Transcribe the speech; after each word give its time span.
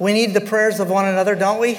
We 0.00 0.12
need 0.12 0.34
the 0.34 0.40
prayers 0.40 0.80
of 0.80 0.90
one 0.90 1.04
another, 1.04 1.36
don't 1.36 1.60
we? 1.60 1.78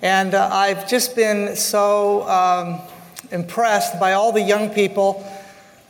And 0.00 0.32
uh, 0.32 0.48
I've 0.50 0.88
just 0.88 1.14
been 1.14 1.56
so 1.56 2.26
um, 2.26 2.80
impressed 3.30 4.00
by 4.00 4.14
all 4.14 4.32
the 4.32 4.40
young 4.40 4.70
people, 4.70 5.30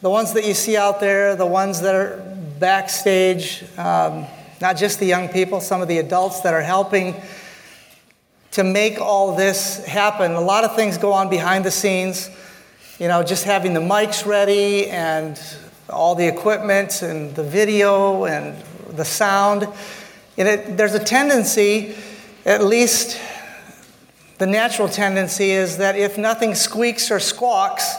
the 0.00 0.10
ones 0.10 0.32
that 0.32 0.45
you 0.45 0.52
see 0.52 0.76
out 0.76 0.98
there, 0.98 1.37
the 1.37 1.46
ones 1.46 1.80
that 1.82 1.95
are 1.95 2.16
backstage, 2.58 3.62
um, 3.79 4.26
not 4.60 4.76
just 4.76 4.98
the 4.98 5.06
young 5.06 5.29
people, 5.29 5.60
some 5.60 5.80
of 5.80 5.87
the 5.87 5.98
adults 5.98 6.40
that 6.40 6.52
are 6.52 6.62
helping 6.62 7.22
to 8.50 8.64
make 8.64 9.00
all 9.00 9.36
this 9.36 9.84
happen. 9.86 10.32
A 10.32 10.41
lot 10.41 10.64
of 10.64 10.75
things 10.75 10.98
go 10.98 11.12
on 11.12 11.30
behind 11.30 11.64
the 11.64 11.70
scenes, 11.70 12.30
you 12.98 13.06
know, 13.06 13.22
just 13.22 13.45
having 13.45 13.75
the 13.75 13.80
mics 13.80 14.27
ready 14.27 14.91
and 14.91 15.41
all 15.88 16.16
the 16.16 16.27
equipment 16.27 17.00
and 17.02 17.32
the 17.36 17.45
video 17.45 18.25
and 18.25 18.61
the 18.96 19.04
sound. 19.04 19.68
And 20.37 20.48
it, 20.48 20.77
there's 20.77 20.95
a 20.95 21.05
tendency, 21.05 21.95
at 22.45 22.64
least 22.64 23.20
the 24.38 24.47
natural 24.47 24.88
tendency 24.88 25.52
is 25.52 25.77
that 25.77 25.97
if 25.97 26.19
nothing 26.19 26.56
squeaks 26.56 27.11
or 27.11 27.20
squawks, 27.20 27.95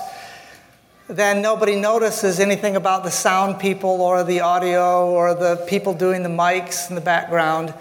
then 1.07 1.41
nobody 1.41 1.75
notices 1.75 2.39
anything 2.39 2.75
about 2.75 3.03
the 3.03 3.11
sound 3.11 3.59
people 3.59 4.01
or 4.01 4.23
the 4.23 4.41
audio 4.41 5.09
or 5.09 5.33
the 5.33 5.63
people 5.67 5.93
doing 5.93 6.23
the 6.23 6.29
mics 6.29 6.89
in 6.89 6.95
the 6.95 7.01
background. 7.01 7.73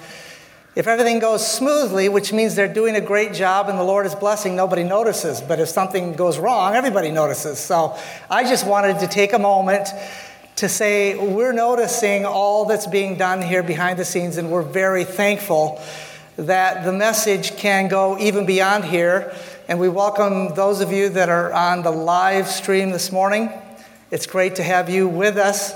If 0.77 0.87
everything 0.87 1.21
goes 1.21 1.47
smoothly, 1.47 2.09
which 2.09 2.33
means 2.33 2.55
they're 2.55 2.73
doing 2.73 2.97
a 2.97 3.01
great 3.01 3.33
job 3.33 3.69
and 3.69 3.79
the 3.79 3.85
Lord 3.85 4.07
is 4.07 4.15
blessing, 4.15 4.55
nobody 4.55 4.85
notices. 4.85 5.41
But 5.41 5.59
if 5.59 5.69
something 5.69 6.15
goes 6.15 6.39
wrong, 6.39 6.75
everybody 6.75 7.11
notices. 7.11 7.59
So 7.59 7.97
I 8.31 8.45
just 8.45 8.67
wanted 8.67 8.99
to 9.01 9.07
take 9.07 9.33
a 9.33 9.39
moment 9.39 9.89
to 10.57 10.69
say 10.69 11.17
we're 11.17 11.53
noticing 11.53 12.25
all 12.25 12.65
that's 12.67 12.87
being 12.87 13.17
done 13.17 13.43
here 13.43 13.63
behind 13.63 13.99
the 13.99 14.05
scenes, 14.05 14.37
and 14.37 14.51
we're 14.51 14.63
very 14.63 15.05
thankful 15.05 15.83
that 16.37 16.85
the 16.85 16.93
message 16.93 17.57
can 17.57 17.89
go 17.89 18.19
even 18.19 18.47
beyond 18.47 18.85
here. 18.85 19.35
And 19.69 19.81
we 19.81 19.89
welcome 19.89 20.55
those 20.55 20.81
of 20.81 20.93
you 20.93 21.09
that 21.11 21.29
are 21.29 21.53
on 21.53 21.83
the 21.83 21.91
live 21.91 22.47
stream 22.47 22.91
this 22.91 23.11
morning. 23.11 23.51
It's 24.11 24.27
great 24.27 24.57
to 24.57 24.63
have 24.63 24.89
you 24.89 25.09
with 25.09 25.39
us, 25.39 25.75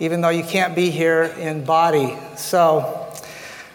even 0.00 0.20
though 0.20 0.30
you 0.30 0.42
can't 0.42 0.74
be 0.74 0.90
here 0.90 1.22
in 1.22 1.64
body. 1.64 2.16
So, 2.36 3.00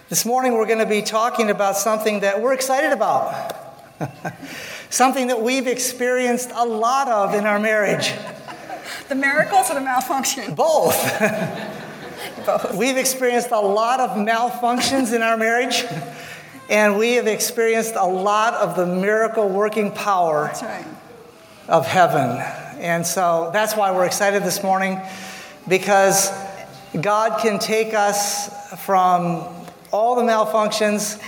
this 0.10 0.26
morning 0.26 0.54
we're 0.54 0.68
going 0.68 0.80
to 0.80 0.86
be 0.86 1.02
talking 1.02 1.50
about 1.50 1.78
something 1.78 2.20
that 2.20 2.42
we're 2.42 2.54
excited 2.54 2.92
about, 2.92 3.56
something 4.90 5.28
that 5.28 5.42
we've 5.42 5.68
experienced 5.68 6.52
a 6.54 6.66
lot 6.66 7.08
of 7.08 7.34
in 7.34 7.46
our 7.46 7.60
marriage. 7.60 8.12
The 9.08 9.16
miracles 9.16 9.70
or 9.70 9.76
the 9.76 9.82
malfunction? 9.82 10.56
Both. 10.56 10.96
Both. 12.46 12.76
We've 12.76 12.98
experienced 12.98 13.52
a 13.52 13.60
lot 13.60 14.00
of 14.00 14.12
malfunctions 14.12 15.14
in 15.14 15.22
our 15.22 15.38
marriage, 15.38 15.86
and 16.70 16.98
we 16.98 17.14
have 17.14 17.28
experienced 17.28 17.96
a 17.96 18.06
lot 18.06 18.54
of 18.56 18.76
the 18.76 18.86
miracle 18.86 19.48
working 19.48 19.92
power 19.92 20.52
right. 20.62 20.86
of 21.68 21.88
heaven. 21.88 22.38
And 22.80 23.06
so 23.06 23.50
that's 23.54 23.76
why 23.76 23.92
we're 23.92 24.06
excited 24.06 24.44
this 24.44 24.64
morning 24.64 25.02
because 25.68 26.32
God 27.00 27.40
can 27.42 27.60
take 27.60 27.94
us 27.94 28.50
from 28.86 29.48
all 29.92 30.16
the 30.16 30.24
malfunctions 30.24 31.22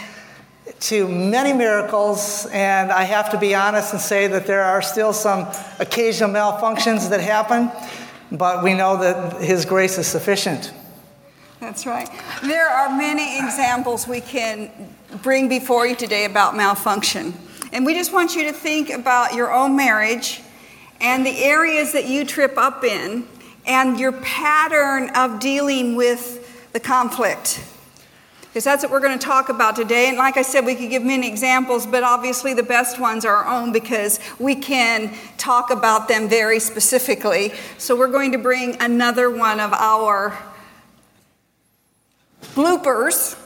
to 0.82 1.08
many 1.08 1.54
miracles, 1.54 2.48
and 2.48 2.92
I 2.92 3.04
have 3.04 3.30
to 3.32 3.38
be 3.38 3.54
honest 3.54 3.94
and 3.94 4.02
say 4.02 4.28
that 4.28 4.48
there 4.48 4.64
are 4.64 4.82
still 4.82 5.14
some 5.14 5.48
occasional 5.80 6.32
malfunctions 6.32 7.10
that 7.12 7.22
happen, 7.22 7.72
but 8.32 8.64
we 8.64 8.74
know 8.74 8.98
that 8.98 9.42
His 9.42 9.64
grace 9.64 9.98
is 9.98 10.08
sufficient. 10.08 10.74
That's 11.60 11.86
right. 11.86 12.10
There 12.42 12.68
are 12.68 12.90
many 12.98 13.38
examples 13.38 14.08
we 14.08 14.22
can 14.22 14.72
bring 15.22 15.48
before 15.48 15.86
you 15.86 15.96
today 15.96 16.26
about 16.26 16.56
malfunction. 16.56 17.36
And 17.72 17.86
we 17.86 17.94
just 17.94 18.12
want 18.12 18.36
you 18.36 18.46
to 18.46 18.54
think 18.54 18.90
about 18.90 19.36
your 19.36 19.54
own 19.54 19.76
marriage 19.76 20.42
and 21.00 21.24
the 21.24 21.44
areas 21.44 21.92
that 21.92 22.08
you 22.08 22.26
trip 22.26 22.58
up 22.58 22.84
in 22.84 23.28
and 23.68 24.00
your 24.00 24.12
pattern 24.12 25.12
of 25.16 25.40
dealing 25.40 25.96
with 25.96 26.72
the 26.74 26.80
conflict. 26.80 27.64
Because 28.52 28.66
that's 28.66 28.84
what 28.84 28.92
we're 28.92 29.00
going 29.00 29.18
to 29.18 29.26
talk 29.26 29.48
about 29.48 29.78
today. 29.78 30.10
And 30.10 30.18
like 30.18 30.36
I 30.36 30.42
said, 30.42 30.66
we 30.66 30.76
could 30.76 30.90
give 30.90 31.04
many 31.04 31.26
examples, 31.26 31.88
but 31.88 32.04
obviously 32.04 32.54
the 32.54 32.64
best 32.64 33.00
ones 33.00 33.24
are 33.24 33.34
our 33.34 33.62
own 33.62 33.72
because 33.72 34.20
we 34.40 34.56
can 34.56 35.16
talk 35.38 35.72
about 35.72 36.10
them 36.10 36.28
very 36.28 36.60
specifically. 36.60 37.54
So 37.78 37.96
we're 37.96 38.12
going 38.12 38.34
to 38.34 38.38
bring 38.38 38.76
another 38.82 39.30
one 39.30 39.62
of 39.62 39.72
our 39.72 40.38
bloopers 42.54 43.38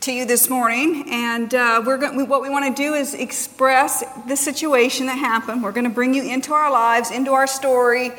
to 0.00 0.12
you 0.12 0.24
this 0.24 0.48
morning. 0.48 1.04
And 1.10 1.54
uh, 1.54 1.82
we're 1.84 2.16
we, 2.16 2.22
what 2.22 2.40
we 2.40 2.48
want 2.48 2.74
to 2.74 2.82
do 2.82 2.94
is 2.94 3.12
express 3.12 4.02
the 4.26 4.36
situation 4.36 5.06
that 5.06 5.18
happened. 5.18 5.62
We're 5.62 5.72
going 5.72 5.84
to 5.84 5.90
bring 5.90 6.14
you 6.14 6.22
into 6.22 6.54
our 6.54 6.70
lives, 6.70 7.10
into 7.10 7.32
our 7.32 7.46
story, 7.46 8.12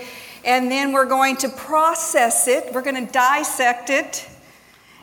and 0.46 0.70
then 0.70 0.92
we're 0.92 1.06
going 1.06 1.38
to 1.38 1.50
process 1.50 2.48
it. 2.48 2.72
We're 2.72 2.84
going 2.84 3.04
to 3.04 3.12
dissect 3.12 3.90
it. 3.90 4.30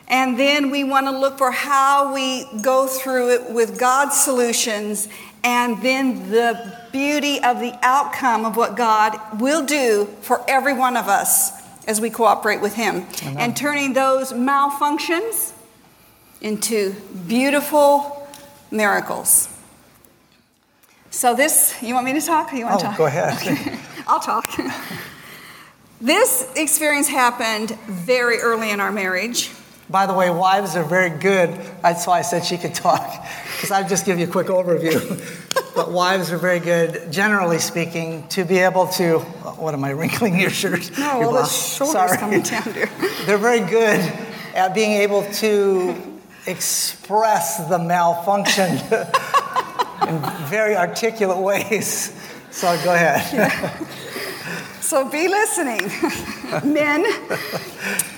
And 0.07 0.37
then 0.39 0.69
we 0.69 0.83
want 0.83 1.07
to 1.07 1.11
look 1.17 1.37
for 1.37 1.51
how 1.51 2.13
we 2.13 2.45
go 2.61 2.85
through 2.87 3.31
it 3.31 3.51
with 3.51 3.79
God's 3.79 4.15
solutions 4.15 5.07
and 5.43 5.81
then 5.81 6.29
the 6.31 6.79
beauty 6.91 7.41
of 7.43 7.59
the 7.59 7.73
outcome 7.81 8.45
of 8.45 8.55
what 8.55 8.75
God 8.75 9.39
will 9.39 9.65
do 9.65 10.05
for 10.21 10.43
every 10.47 10.73
one 10.73 10.95
of 10.97 11.07
us 11.07 11.51
as 11.87 11.99
we 12.01 12.09
cooperate 12.09 12.61
with 12.61 12.75
Him. 12.75 13.05
Amen. 13.23 13.37
And 13.37 13.57
turning 13.57 13.93
those 13.93 14.31
malfunctions 14.33 15.53
into 16.41 16.93
beautiful 17.27 18.27
miracles. 18.71 19.49
So, 21.11 21.33
this, 21.35 21.75
you 21.81 21.93
want 21.93 22.05
me 22.05 22.13
to 22.13 22.21
talk? 22.21 22.51
Or 22.51 22.55
you 22.57 22.65
want 22.65 22.75
Oh, 22.75 22.79
to 22.79 22.83
talk? 22.85 22.97
go 22.97 23.05
ahead. 23.05 23.33
Okay. 23.37 23.79
I'll 24.07 24.19
talk. 24.19 24.47
this 26.01 26.51
experience 26.55 27.07
happened 27.07 27.71
very 27.87 28.39
early 28.39 28.69
in 28.69 28.79
our 28.79 28.91
marriage. 28.91 29.49
By 29.95 30.07
the 30.07 30.13
way, 30.13 30.29
wives 30.29 30.75
are 30.75 30.83
very 30.83 31.09
good. 31.09 31.57
That's 31.81 32.05
why 32.05 32.19
I 32.19 32.21
said 32.21 32.43
she 32.43 32.57
could 32.57 32.73
talk, 32.73 33.25
because 33.55 33.71
I'll 33.71 33.87
just 33.87 34.05
give 34.05 34.19
you 34.19 34.27
a 34.27 34.29
quick 34.29 34.47
overview. 34.47 34.99
but 35.75 35.89
wives 35.89 36.33
are 36.33 36.37
very 36.37 36.59
good, 36.59 37.13
generally 37.13 37.59
speaking, 37.59 38.27
to 38.27 38.43
be 38.43 38.57
able 38.57 38.87
to. 38.87 39.19
What 39.19 39.73
am 39.73 39.85
I 39.85 39.91
wrinkling 39.91 40.37
your 40.37 40.49
shirt? 40.49 40.91
No, 40.99 41.21
your 41.21 41.31
well, 41.31 41.43
the 41.43 41.47
shoulders 41.47 41.93
Sorry. 41.93 42.17
coming 42.17 42.41
down, 42.41 42.63
dear. 42.73 42.89
They're 43.25 43.37
very 43.37 43.61
good 43.61 44.01
at 44.53 44.75
being 44.75 44.91
able 44.91 45.23
to 45.35 45.95
express 46.45 47.65
the 47.69 47.79
malfunction 47.79 48.71
in 50.09 50.21
very 50.49 50.75
articulate 50.75 51.37
ways. 51.37 52.13
So 52.51 52.67
go 52.83 52.93
ahead. 52.93 53.87
So 54.81 55.09
be 55.09 55.29
listening, 55.29 55.89
men. 56.69 57.05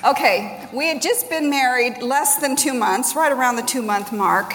Okay, 0.05 0.66
we 0.72 0.88
had 0.88 1.01
just 1.01 1.29
been 1.29 1.50
married 1.50 2.01
less 2.01 2.38
than 2.38 2.55
two 2.55 2.73
months, 2.73 3.16
right 3.16 3.31
around 3.31 3.57
the 3.57 3.63
two 3.63 3.81
month 3.81 4.13
mark, 4.13 4.53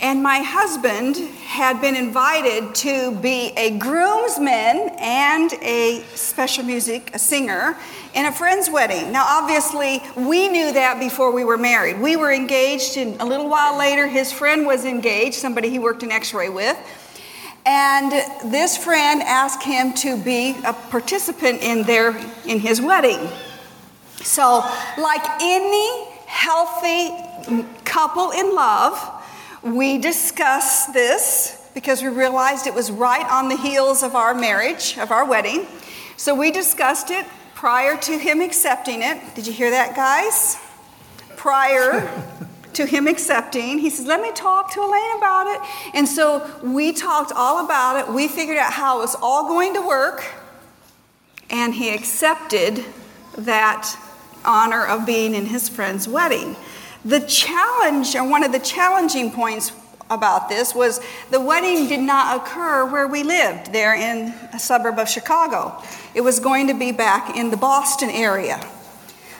and 0.00 0.22
my 0.22 0.40
husband 0.40 1.16
had 1.46 1.80
been 1.80 1.96
invited 1.96 2.74
to 2.74 3.16
be 3.20 3.52
a 3.56 3.78
groomsman 3.78 4.90
and 4.98 5.54
a 5.62 6.02
special 6.14 6.64
music, 6.64 7.10
a 7.14 7.18
singer, 7.18 7.78
in 8.14 8.26
a 8.26 8.32
friend's 8.32 8.68
wedding. 8.68 9.10
Now, 9.10 9.24
obviously, 9.26 10.02
we 10.16 10.48
knew 10.48 10.72
that 10.72 11.00
before 11.00 11.32
we 11.32 11.44
were 11.44 11.56
married. 11.56 11.98
We 11.98 12.16
were 12.16 12.32
engaged, 12.32 12.98
and 12.98 13.18
a 13.22 13.24
little 13.24 13.48
while 13.48 13.78
later, 13.78 14.06
his 14.06 14.32
friend 14.32 14.66
was 14.66 14.84
engaged, 14.84 15.36
somebody 15.36 15.70
he 15.70 15.78
worked 15.78 16.02
in 16.02 16.10
x 16.10 16.34
ray 16.34 16.50
with. 16.50 16.76
And 17.64 18.12
this 18.52 18.76
friend 18.76 19.22
asked 19.22 19.62
him 19.62 19.94
to 19.94 20.22
be 20.22 20.56
a 20.66 20.72
participant 20.72 21.62
in 21.62 21.84
their 21.84 22.10
in 22.44 22.58
his 22.58 22.82
wedding. 22.82 23.30
So, 24.24 24.58
like 24.98 25.22
any 25.40 26.06
healthy 26.26 27.10
couple 27.84 28.30
in 28.30 28.54
love, 28.54 29.24
we 29.62 29.98
discussed 29.98 30.92
this 30.92 31.62
because 31.74 32.02
we 32.02 32.08
realized 32.08 32.66
it 32.66 32.74
was 32.74 32.90
right 32.90 33.26
on 33.30 33.48
the 33.48 33.56
heels 33.56 34.02
of 34.02 34.14
our 34.14 34.34
marriage, 34.34 34.96
of 34.98 35.10
our 35.10 35.24
wedding. 35.24 35.66
So 36.16 36.34
we 36.34 36.50
discussed 36.50 37.10
it 37.10 37.26
prior 37.54 37.96
to 37.96 38.18
him 38.18 38.40
accepting 38.40 39.02
it. 39.02 39.34
Did 39.34 39.46
you 39.46 39.52
hear 39.52 39.70
that, 39.70 39.94
guys? 39.94 40.58
Prior 41.36 42.10
to 42.74 42.86
him 42.86 43.06
accepting, 43.06 43.78
he 43.78 43.90
says, 43.90 44.06
Let 44.06 44.20
me 44.20 44.32
talk 44.32 44.72
to 44.74 44.80
Alane 44.80 45.18
about 45.18 45.46
it. 45.46 45.94
And 45.94 46.06
so 46.08 46.48
we 46.62 46.92
talked 46.92 47.32
all 47.34 47.64
about 47.64 47.98
it. 47.98 48.12
We 48.12 48.28
figured 48.28 48.58
out 48.58 48.72
how 48.72 48.98
it 48.98 49.02
was 49.02 49.16
all 49.20 49.48
going 49.48 49.74
to 49.74 49.86
work. 49.86 50.24
And 51.50 51.74
he 51.74 51.94
accepted 51.94 52.84
that 53.36 53.96
honor 54.44 54.86
of 54.86 55.06
being 55.06 55.34
in 55.34 55.46
his 55.46 55.68
friend's 55.68 56.08
wedding. 56.08 56.56
The 57.04 57.20
challenge, 57.20 58.14
or 58.14 58.28
one 58.28 58.44
of 58.44 58.52
the 58.52 58.60
challenging 58.60 59.30
points 59.30 59.72
about 60.10 60.48
this, 60.48 60.74
was 60.74 61.00
the 61.30 61.40
wedding 61.40 61.88
did 61.88 62.00
not 62.00 62.36
occur 62.36 62.84
where 62.84 63.08
we 63.08 63.22
lived, 63.22 63.72
there 63.72 63.94
in 63.94 64.34
a 64.52 64.58
suburb 64.58 64.98
of 64.98 65.08
Chicago. 65.08 65.82
It 66.14 66.20
was 66.20 66.38
going 66.38 66.68
to 66.68 66.74
be 66.74 66.92
back 66.92 67.36
in 67.36 67.50
the 67.50 67.56
Boston 67.56 68.10
area. 68.10 68.64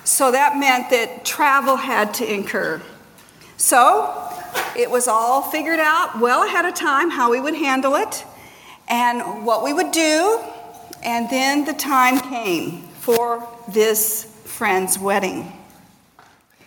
So 0.04 0.32
that 0.32 0.56
meant 0.56 0.90
that 0.90 1.25
travel 1.25 1.76
had 1.76 2.14
to 2.14 2.32
incur. 2.32 2.82
So 3.56 4.12
it 4.76 4.90
was 4.90 5.06
all 5.06 5.43
figured 5.43 5.78
out 5.78 6.19
well 6.19 6.43
ahead 6.44 6.64
of 6.64 6.75
time 6.75 7.10
how 7.10 7.31
we 7.31 7.38
would 7.38 7.54
handle 7.54 7.94
it 7.94 8.25
and 8.88 9.46
what 9.46 9.62
we 9.62 9.72
would 9.72 9.93
do. 9.93 10.40
And 11.04 11.31
then 11.31 11.64
the 11.64 11.72
time 11.72 12.19
came 12.19 12.82
for 13.00 13.49
this 13.69 14.31
friend's 14.62 14.97
wedding. 14.97 15.53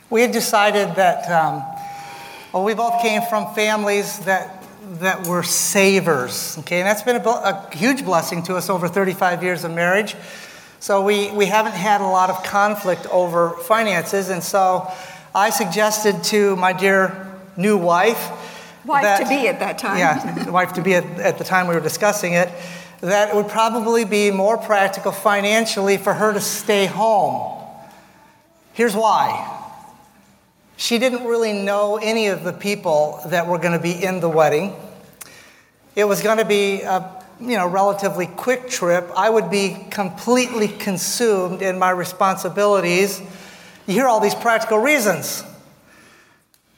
We 0.09 0.19
had 0.19 0.33
decided 0.33 0.95
that, 0.95 1.31
um, 1.31 1.63
well, 2.51 2.65
we 2.65 2.73
both 2.73 3.01
came 3.01 3.21
from 3.21 3.55
families 3.55 4.19
that, 4.25 4.61
that 4.99 5.25
were 5.25 5.43
savers, 5.43 6.57
okay? 6.59 6.81
And 6.81 6.87
that's 6.89 7.03
been 7.03 7.15
a, 7.15 7.29
a 7.29 7.69
huge 7.73 8.03
blessing 8.03 8.43
to 8.43 8.57
us 8.57 8.69
over 8.69 8.89
35 8.89 9.43
years 9.43 9.63
of 9.63 9.71
marriage. 9.71 10.13
So 10.81 11.05
we, 11.05 11.31
we 11.31 11.45
haven't 11.45 11.71
had 11.71 12.01
a 12.01 12.05
lot 12.05 12.29
of 12.29 12.43
conflict 12.43 13.07
over 13.13 13.51
finances. 13.51 14.27
And 14.27 14.43
so 14.43 14.91
I 15.33 15.49
suggested 15.49 16.21
to 16.25 16.57
my 16.57 16.73
dear 16.73 17.33
new 17.55 17.77
wife, 17.77 18.29
Wife 18.83 19.03
that- 19.03 19.21
to 19.23 19.29
be 19.29 19.47
at 19.47 19.59
that 19.59 19.77
time. 19.77 19.99
Yeah, 19.99 20.49
wife 20.49 20.73
to 20.73 20.81
be 20.81 20.95
at, 20.95 21.05
at 21.21 21.37
the 21.37 21.45
time 21.45 21.69
we 21.69 21.75
were 21.75 21.79
discussing 21.79 22.33
it, 22.33 22.49
that 22.99 23.29
it 23.29 23.35
would 23.35 23.47
probably 23.47 24.03
be 24.03 24.31
more 24.31 24.57
practical 24.57 25.13
financially 25.13 25.95
for 25.95 26.13
her 26.13 26.33
to 26.33 26.41
stay 26.41 26.87
home. 26.87 27.54
Here's 28.75 28.93
why. 28.93 29.63
She 30.75 30.99
didn't 30.99 31.25
really 31.25 31.53
know 31.53 31.95
any 31.95 32.27
of 32.27 32.43
the 32.43 32.51
people 32.51 33.21
that 33.27 33.47
were 33.47 33.57
going 33.57 33.71
to 33.71 33.79
be 33.79 34.03
in 34.03 34.19
the 34.19 34.27
wedding. 34.27 34.75
It 35.95 36.03
was 36.03 36.21
going 36.21 36.39
to 36.39 36.45
be 36.45 36.81
a 36.81 37.23
you 37.39 37.57
know, 37.57 37.67
relatively 37.67 38.27
quick 38.27 38.69
trip. 38.69 39.09
I 39.15 39.29
would 39.29 39.49
be 39.49 39.85
completely 39.91 40.67
consumed 40.67 41.61
in 41.61 41.79
my 41.79 41.89
responsibilities. 41.89 43.21
You 43.87 43.93
hear 43.93 44.07
all 44.07 44.19
these 44.19 44.35
practical 44.35 44.79
reasons. 44.79 45.45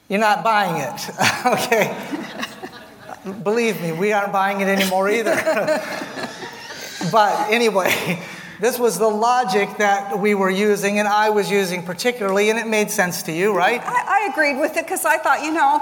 You're 0.08 0.20
not 0.20 0.44
buying 0.44 0.80
it, 0.80 1.10
okay? 1.46 1.96
Believe 3.42 3.80
me, 3.82 3.90
we 3.90 4.12
aren't 4.12 4.32
buying 4.32 4.60
it 4.60 4.68
anymore 4.68 5.10
either. 5.10 5.34
but 7.12 7.50
anyway, 7.50 8.22
this 8.60 8.78
was 8.78 8.98
the 8.98 9.08
logic 9.08 9.68
that 9.78 10.18
we 10.18 10.34
were 10.34 10.50
using 10.50 10.98
and 10.98 11.06
I 11.06 11.30
was 11.30 11.50
using 11.50 11.82
particularly, 11.82 12.50
and 12.50 12.58
it 12.58 12.66
made 12.66 12.90
sense 12.90 13.22
to 13.24 13.32
you, 13.32 13.56
right? 13.56 13.80
I, 13.84 14.26
I 14.26 14.30
agreed 14.30 14.60
with 14.60 14.76
it 14.76 14.84
because 14.84 15.04
I 15.04 15.18
thought, 15.18 15.42
you 15.42 15.52
know, 15.52 15.80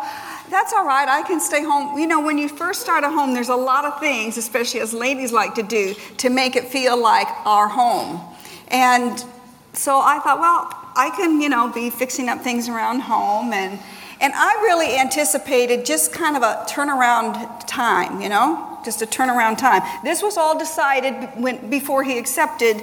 that's 0.51 0.73
all 0.73 0.87
right. 0.87 1.09
I 1.09 1.23
can 1.23 1.41
stay 1.41 1.63
home. 1.63 1.99
You 1.99 2.07
know, 2.07 2.21
when 2.21 2.39
you 2.39 2.49
first 2.49 2.81
start 2.81 3.03
a 3.05 3.09
home, 3.09 3.35
there's 3.35 3.49
a 3.49 3.57
lot 3.57 3.85
of 3.85 3.99
things, 3.99 4.37
especially 4.37 4.81
as 4.81 4.93
ladies 4.93 5.33
like 5.33 5.55
to 5.55 5.63
do, 5.63 5.95
to 6.19 6.31
make 6.31 6.55
it 6.55 6.65
feel 6.65 7.01
like 7.01 7.27
our 7.45 7.69
home. 7.69 8.21
And 8.69 9.25
so 9.73 9.99
I 9.99 10.19
thought, 10.21 10.39
well, 10.39 10.69
I 10.97 11.11
can, 11.11 11.41
you 11.41 11.49
know, 11.49 11.73
be 11.73 11.91
fixing 11.91 12.29
up 12.29 12.41
things 12.41 12.69
around 12.69 13.01
home 13.01 13.53
and 13.53 13.79
and 14.19 14.33
I 14.35 14.55
really 14.63 14.97
anticipated 14.97 15.85
just 15.85 16.11
kind 16.11 16.37
of 16.37 16.43
a 16.43 16.65
turnaround 16.67 17.67
time, 17.67 18.23
you 18.23 18.31
know, 18.31 18.66
just 18.87 19.03
a 19.03 19.07
turnaround 19.07 19.59
time. 19.59 19.83
This 20.03 20.23
was 20.23 20.39
all 20.39 20.59
decided 20.59 21.15
when, 21.37 21.69
before 21.69 22.03
he 22.03 22.19
accepted 22.19 22.83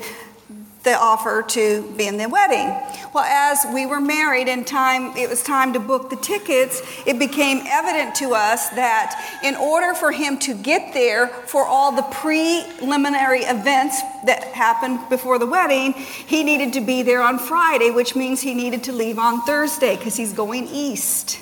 the 0.83 0.93
offer 0.99 1.41
to 1.47 1.89
be 1.95 2.07
in 2.07 2.17
the 2.17 2.27
wedding. 2.27 2.67
Well, 3.13 3.23
as 3.23 3.65
we 3.73 3.85
were 3.85 4.01
married 4.01 4.49
and 4.49 4.67
time 4.67 5.15
it 5.15 5.29
was 5.29 5.41
time 5.41 5.71
to 5.73 5.79
book 5.79 6.09
the 6.09 6.17
tickets, 6.17 6.81
it 7.05 7.17
became 7.17 7.65
evident 7.65 8.15
to 8.15 8.33
us 8.33 8.69
that 8.71 9.39
in 9.43 9.55
order 9.55 9.93
for 9.93 10.11
him 10.11 10.37
to 10.39 10.53
get 10.53 10.93
there 10.93 11.27
for 11.27 11.65
all 11.65 11.93
the 11.93 12.01
preliminary 12.01 13.43
events 13.43 14.01
that 14.25 14.43
happened 14.53 14.99
before 15.09 15.39
the 15.39 15.47
wedding, 15.47 15.93
he 15.93 16.43
needed 16.43 16.73
to 16.73 16.81
be 16.81 17.01
there 17.01 17.21
on 17.21 17.39
Friday, 17.39 17.89
which 17.89 18.13
means 18.15 18.41
he 18.41 18.53
needed 18.53 18.83
to 18.83 18.91
leave 18.91 19.17
on 19.17 19.41
Thursday 19.43 19.95
because 19.95 20.17
he's 20.17 20.33
going 20.33 20.67
east. 20.67 21.39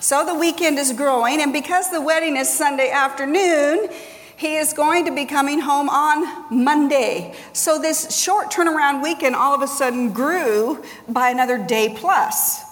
So 0.00 0.24
the 0.24 0.34
weekend 0.34 0.78
is 0.78 0.92
growing, 0.92 1.40
and 1.42 1.52
because 1.52 1.90
the 1.90 2.00
wedding 2.00 2.36
is 2.36 2.48
Sunday 2.48 2.90
afternoon, 2.90 3.88
he 4.36 4.54
is 4.54 4.72
going 4.72 5.06
to 5.06 5.10
be 5.12 5.24
coming 5.24 5.58
home 5.58 5.88
on 5.88 6.46
Monday. 6.54 7.34
So 7.52 7.80
this 7.80 8.16
short 8.16 8.52
turnaround 8.52 9.02
weekend 9.02 9.34
all 9.34 9.52
of 9.52 9.62
a 9.62 9.66
sudden 9.66 10.12
grew 10.12 10.84
by 11.08 11.30
another 11.30 11.58
day 11.58 11.92
plus. 11.96 12.62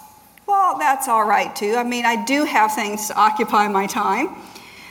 Well, 0.46 0.78
that's 0.78 1.08
all 1.08 1.26
right 1.26 1.55
too. 1.56 1.75
I 1.75 1.82
mean, 1.82 2.06
I 2.06 2.25
do 2.25 2.44
have 2.44 2.73
things 2.73 3.08
to 3.08 3.17
occupy 3.17 3.67
my 3.67 3.88
time. 3.88 4.37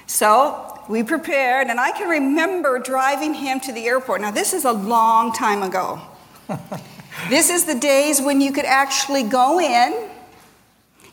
So 0.06 0.84
we 0.90 1.04
prepared, 1.04 1.68
and 1.68 1.80
I 1.80 1.92
can 1.92 2.10
remember 2.10 2.80
driving 2.80 3.34
him 3.34 3.62
to 3.62 3.72
the 3.72 3.86
airport. 3.86 4.20
Now, 4.20 4.32
this 4.32 4.54
is 4.54 4.66
a 4.66 4.74
long 4.74 5.32
time 5.32 5.64
ago. 5.64 6.02
this 7.30 7.50
is 7.50 7.64
the 7.64 7.76
days 7.76 8.22
when 8.22 8.42
you 8.42 8.52
could 8.52 8.66
actually 8.66 9.24
go 9.24 9.62
in 9.62 10.10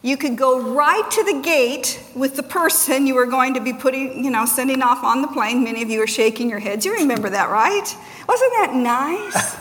you 0.02 0.16
could 0.16 0.36
go 0.36 0.60
right 0.60 1.08
to 1.12 1.22
the 1.22 1.40
gate 1.42 2.02
with 2.14 2.34
the 2.34 2.42
person 2.42 3.06
you 3.06 3.14
were 3.14 3.26
going 3.26 3.54
to 3.54 3.60
be 3.60 3.72
putting, 3.72 4.24
you 4.24 4.30
know, 4.30 4.44
sending 4.44 4.82
off 4.82 5.04
on 5.04 5.22
the 5.22 5.28
plane. 5.28 5.62
Many 5.62 5.80
of 5.82 5.90
you 5.90 6.02
are 6.02 6.08
shaking 6.08 6.50
your 6.50 6.58
heads. 6.58 6.84
You 6.84 6.94
remember 6.94 7.30
that, 7.30 7.50
right? 7.50 7.96
Wasn't 8.26 8.52
that 8.54 8.74
nice? 8.74 9.56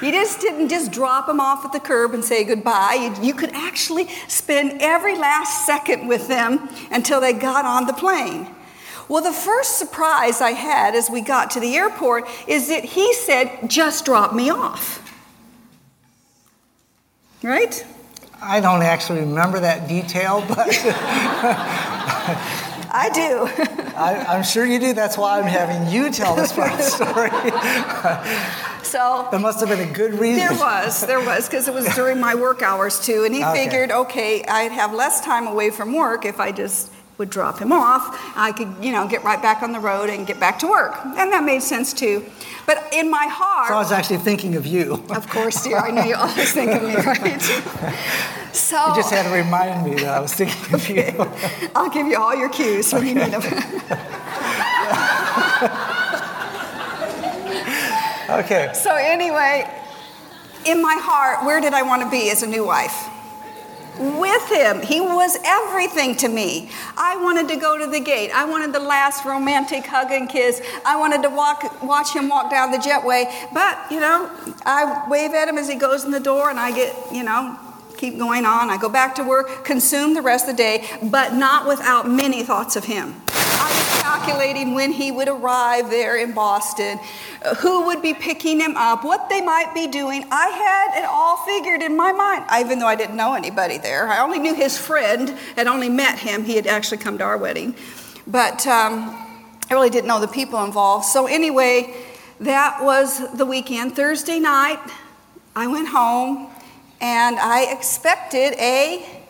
you 0.02 0.10
just 0.10 0.40
didn't 0.40 0.70
just 0.70 0.92
drop 0.92 1.26
them 1.26 1.40
off 1.40 1.62
at 1.66 1.72
the 1.72 1.80
curb 1.80 2.14
and 2.14 2.24
say 2.24 2.42
goodbye. 2.42 3.12
You, 3.20 3.26
you 3.26 3.34
could 3.34 3.50
actually 3.52 4.08
spend 4.28 4.80
every 4.80 5.16
last 5.16 5.66
second 5.66 6.08
with 6.08 6.26
them 6.26 6.70
until 6.90 7.20
they 7.20 7.34
got 7.34 7.66
on 7.66 7.86
the 7.86 7.92
plane. 7.92 8.46
Well, 9.08 9.22
the 9.22 9.32
first 9.32 9.78
surprise 9.78 10.40
I 10.40 10.52
had 10.52 10.94
as 10.94 11.10
we 11.10 11.20
got 11.20 11.50
to 11.50 11.60
the 11.60 11.74
airport 11.76 12.26
is 12.48 12.68
that 12.68 12.82
he 12.82 13.12
said, 13.12 13.68
just 13.68 14.06
drop 14.06 14.34
me 14.34 14.48
off. 14.48 15.00
Right? 17.42 17.84
I 18.42 18.58
don't 18.60 18.82
actually 18.82 19.20
remember 19.20 19.60
that 19.60 19.88
detail, 19.88 20.44
but 20.48 20.66
I 22.90 23.08
do. 23.14 23.48
I, 23.96 24.36
am 24.36 24.42
sure 24.42 24.66
you 24.66 24.80
do. 24.80 24.92
That's 24.94 25.16
why 25.16 25.38
I'm 25.38 25.46
having 25.46 25.88
you 25.94 26.10
tell 26.10 26.34
this 26.34 26.52
part 26.52 26.72
of 26.72 26.78
the 26.78 26.84
story. 26.84 27.30
so 28.82 29.28
there 29.30 29.38
must 29.38 29.60
have 29.60 29.68
been 29.68 29.88
a 29.88 29.92
good 29.92 30.14
reason. 30.14 30.40
There 30.40 30.58
was, 30.58 31.06
there 31.06 31.20
was, 31.20 31.48
because 31.48 31.68
it 31.68 31.74
was 31.74 31.86
during 31.94 32.18
my 32.18 32.34
work 32.34 32.62
hours 32.62 32.98
too, 32.98 33.22
and 33.24 33.32
he 33.32 33.44
okay. 33.44 33.64
figured, 33.64 33.92
okay, 33.92 34.42
I'd 34.44 34.72
have 34.72 34.92
less 34.92 35.20
time 35.20 35.46
away 35.46 35.70
from 35.70 35.94
work 35.94 36.24
if 36.24 36.40
I 36.40 36.50
just 36.50 36.90
would 37.22 37.30
drop 37.30 37.60
him 37.60 37.70
off. 37.70 38.18
I 38.36 38.50
could, 38.50 38.74
you 38.82 38.90
know, 38.90 39.06
get 39.06 39.22
right 39.22 39.40
back 39.40 39.62
on 39.62 39.70
the 39.70 39.78
road 39.78 40.10
and 40.10 40.26
get 40.26 40.40
back 40.40 40.58
to 40.58 40.66
work, 40.66 40.96
and 41.04 41.32
that 41.32 41.44
made 41.44 41.62
sense 41.62 41.92
too. 41.92 42.26
But 42.66 42.92
in 42.92 43.08
my 43.08 43.28
heart, 43.30 43.68
so 43.68 43.74
I 43.74 43.78
was 43.78 43.92
actually 43.92 44.18
thinking 44.18 44.56
of 44.56 44.66
you. 44.66 44.94
Of 45.10 45.28
course, 45.28 45.62
dear. 45.62 45.78
I 45.78 45.92
know 45.92 46.02
you 46.02 46.16
always 46.16 46.52
think 46.52 46.72
of 46.72 46.82
me, 46.82 46.96
right? 46.96 47.40
So 48.52 48.76
you 48.88 48.96
just 48.96 49.10
had 49.10 49.22
to 49.22 49.30
remind 49.30 49.82
me 49.82 49.94
that 50.02 50.08
I 50.08 50.20
was 50.20 50.34
thinking 50.34 50.74
of 50.74 50.84
okay. 50.84 51.14
you. 51.14 51.70
I'll 51.74 51.88
give 51.88 52.06
you 52.06 52.18
all 52.18 52.36
your 52.36 52.50
cues 52.50 52.92
when 52.92 53.00
okay. 53.00 53.08
you 53.08 53.14
need 53.14 53.32
them. 53.32 53.40
okay. 58.44 58.72
So 58.74 58.94
anyway, 58.94 59.66
in 60.66 60.82
my 60.82 60.98
heart, 61.00 61.46
where 61.46 61.62
did 61.62 61.72
I 61.72 61.80
want 61.80 62.02
to 62.02 62.10
be 62.10 62.30
as 62.30 62.42
a 62.42 62.46
new 62.46 62.66
wife? 62.66 63.08
With 63.98 64.48
him. 64.48 64.80
He 64.82 65.00
was 65.00 65.36
everything 65.44 66.16
to 66.16 66.28
me. 66.28 66.70
I 66.96 67.16
wanted 67.16 67.48
to 67.48 67.56
go 67.56 67.78
to 67.78 67.86
the 67.86 68.00
gate. 68.00 68.30
I 68.30 68.44
wanted 68.44 68.72
the 68.72 68.80
last 68.80 69.24
romantic 69.24 69.86
hug 69.86 70.10
and 70.10 70.28
kiss. 70.28 70.62
I 70.84 70.96
wanted 70.96 71.22
to 71.22 71.30
walk, 71.30 71.82
watch 71.82 72.14
him 72.14 72.28
walk 72.28 72.50
down 72.50 72.70
the 72.70 72.78
jetway. 72.78 73.30
But, 73.52 73.78
you 73.90 74.00
know, 74.00 74.30
I 74.64 75.06
wave 75.08 75.32
at 75.32 75.48
him 75.48 75.58
as 75.58 75.68
he 75.68 75.74
goes 75.74 76.04
in 76.04 76.10
the 76.10 76.20
door 76.20 76.50
and 76.50 76.58
I 76.58 76.72
get, 76.72 76.96
you 77.12 77.22
know, 77.22 77.58
keep 77.96 78.18
going 78.18 78.44
on. 78.44 78.70
I 78.70 78.78
go 78.78 78.88
back 78.88 79.14
to 79.16 79.24
work, 79.24 79.64
consume 79.64 80.14
the 80.14 80.22
rest 80.22 80.48
of 80.48 80.56
the 80.56 80.62
day, 80.62 80.88
but 81.02 81.34
not 81.34 81.68
without 81.68 82.08
many 82.08 82.42
thoughts 82.42 82.76
of 82.76 82.84
him. 82.84 83.22
I 83.28 83.91
calculating 84.24 84.74
when 84.74 84.92
he 84.92 85.10
would 85.10 85.28
arrive 85.28 85.90
there 85.90 86.16
in 86.16 86.32
Boston, 86.32 86.98
uh, 87.44 87.54
who 87.56 87.86
would 87.86 88.02
be 88.02 88.14
picking 88.14 88.60
him 88.60 88.76
up, 88.76 89.04
what 89.04 89.28
they 89.28 89.40
might 89.40 89.74
be 89.74 89.86
doing. 89.86 90.24
I 90.30 90.48
had 90.48 91.02
it 91.02 91.06
all 91.06 91.38
figured 91.38 91.82
in 91.82 91.96
my 91.96 92.12
mind, 92.12 92.44
even 92.60 92.78
though 92.78 92.86
I 92.86 92.94
didn't 92.94 93.16
know 93.16 93.34
anybody 93.34 93.78
there. 93.78 94.08
I 94.08 94.20
only 94.20 94.38
knew 94.38 94.54
his 94.54 94.78
friend, 94.78 95.30
had 95.56 95.66
only 95.66 95.88
met 95.88 96.18
him. 96.18 96.44
He 96.44 96.56
had 96.56 96.66
actually 96.66 96.98
come 96.98 97.18
to 97.18 97.24
our 97.24 97.36
wedding. 97.36 97.74
But 98.26 98.66
um, 98.66 99.10
I 99.68 99.74
really 99.74 99.90
didn't 99.90 100.06
know 100.08 100.20
the 100.20 100.28
people 100.28 100.62
involved. 100.64 101.06
So, 101.06 101.26
anyway, 101.26 101.94
that 102.40 102.78
was 102.82 103.36
the 103.36 103.46
weekend. 103.46 103.96
Thursday 103.96 104.38
night, 104.38 104.80
I 105.56 105.66
went 105.66 105.88
home 105.88 106.48
and 107.00 107.38
I 107.38 107.72
expected 107.72 108.54
a 108.54 109.21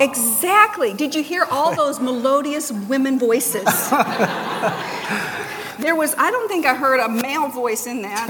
Exactly. 0.00 0.94
Did 0.94 1.14
you 1.14 1.22
hear 1.22 1.46
all 1.50 1.74
those 1.74 2.00
melodious 2.00 2.72
women 2.72 3.18
voices? 3.18 3.64
there 5.78 5.94
was, 5.94 6.14
I 6.18 6.30
don't 6.30 6.48
think 6.48 6.66
I 6.66 6.74
heard 6.74 7.00
a 7.00 7.08
male 7.08 7.48
voice 7.48 7.86
in 7.86 8.02
that. 8.02 8.28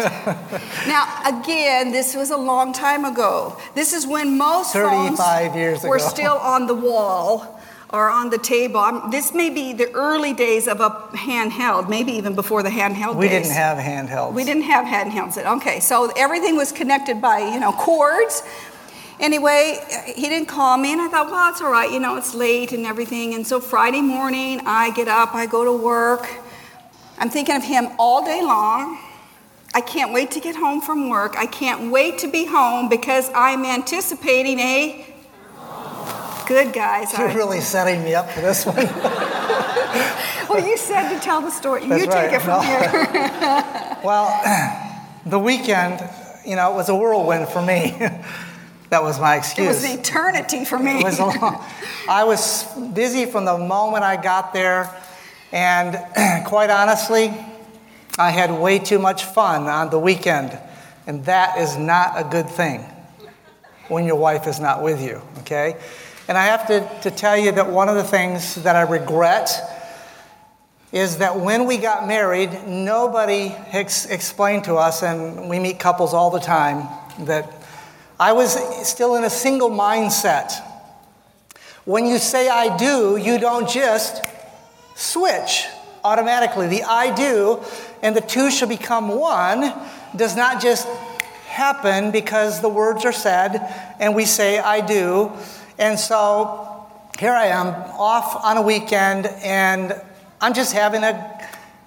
now, 0.87 1.38
again, 1.40 1.92
this 1.92 2.14
was 2.14 2.30
a 2.30 2.37
long 2.37 2.72
time 2.72 3.04
ago. 3.04 3.56
This 3.75 3.92
is 3.92 4.06
when 4.06 4.37
most 4.37 4.72
35 4.72 5.16
phones 5.16 5.56
years 5.56 5.82
were 5.82 5.99
still 5.99 6.37
on 6.37 6.66
the 6.66 6.75
wall 6.75 7.61
or 7.90 8.08
on 8.08 8.30
the 8.30 8.38
table. 8.38 9.02
This 9.11 9.34
may 9.34 9.50
be 9.50 9.72
the 9.75 9.90
early 9.92 10.32
days 10.32 10.66
of 10.66 10.80
a 10.80 10.90
handheld, 11.14 11.88
maybe 11.88 12.12
even 12.12 12.34
before 12.34 12.62
the 12.62 12.70
handheld 12.70 13.16
we 13.16 13.28
days. 13.28 13.44
didn't 13.44 13.56
have 13.56 13.78
handhelds. 13.78 14.32
We 14.32 14.44
didn't 14.44 14.62
have 14.62 14.87
handhelds. 14.87 15.37
Okay, 15.58 15.78
so 15.80 16.11
everything 16.16 16.56
was 16.56 16.72
connected 16.72 17.20
by, 17.20 17.40
you 17.40 17.61
know, 17.61 17.72
cords 17.72 18.42
anyway, 19.23 19.79
he 20.14 20.29
didn't 20.29 20.49
call 20.49 20.76
me, 20.76 20.93
and 20.93 21.00
I 21.00 21.09
thought, 21.09 21.31
well, 21.31 21.50
it's 21.50 21.62
all 21.62 21.71
right, 21.73 21.91
you 21.91 22.00
know, 22.00 22.17
it's 22.17 22.35
late 22.35 22.73
and 22.73 22.85
everything. 22.85 23.35
And 23.35 23.47
so 23.47 23.61
Friday 23.61 24.02
morning, 24.02 24.61
I 24.67 24.91
get 24.91 25.09
up, 25.09 25.35
I 25.35 25.47
go 25.47 25.64
to 25.64 25.73
work. 25.73 26.29
I'm 27.19 27.31
thinking 27.31 27.57
of 27.57 27.62
him 27.62 27.88
all 27.99 28.25
day 28.25 28.43
long. 28.43 28.99
I 29.75 29.81
can't 29.81 30.12
wait 30.12 30.33
to 30.33 30.41
get 30.41 30.57
home 30.57 30.83
from 30.83 31.09
work. 31.09 31.35
I 31.38 31.47
can't 31.47 31.91
wait 31.91 32.19
to 32.19 32.31
be 32.31 32.45
home 32.45 32.91
because 32.91 33.31
I'm 33.35 33.64
anticipating 33.64 34.59
a 34.59 35.07
good 36.47 36.75
guys. 36.75 37.17
You're 37.17 37.29
really 37.35 37.61
setting 37.61 38.05
me 38.05 38.14
up 38.14 38.29
for 38.31 38.41
this 38.43 38.67
one. 38.67 38.76
well, 40.49 40.67
you 40.67 40.76
said 40.76 41.14
to 41.14 41.21
tell 41.21 41.41
the 41.41 41.50
story. 41.50 41.87
That's 41.87 42.05
you 42.05 42.11
right. 42.11 42.31
take 42.31 42.41
it 42.41 42.43
from 42.43 42.61
No. 42.61 42.61
here. 42.61 43.99
well, 44.05 45.09
the 45.26 45.38
weekend, 45.38 46.07
you 46.45 46.57
know, 46.57 46.73
it 46.73 46.76
was 46.76 46.88
a 46.91 46.95
whirlwind 46.95 47.49
for 47.49 47.62
me. 47.62 47.97
That 48.92 49.02
was 49.02 49.18
my 49.18 49.37
excuse. 49.37 49.82
It 49.82 49.88
was 49.88 49.99
eternity 50.00 50.66
for 50.66 50.78
me. 50.78 51.00
It 51.00 51.04
was 51.04 51.18
long, 51.18 51.64
I 52.06 52.25
was 52.25 52.64
busy 52.92 53.25
from 53.25 53.46
the 53.46 53.56
moment 53.56 54.04
I 54.04 54.20
got 54.20 54.52
there, 54.52 54.94
and 55.50 55.99
quite 56.46 56.68
honestly, 56.68 57.34
I 58.18 58.28
had 58.28 58.50
way 58.50 58.78
too 58.78 58.99
much 58.99 59.25
fun 59.25 59.62
on 59.62 59.88
the 59.88 59.99
weekend, 59.99 60.58
and 61.06 61.25
that 61.25 61.56
is 61.56 61.78
not 61.78 62.20
a 62.20 62.25
good 62.25 62.50
thing 62.50 62.84
when 63.88 64.04
your 64.04 64.16
wife 64.16 64.46
is 64.46 64.61
not 64.61 64.82
with 64.82 65.00
you, 65.00 65.22
okay? 65.38 65.80
And 66.28 66.37
I 66.37 66.44
have 66.44 66.66
to, 66.66 66.87
to 67.08 67.11
tell 67.11 67.38
you 67.38 67.50
that 67.52 67.70
one 67.70 67.88
of 67.88 67.94
the 67.94 68.04
things 68.04 68.56
that 68.56 68.76
I 68.76 68.82
regret 68.82 69.50
is 70.92 71.16
that 71.16 71.40
when 71.40 71.64
we 71.64 71.78
got 71.78 72.06
married, 72.06 72.66
nobody 72.66 73.54
ex- 73.72 74.04
explained 74.04 74.64
to 74.64 74.75
us, 74.75 75.02
and 75.02 75.49
we 75.49 75.58
meet 75.58 75.80
couples 75.80 76.12
all 76.12 76.28
the 76.30 76.40
time, 76.40 76.87
that 77.20 77.62
I 78.23 78.31
was 78.31 78.52
still 78.87 79.17
in 79.17 79.25
a 79.25 79.31
single 79.31 79.69
mindset. 79.69 80.52
When 81.85 82.07
you 82.07 82.19
say 82.19 82.49
I 82.49 82.76
do, 82.76 83.17
you 83.17 83.37
don't 83.37 83.69
just 83.69 84.23
switch 84.95 85.67
automatically. 86.05 86.69
The 86.69 86.85
I 86.85 87.12
do 87.12 87.61
and 88.00 88.14
the 88.14 88.21
two 88.21 88.52
shall 88.52 88.69
become 88.69 89.09
one 89.09 89.75
does 90.14 90.37
not 90.37 90.62
just 90.62 90.87
happen 91.49 92.12
because 92.12 92.61
the 92.61 92.69
words 92.69 93.05
are 93.05 93.12
said 93.12 93.59
and 93.99 94.14
we 94.14 94.25
say 94.25 94.61
I 94.61 94.87
do. 94.87 95.33
And 95.76 95.99
so 95.99 96.87
here 97.19 97.33
I 97.33 97.47
am 97.47 97.75
off 97.99 98.45
on 98.45 98.57
a 98.57 98.62
weekend 98.62 99.26
and 99.43 100.00
I'm 100.41 100.55
just 100.55 100.75
having 100.75 101.02
a 101.02 101.41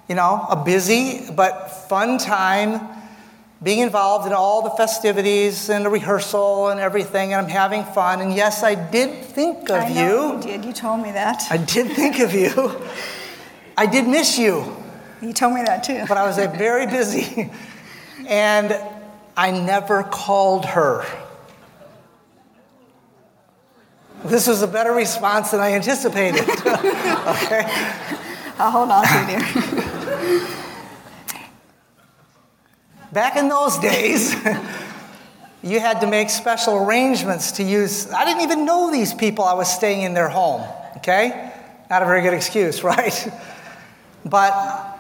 you 0.10 0.16
know, 0.16 0.46
a 0.50 0.58
busy 0.58 1.32
but 1.32 1.70
fun 1.88 2.18
time 2.18 3.05
being 3.64 3.80
involved 3.80 4.28
in 4.28 4.34
all 4.34 4.62
the 4.62 4.70
festivities 4.72 5.70
and 5.70 5.86
the 5.86 5.90
rehearsal 5.90 6.68
and 6.70 6.80
everything, 6.80 7.34
and 7.34 7.42
I'm 7.46 7.50
having 7.50 7.84
fun. 7.84 8.22
And 8.22 8.34
yes, 8.34 8.64
I 8.64 8.76
did 8.76 9.24
think 9.26 9.70
of 9.70 9.78
I 9.82 9.90
know 9.94 10.32
you. 10.32 10.38
you 10.38 10.44
did. 10.44 10.66
You 10.66 10.74
told 10.74 11.02
me 11.02 11.12
that. 11.14 11.44
I 11.50 11.58
did 11.58 11.92
think 11.96 12.20
of 12.20 12.34
you. 12.34 12.82
I 13.78 13.86
did 13.86 14.08
miss 14.08 14.38
you, 14.38 14.64
You 15.22 15.34
told 15.34 15.54
me 15.54 15.64
that 15.64 15.84
too. 15.84 16.06
but 16.08 16.18
I 16.18 16.26
was 16.26 16.38
very 16.38 16.86
busy. 16.88 17.52
And 18.28 18.76
I 19.38 19.52
never 19.52 20.04
called 20.04 20.66
her. 20.66 21.06
This 24.24 24.48
was 24.48 24.62
a 24.64 24.68
better 24.68 24.92
response 24.94 25.52
than 25.52 25.60
I 25.60 25.74
anticipated. 25.74 26.42
okay? 26.50 27.64
I'll 28.58 28.72
hold 28.72 28.90
on 28.90 29.04
to 29.06 29.32
you, 29.32 30.40
dear. 30.40 30.48
Back 33.12 33.38
in 33.38 33.50
those 33.50 33.78
days, 33.80 34.34
you 35.64 35.80
had 35.80 36.02
to 36.02 36.08
make 36.08 36.30
special 36.30 36.76
arrangements 36.76 37.54
to 37.54 37.64
use. 37.64 38.12
I 38.12 38.26
didn't 38.26 38.42
even 38.42 38.66
know 38.66 38.92
these 38.92 39.14
people 39.14 39.46
I 39.46 39.54
was 39.54 39.72
staying 39.72 40.04
in 40.04 40.14
their 40.14 40.30
home, 40.30 40.64
okay? 40.98 41.52
Not 41.90 42.02
a 42.02 42.06
very 42.06 42.22
good 42.22 42.34
excuse, 42.34 42.84
right? 42.84 43.28
But 44.26 44.96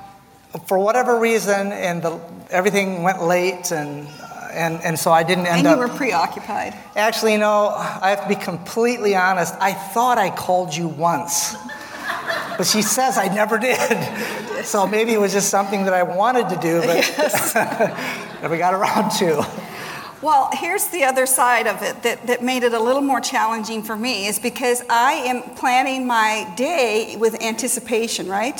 for 0.67 0.79
whatever 0.79 1.19
reason, 1.19 1.71
and 1.71 2.01
the, 2.01 2.19
everything 2.49 3.03
went 3.03 3.23
late, 3.23 3.71
and, 3.71 4.07
and, 4.51 4.81
and 4.81 4.97
so 4.97 5.11
I 5.11 5.23
didn't 5.23 5.47
end 5.47 5.67
up. 5.67 5.73
And 5.73 5.79
you 5.79 5.85
up. 5.85 5.91
were 5.91 5.97
preoccupied. 5.97 6.73
Actually, 6.95 7.33
you 7.33 7.39
know, 7.39 7.67
I 7.69 8.11
have 8.11 8.23
to 8.23 8.29
be 8.29 8.35
completely 8.35 9.15
honest. 9.15 9.53
I 9.59 9.73
thought 9.73 10.17
I 10.17 10.29
called 10.29 10.75
you 10.75 10.87
once, 10.87 11.55
but 12.57 12.65
she 12.65 12.81
says 12.81 13.17
I 13.17 13.27
never 13.33 13.57
did. 13.57 14.65
So 14.65 14.87
maybe 14.87 15.13
it 15.13 15.19
was 15.19 15.33
just 15.33 15.49
something 15.49 15.85
that 15.85 15.93
I 15.93 16.03
wanted 16.03 16.49
to 16.49 16.55
do, 16.57 16.81
but 16.81 17.13
never 18.41 18.57
got 18.57 18.73
around 18.73 19.11
to. 19.19 19.45
Well, 20.21 20.49
here's 20.53 20.87
the 20.87 21.03
other 21.03 21.25
side 21.25 21.67
of 21.67 21.83
it 21.83 22.01
that, 22.03 22.25
that 22.25 22.43
made 22.43 22.63
it 22.63 22.73
a 22.73 22.79
little 22.79 23.01
more 23.01 23.21
challenging 23.21 23.83
for 23.83 23.95
me 23.95 24.27
is 24.27 24.39
because 24.39 24.81
I 24.89 25.13
am 25.13 25.43
planning 25.55 26.07
my 26.07 26.51
day 26.57 27.15
with 27.19 27.41
anticipation, 27.43 28.27
right? 28.27 28.59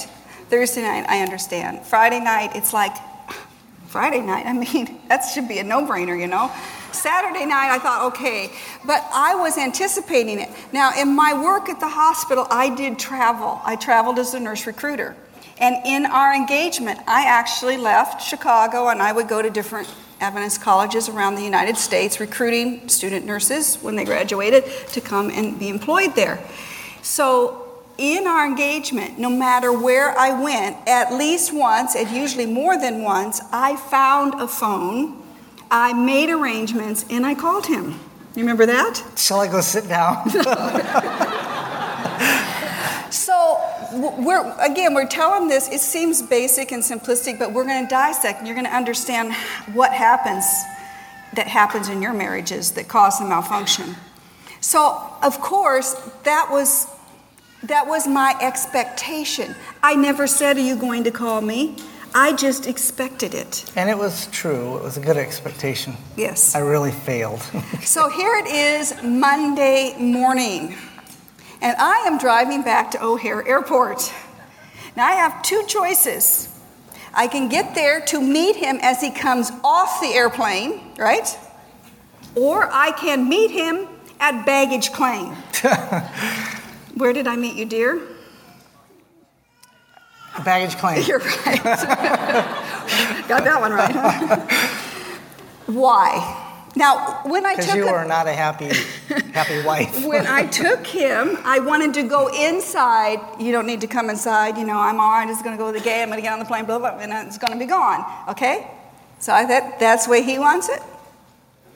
Thursday 0.50 0.84
night, 0.84 1.06
I 1.10 1.22
understand. 1.22 1.84
Friday 1.86 2.20
night, 2.20 2.52
it's 2.56 2.72
like, 2.72 2.96
Friday 3.88 4.22
night, 4.22 4.46
I 4.46 4.54
mean, 4.54 5.00
that 5.08 5.22
should 5.22 5.48
be 5.48 5.58
a 5.58 5.64
no 5.64 5.88
brainer, 5.88 6.20
you 6.20 6.28
know? 6.28 6.52
Saturday 6.96 7.46
night, 7.46 7.70
I 7.70 7.80
thought, 7.80 8.14
okay, 8.14 8.52
but 8.86 9.08
I 9.14 9.36
was 9.36 9.58
anticipating 9.58 10.40
it. 10.40 10.50
Now, 10.72 10.92
in 11.00 11.16
my 11.16 11.34
work 11.34 11.70
at 11.70 11.80
the 11.80 11.90
hospital, 11.90 12.48
I 12.50 12.74
did 12.74 12.98
travel. 12.98 13.62
I 13.64 13.76
traveled 13.76 14.18
as 14.20 14.34
a 14.34 14.40
nurse 14.40 14.66
recruiter. 14.66 15.16
And 15.58 15.86
in 15.86 16.06
our 16.06 16.34
engagement, 16.34 17.00
I 17.08 17.26
actually 17.26 17.78
left 17.78 18.22
Chicago 18.22 18.90
and 18.90 19.02
I 19.02 19.12
would 19.12 19.28
go 19.28 19.42
to 19.42 19.50
different 19.50 19.94
Adventist 20.20 20.62
colleges 20.62 21.10
around 21.10 21.36
the 21.36 21.44
United 21.44 21.78
States 21.78 22.20
recruiting 22.20 22.88
student 22.88 23.26
nurses 23.26 23.76
when 23.78 23.96
they 23.96 24.06
graduated 24.06 24.66
to 24.94 25.02
come 25.02 25.30
and 25.30 25.60
be 25.60 25.70
employed 25.70 26.16
there. 26.16 26.40
So, 27.02 27.62
in 27.98 28.28
our 28.28 28.46
engagement, 28.46 29.20
no 29.20 29.30
matter 29.30 29.72
where 29.72 30.18
I 30.18 30.42
went, 30.42 30.76
at 30.88 31.14
least 31.14 31.54
once, 31.54 31.96
and 31.96 32.10
usually 32.10 32.46
more 32.46 32.78
than 32.78 33.04
once, 33.04 33.42
I 33.54 33.78
found 33.78 34.42
a 34.42 34.48
phone, 34.48 35.22
I 35.72 35.94
made 35.94 36.30
arrangements, 36.30 37.06
and 37.10 37.26
I 37.26 37.36
called 37.36 37.66
him. 37.66 38.00
You 38.36 38.42
remember 38.42 38.66
that? 38.66 39.04
Shall 39.16 39.40
I 39.40 39.48
go 39.48 39.62
sit 39.62 39.88
down? 39.88 40.30
So 43.16 43.60
we're 43.94 44.54
again 44.60 44.94
we're 44.94 45.08
telling 45.08 45.48
this. 45.48 45.70
It 45.70 45.80
seems 45.80 46.22
basic 46.22 46.72
and 46.72 46.84
simplistic, 46.84 47.40
but 47.40 47.54
we're 47.54 47.64
going 47.64 47.84
to 47.86 47.90
dissect, 47.90 48.40
and 48.40 48.48
you're 48.48 48.56
going 48.56 48.68
to 48.68 48.76
understand 48.76 49.34
what 49.74 49.94
happens 49.94 50.46
that 51.34 51.48
happens 51.48 51.88
in 51.88 52.02
your 52.02 52.14
marriages 52.14 52.72
that 52.74 52.88
cause 52.88 53.20
the 53.20 53.26
malfunction. 53.26 53.96
So 54.60 55.02
of 55.24 55.40
course 55.40 55.94
that 56.24 56.50
was 56.52 56.88
that 57.64 57.88
was 57.88 58.06
my 58.06 58.36
expectation. 58.42 59.56
I 59.82 59.96
never 59.96 60.28
said, 60.28 60.58
"Are 60.58 60.62
you 60.62 60.76
going 60.76 61.06
to 61.06 61.12
call 61.12 61.40
me?" 61.40 61.78
I 62.18 62.32
just 62.34 62.66
expected 62.66 63.34
it. 63.34 63.66
and 63.76 63.90
it 63.90 63.98
was 63.98 64.28
true. 64.28 64.78
It 64.78 64.84
was 64.84 64.96
a 64.98 65.02
good 65.02 65.18
expectation. 65.18 65.96
Yes. 66.16 66.56
I 66.56 66.60
really 66.60 66.92
failed. 66.92 67.42
So 67.84 68.10
here 68.10 68.34
it 68.38 68.48
is, 68.48 68.94
Monday 69.04 69.96
morning, 70.00 70.76
and 71.62 71.76
I 71.78 71.98
am 72.08 72.18
driving 72.18 72.64
back 72.64 72.92
to 72.92 73.04
O'Hare 73.04 73.46
Airport. 73.48 74.12
Now 74.96 75.06
I 75.06 75.12
have 75.12 75.44
two 75.44 75.64
choices. 75.68 76.50
I 77.14 77.28
can 77.28 77.48
get 77.50 77.76
there 77.76 78.02
to 78.08 78.20
meet 78.22 78.56
him 78.56 78.80
as 78.82 79.02
he 79.02 79.12
comes 79.12 79.52
off 79.64 80.00
the 80.02 80.08
airplane, 80.14 80.94
right? 80.98 81.28
Or 82.36 82.68
I 82.72 82.92
can 82.92 83.28
meet 83.30 83.52
him 83.52 83.88
at 84.20 84.46
baggage 84.46 84.92
claim. 84.94 85.36
Where 86.96 87.14
did 87.14 87.28
I 87.28 87.36
meet 87.36 87.56
you, 87.56 87.66
dear? 87.66 88.02
Baggage 90.44 90.78
claim. 90.78 91.04
You're 91.08 91.20
right. 91.20 91.64
Got 93.28 93.44
that 93.44 93.58
one 93.60 93.72
right. 93.72 93.92
huh? 93.96 95.22
Why? 95.72 96.42
Now, 96.76 97.22
when 97.24 97.46
I 97.46 97.54
Because 97.56 97.68
took 97.68 97.78
you 97.78 97.88
are 97.88 98.06
not 98.06 98.28
a 98.28 98.34
happy, 98.34 98.70
happy 99.34 99.64
wife. 99.64 100.06
when 100.06 100.28
I 100.28 100.46
took 100.46 100.86
him, 100.86 101.38
I 101.46 101.60
wanted 101.60 101.94
to 101.94 102.04
go 102.04 102.28
inside. 102.28 103.20
You 103.40 103.54
don't 103.54 103.66
need 103.66 103.80
to 103.82 103.88
come 103.88 104.10
inside. 104.10 104.58
You 104.58 104.66
know, 104.66 104.78
I'm 104.78 105.00
all 105.00 105.12
right. 105.12 105.30
It's 105.30 105.42
going 105.42 105.56
to 105.56 105.64
go 105.64 105.72
to 105.72 105.80
the 105.80 105.84
gate. 105.84 106.02
I'm 106.02 106.10
going 106.10 106.18
to 106.18 106.22
get 106.22 106.34
on 106.34 106.40
the 106.40 106.46
plane, 106.46 106.66
blah, 106.66 106.80
blah, 106.80 106.98
and 106.98 107.14
it's 107.28 107.38
going 107.38 107.54
to 107.54 107.58
be 107.60 107.66
gone. 107.70 108.06
Okay? 108.28 108.70
So 109.20 109.34
I 109.34 109.46
thought, 109.46 109.80
that's 109.80 110.06
the 110.06 110.12
way 110.12 110.22
he 110.24 110.38
wants 110.38 110.68
it. 110.68 110.82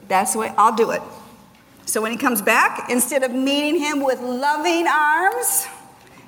That's 0.06 0.34
the 0.34 0.40
way 0.40 0.52
I'll 0.58 0.76
do 0.76 0.90
it. 0.90 1.00
So 1.86 2.02
when 2.02 2.12
he 2.12 2.18
comes 2.18 2.42
back, 2.42 2.90
instead 2.90 3.22
of 3.22 3.32
meeting 3.32 3.80
him 3.80 4.04
with 4.04 4.20
loving 4.20 4.86
arms 4.86 5.66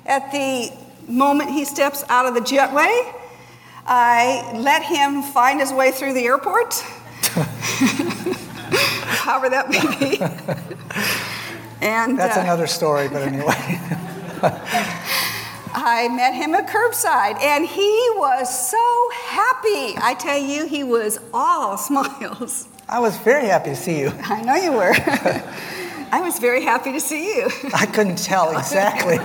at 0.07 0.31
the 0.31 0.71
moment 1.07 1.49
he 1.51 1.65
steps 1.65 2.03
out 2.09 2.25
of 2.25 2.33
the 2.33 2.41
jetway, 2.41 3.13
I 3.85 4.53
let 4.57 4.83
him 4.83 5.21
find 5.21 5.59
his 5.59 5.71
way 5.73 5.91
through 5.91 6.13
the 6.13 6.25
airport, 6.25 6.73
however 9.23 9.49
that 9.49 9.69
may 9.69 9.81
be. 9.99 10.21
And 11.83 12.17
That's 12.17 12.37
uh, 12.37 12.41
another 12.41 12.67
story, 12.67 13.09
but 13.09 13.23
anyway. 13.23 13.79
I 15.75 16.07
met 16.09 16.33
him 16.33 16.53
at 16.53 16.67
curbside, 16.67 17.41
and 17.41 17.65
he 17.65 18.09
was 18.15 18.69
so 18.69 19.09
happy. 19.25 19.95
I 20.01 20.15
tell 20.17 20.37
you, 20.37 20.65
he 20.65 20.83
was 20.83 21.19
all 21.33 21.77
smiles. 21.89 22.69
I 22.87 22.99
was 22.99 23.17
very 23.17 23.47
happy 23.47 23.71
to 23.71 23.75
see 23.75 23.99
you. 23.99 24.13
I 24.23 24.41
know 24.41 24.55
you 24.55 24.71
were. 24.71 24.93
I 26.11 26.21
was 26.21 26.39
very 26.39 26.63
happy 26.63 26.91
to 26.93 26.99
see 26.99 27.35
you. 27.35 27.49
I 27.73 27.85
couldn't 27.85 28.17
tell 28.17 28.55
exactly. 28.55 29.17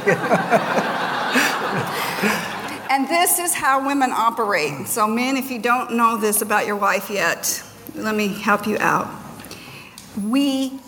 And 2.98 3.08
this 3.08 3.38
is 3.38 3.54
how 3.54 3.86
women 3.86 4.10
operate. 4.10 4.88
So, 4.88 5.06
men, 5.06 5.36
if 5.36 5.52
you 5.52 5.60
don't 5.60 5.92
know 5.92 6.16
this 6.16 6.42
about 6.42 6.66
your 6.66 6.74
wife 6.74 7.10
yet, 7.10 7.62
let 7.94 8.16
me 8.16 8.26
help 8.26 8.66
you 8.66 8.76
out. 8.80 9.08
We 10.20 10.80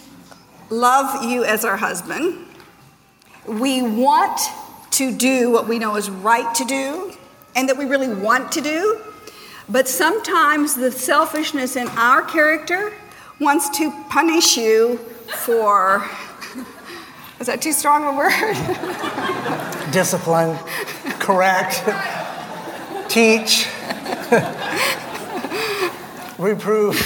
love 0.70 1.22
you 1.22 1.44
as 1.44 1.64
our 1.64 1.76
husband. 1.76 2.46
We 3.46 3.82
want 3.82 4.40
to 4.90 5.16
do 5.16 5.52
what 5.52 5.68
we 5.68 5.78
know 5.78 5.94
is 5.94 6.10
right 6.10 6.52
to 6.56 6.64
do 6.64 7.12
and 7.54 7.68
that 7.68 7.78
we 7.78 7.84
really 7.84 8.12
want 8.12 8.50
to 8.52 8.60
do. 8.60 9.00
But 9.68 9.86
sometimes 9.86 10.74
the 10.74 10.90
selfishness 10.90 11.76
in 11.76 11.86
our 11.90 12.22
character 12.22 12.92
wants 13.38 13.68
to 13.78 13.92
punish 14.08 14.56
you 14.56 14.96
for. 15.44 16.04
Is 17.40 17.46
that 17.46 17.62
too 17.62 17.72
strong 17.72 18.04
a 18.04 18.16
word? 18.16 18.32
Discipline, 19.92 20.58
correct, 21.20 21.84
teach, 23.08 23.68
reprove. 26.38 26.96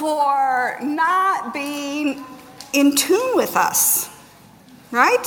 for 0.00 0.78
not 0.80 1.52
being 1.52 2.24
in 2.72 2.96
tune 2.96 3.36
with 3.36 3.54
us, 3.54 4.08
right? 4.90 5.26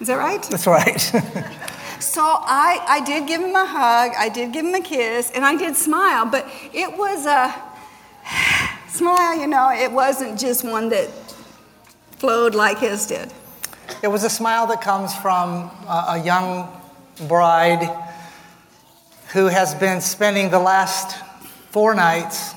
Is 0.00 0.08
that 0.08 0.16
right? 0.16 0.42
That's 0.42 0.66
right. 0.66 1.00
so 2.00 2.22
I, 2.22 2.84
I 2.86 3.00
did 3.00 3.26
give 3.26 3.40
him 3.40 3.54
a 3.54 3.64
hug, 3.64 4.12
I 4.18 4.28
did 4.28 4.52
give 4.52 4.66
him 4.66 4.74
a 4.74 4.82
kiss, 4.82 5.30
and 5.30 5.44
I 5.44 5.56
did 5.56 5.76
smile, 5.76 6.26
but 6.26 6.46
it 6.74 6.98
was 6.98 7.24
a 7.24 7.54
smile, 8.88 9.40
you 9.40 9.46
know, 9.46 9.70
it 9.70 9.90
wasn't 9.90 10.38
just 10.38 10.64
one 10.64 10.90
that 10.90 11.08
flowed 12.18 12.54
like 12.54 12.80
his 12.80 13.06
did. 13.06 13.32
It 14.04 14.10
was 14.10 14.22
a 14.22 14.28
smile 14.28 14.66
that 14.66 14.82
comes 14.82 15.14
from 15.14 15.70
a 15.88 16.20
young 16.22 16.68
bride 17.26 17.88
who 19.32 19.46
has 19.46 19.74
been 19.74 20.02
spending 20.02 20.50
the 20.50 20.58
last 20.58 21.16
four 21.70 21.94
nights 21.94 22.52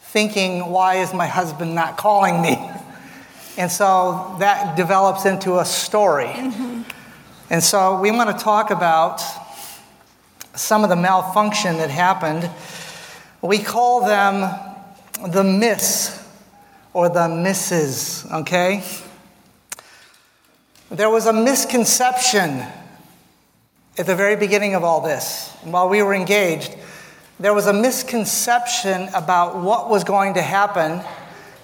thinking, 0.00 0.68
why 0.68 0.96
is 0.96 1.14
my 1.14 1.28
husband 1.28 1.76
not 1.76 1.96
calling 1.96 2.42
me? 2.42 2.58
And 3.56 3.70
so 3.70 4.34
that 4.40 4.76
develops 4.76 5.26
into 5.26 5.60
a 5.60 5.64
story. 5.64 6.26
Mm-hmm. 6.26 6.82
And 7.48 7.62
so 7.62 8.00
we 8.00 8.10
want 8.10 8.36
to 8.36 8.44
talk 8.44 8.72
about 8.72 9.22
some 10.56 10.82
of 10.82 10.90
the 10.90 10.96
malfunction 10.96 11.76
that 11.76 11.90
happened. 11.90 12.50
We 13.42 13.60
call 13.60 14.06
them 14.06 14.40
the 15.24 15.44
miss 15.44 16.20
or 16.92 17.08
the 17.08 17.28
misses, 17.28 18.26
okay? 18.32 18.82
There 20.92 21.08
was 21.08 21.24
a 21.24 21.32
misconception 21.32 22.62
at 23.96 24.04
the 24.04 24.14
very 24.14 24.36
beginning 24.36 24.74
of 24.74 24.84
all 24.84 25.00
this. 25.00 25.48
While 25.62 25.88
we 25.88 26.02
were 26.02 26.12
engaged, 26.12 26.76
there 27.40 27.54
was 27.54 27.66
a 27.66 27.72
misconception 27.72 29.08
about 29.14 29.56
what 29.56 29.88
was 29.88 30.04
going 30.04 30.34
to 30.34 30.42
happen 30.42 30.98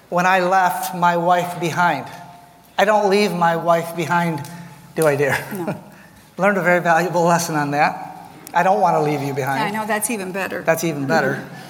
when 0.09 0.25
I 0.25 0.39
left 0.39 0.95
my 0.95 1.15
wife 1.15 1.59
behind. 1.59 2.07
I 2.75 2.85
don't 2.85 3.11
leave 3.11 3.31
my 3.31 3.55
wife 3.55 3.95
behind, 3.95 4.41
do 4.95 5.05
I, 5.05 5.15
dear? 5.15 5.37
No. 5.53 5.83
Learned 6.39 6.57
a 6.57 6.63
very 6.63 6.81
valuable 6.81 7.23
lesson 7.23 7.53
on 7.53 7.69
that. 7.71 8.31
I 8.51 8.63
don't 8.63 8.81
want 8.81 8.95
to 8.95 9.01
leave 9.01 9.21
you 9.21 9.35
behind. 9.35 9.61
I 9.61 9.69
know, 9.69 9.85
that's 9.85 10.09
even 10.09 10.31
better. 10.31 10.63
That's 10.63 10.83
even 10.83 11.05
better. 11.05 11.35
Mm-hmm. 11.35 11.55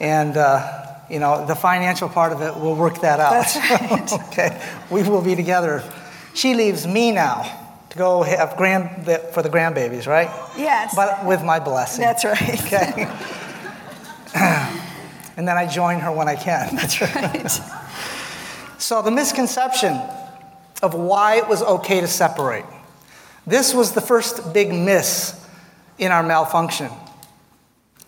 And, 0.00 0.36
uh, 0.36 0.86
you 1.08 1.20
know, 1.20 1.46
the 1.46 1.54
financial 1.54 2.08
part 2.08 2.32
of 2.32 2.42
it, 2.42 2.56
we'll 2.56 2.74
work 2.74 3.02
that 3.02 3.20
out. 3.20 3.30
That's 3.30 3.56
right. 3.56 4.12
okay, 4.28 4.60
we 4.90 5.08
will 5.08 5.22
be 5.22 5.36
together. 5.36 5.84
She 6.34 6.54
leaves 6.54 6.86
me 6.86 7.12
now 7.12 7.60
to 7.90 7.98
go 7.98 8.22
have 8.22 8.56
grand 8.56 9.04
for 9.32 9.42
the 9.42 9.50
grandbabies, 9.50 10.06
right? 10.06 10.30
Yes. 10.56 10.94
But 10.96 11.26
with 11.26 11.44
my 11.44 11.58
blessing. 11.58 12.02
That's 12.02 12.24
right. 12.24 12.60
Okay. 12.64 13.06
and 15.36 15.46
then 15.46 15.58
I 15.58 15.66
join 15.66 16.00
her 16.00 16.10
when 16.10 16.26
I 16.26 16.36
can. 16.36 16.74
That's 16.76 17.02
right. 17.02 17.50
so, 18.78 19.02
the 19.02 19.10
misconception 19.10 20.00
of 20.82 20.94
why 20.94 21.36
it 21.36 21.48
was 21.48 21.62
okay 21.62 22.00
to 22.00 22.06
separate. 22.06 22.64
This 23.46 23.74
was 23.74 23.92
the 23.92 24.00
first 24.00 24.54
big 24.54 24.72
miss 24.72 25.38
in 25.98 26.12
our 26.12 26.22
malfunction. 26.22 26.90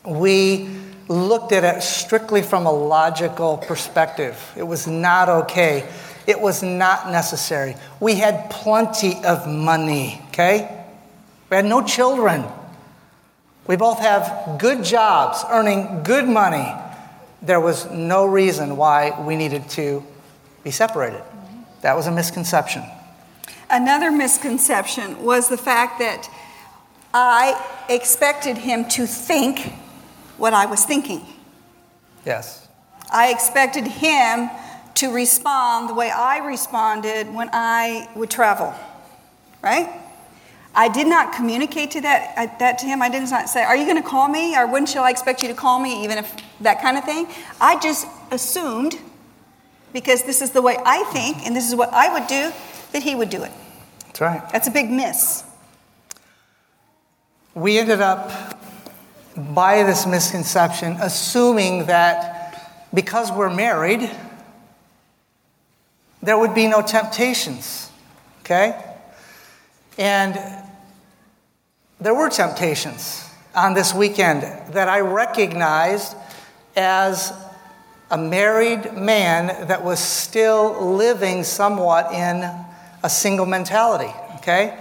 We 0.06 0.70
looked 1.08 1.52
at 1.52 1.64
it 1.64 1.82
strictly 1.82 2.40
from 2.40 2.66
a 2.66 2.72
logical 2.72 3.58
perspective. 3.58 4.52
It 4.56 4.62
was 4.62 4.86
not 4.86 5.28
okay. 5.28 5.88
It 6.26 6.40
was 6.40 6.62
not 6.62 7.10
necessary. 7.10 7.76
We 8.00 8.14
had 8.14 8.50
plenty 8.50 9.22
of 9.24 9.46
money, 9.46 10.22
okay? 10.28 10.84
We 11.50 11.56
had 11.56 11.64
no 11.66 11.82
children. 11.82 12.44
We 13.66 13.76
both 13.76 13.98
have 14.00 14.58
good 14.58 14.84
jobs, 14.84 15.44
earning 15.50 16.02
good 16.02 16.26
money 16.26 16.72
there 17.44 17.60
was 17.60 17.90
no 17.90 18.24
reason 18.24 18.76
why 18.76 19.20
we 19.20 19.36
needed 19.36 19.68
to 19.70 20.02
be 20.62 20.70
separated. 20.70 21.22
That 21.82 21.94
was 21.94 22.06
a 22.06 22.10
misconception. 22.10 22.82
Another 23.68 24.10
misconception 24.10 25.22
was 25.22 25.48
the 25.48 25.58
fact 25.58 25.98
that 25.98 26.28
I 27.12 27.84
expected 27.88 28.56
him 28.56 28.88
to 28.90 29.06
think 29.06 29.72
what 30.38 30.54
I 30.54 30.66
was 30.66 30.84
thinking. 30.84 31.26
Yes. 32.24 32.66
I 33.12 33.30
expected 33.30 33.86
him 33.86 34.48
to 34.94 35.12
respond 35.12 35.88
the 35.88 35.94
way 35.94 36.10
I 36.10 36.38
responded 36.38 37.32
when 37.32 37.50
I 37.52 38.08
would 38.14 38.30
travel, 38.30 38.74
right? 39.62 39.88
I 40.74 40.88
did 40.88 41.06
not 41.06 41.32
communicate 41.32 41.92
to 41.92 42.00
that, 42.00 42.34
uh, 42.36 42.58
that 42.58 42.78
to 42.78 42.86
him. 42.86 43.00
I 43.00 43.08
did 43.08 43.28
not 43.30 43.48
say, 43.48 43.62
Are 43.62 43.76
you 43.76 43.84
going 43.84 44.02
to 44.02 44.08
call 44.08 44.28
me? 44.28 44.56
Or 44.56 44.66
when 44.66 44.86
shall 44.86 45.04
I 45.04 45.10
expect 45.10 45.42
you 45.42 45.48
to 45.48 45.54
call 45.54 45.78
me? 45.78 46.02
Even 46.04 46.18
if 46.18 46.34
that 46.60 46.80
kind 46.82 46.98
of 46.98 47.04
thing. 47.04 47.28
I 47.60 47.78
just 47.78 48.06
assumed, 48.30 48.98
because 49.92 50.24
this 50.24 50.42
is 50.42 50.50
the 50.50 50.62
way 50.62 50.76
I 50.84 51.04
think 51.12 51.46
and 51.46 51.54
this 51.54 51.68
is 51.68 51.76
what 51.76 51.92
I 51.92 52.12
would 52.12 52.26
do, 52.26 52.52
that 52.92 53.02
he 53.02 53.14
would 53.14 53.30
do 53.30 53.44
it. 53.44 53.52
That's 54.06 54.20
right. 54.20 54.50
That's 54.50 54.66
a 54.66 54.70
big 54.70 54.90
miss. 54.90 55.44
We 57.54 57.78
ended 57.78 58.00
up, 58.00 58.60
by 59.36 59.82
this 59.84 60.06
misconception, 60.06 60.96
assuming 61.00 61.86
that 61.86 62.88
because 62.92 63.30
we're 63.30 63.54
married, 63.54 64.10
there 66.24 66.38
would 66.38 66.54
be 66.54 66.66
no 66.66 66.80
temptations. 66.82 67.90
Okay? 68.40 68.82
And 69.98 70.38
there 72.00 72.14
were 72.14 72.28
temptations 72.28 73.28
on 73.54 73.74
this 73.74 73.94
weekend 73.94 74.42
that 74.74 74.88
I 74.88 75.00
recognized 75.00 76.16
as 76.76 77.32
a 78.10 78.18
married 78.18 78.94
man 78.94 79.68
that 79.68 79.84
was 79.84 80.00
still 80.00 80.94
living 80.94 81.44
somewhat 81.44 82.12
in 82.12 82.42
a 83.02 83.08
single 83.08 83.46
mentality, 83.46 84.12
okay? 84.36 84.78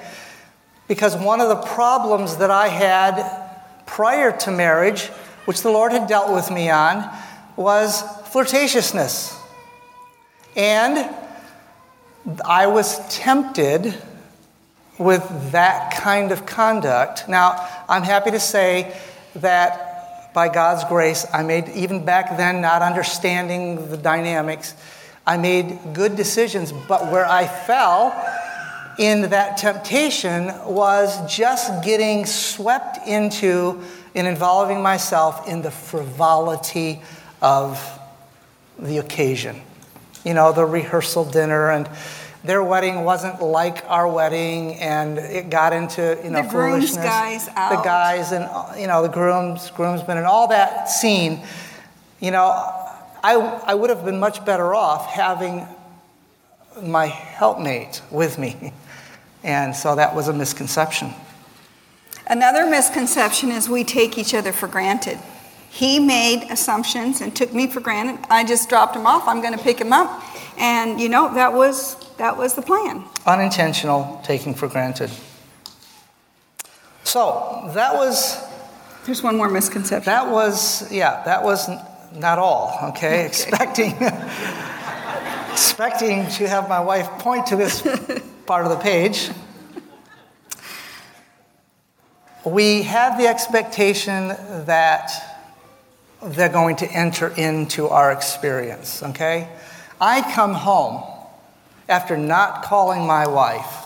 Because 0.88 1.16
one 1.16 1.40
of 1.40 1.50
the 1.50 1.56
problems 1.56 2.38
that 2.38 2.52
I 2.52 2.68
had 2.68 3.86
prior 3.86 4.36
to 4.40 4.52
marriage, 4.52 5.08
which 5.46 5.62
the 5.62 5.70
Lord 5.70 5.92
had 5.92 6.08
dealt 6.08 6.34
with 6.34 6.52
me 6.52 6.70
on, 6.70 7.10
was 7.56 8.02
flirtatiousness. 8.32 9.38
And 10.56 11.10
I 12.46 12.68
was 12.68 13.06
tempted 13.10 13.96
with 14.98 15.52
that 15.52 15.94
kind 15.94 16.32
of 16.32 16.46
conduct. 16.46 17.28
Now, 17.28 17.68
I'm 17.90 18.04
happy 18.04 18.32
to 18.32 18.40
say 18.40 18.96
that 19.36 20.34
by 20.34 20.48
God's 20.48 20.86
grace, 20.86 21.26
I 21.34 21.44
made, 21.44 21.70
even 21.70 22.06
back 22.06 22.38
then, 22.38 22.62
not 22.62 22.82
understanding 22.82 23.90
the 23.90 23.98
dynamics, 23.98 24.74
I 25.28 25.38
made 25.38 25.80
good 25.94 26.16
decisions. 26.16 26.72
But 26.72 27.12
where 27.12 27.26
I 27.26 27.46
fell 27.46 28.14
in 28.98 29.30
that 29.32 29.58
temptation 29.58 30.48
was 30.66 31.20
just 31.34 31.84
getting 31.84 32.26
swept 32.26 33.06
into 33.08 33.82
and 34.16 34.28
involving 34.28 34.82
myself 34.82 35.48
in 35.48 35.62
the 35.62 35.72
frivolity 35.72 37.02
of 37.42 38.00
the 38.80 39.00
occasion. 39.00 39.62
You 40.24 40.34
know, 40.34 40.54
the 40.54 40.66
rehearsal 40.66 41.26
dinner 41.26 41.72
and 41.72 41.90
their 42.44 42.62
wedding 42.62 43.04
wasn't 43.04 43.42
like 43.42 43.86
our 43.88 44.08
wedding, 44.08 44.76
and 44.76 45.18
it 45.18 45.50
got 45.50 45.72
into 45.72 46.20
you 46.24 46.30
know 46.30 46.44
the 46.44 46.50
foolishness. 46.50 46.96
guys 46.96 47.48
out. 47.56 47.78
The 47.78 47.84
guys 47.84 48.32
and 48.32 48.80
you 48.80 48.88
know 48.88 49.02
the 49.02 49.10
grooms, 49.10 49.72
groomsmen, 49.72 50.18
and 50.18 50.26
all 50.26 50.48
that 50.50 50.90
scene. 50.90 51.42
You 52.20 52.32
know, 52.32 52.48
I 53.24 53.36
I 53.66 53.74
would 53.74 53.90
have 53.90 54.04
been 54.04 54.20
much 54.20 54.44
better 54.44 54.76
off 54.76 55.10
having 55.10 55.66
my 56.82 57.06
helpmate 57.06 58.02
with 58.12 58.38
me, 58.38 58.74
and 59.44 59.74
so 59.76 59.96
that 59.96 60.14
was 60.14 60.28
a 60.28 60.34
misconception. 60.34 61.14
Another 62.28 62.66
misconception 62.66 63.52
is 63.52 63.70
we 63.70 63.84
take 63.84 64.18
each 64.18 64.34
other 64.34 64.52
for 64.52 64.68
granted. 64.68 65.18
He 65.74 66.00
made 66.00 66.44
assumptions 66.52 67.20
and 67.20 67.36
took 67.36 67.52
me 67.52 67.66
for 67.66 67.80
granted. 67.80 68.24
I 68.30 68.44
just 68.44 68.70
dropped 68.70 68.96
him 68.96 69.08
off. 69.08 69.28
I'm 69.28 69.42
going 69.42 69.58
to 69.58 69.64
pick 69.64 69.82
him 69.82 69.92
up. 69.92 70.24
And, 70.60 71.02
you 71.02 71.10
know, 71.10 71.34
that 71.34 71.52
was, 71.52 71.96
that 72.18 72.38
was 72.38 72.54
the 72.54 72.62
plan. 72.62 73.04
Unintentional 73.26 74.22
taking 74.24 74.54
for 74.54 74.68
granted. 74.68 75.10
So 77.04 77.72
that 77.74 77.96
was 77.96 78.38
There's 79.08 79.24
one 79.24 79.36
more 79.36 79.50
misconception. 79.50 80.06
that 80.06 80.30
was 80.30 80.92
yeah 80.92 81.24
that 81.26 81.44
was 81.44 81.68
not 82.14 82.38
all 82.40 82.78
okay, 82.90 83.26
expecting 83.26 83.92
expecting 85.52 86.28
to 86.38 86.48
have 86.48 86.70
my 86.70 86.80
wife 86.80 87.08
point 87.20 87.48
to 87.48 87.56
this 87.56 87.82
part 88.46 88.66
of 88.66 88.72
the 88.72 88.78
page 88.78 89.32
we 92.46 92.84
have 92.84 93.18
the 93.18 93.28
expectation 93.28 94.30
that 94.66 95.33
they're 96.26 96.50
going 96.50 96.76
to 96.78 96.90
enter 96.92 97.28
into 97.30 97.88
our 97.88 98.12
experience 98.12 99.04
okay 99.04 99.48
i 100.00 100.22
come 100.34 100.54
home 100.54 101.04
after 101.90 102.18
not 102.18 102.64
calling 102.64 103.06
my 103.06 103.28
wife 103.28 103.86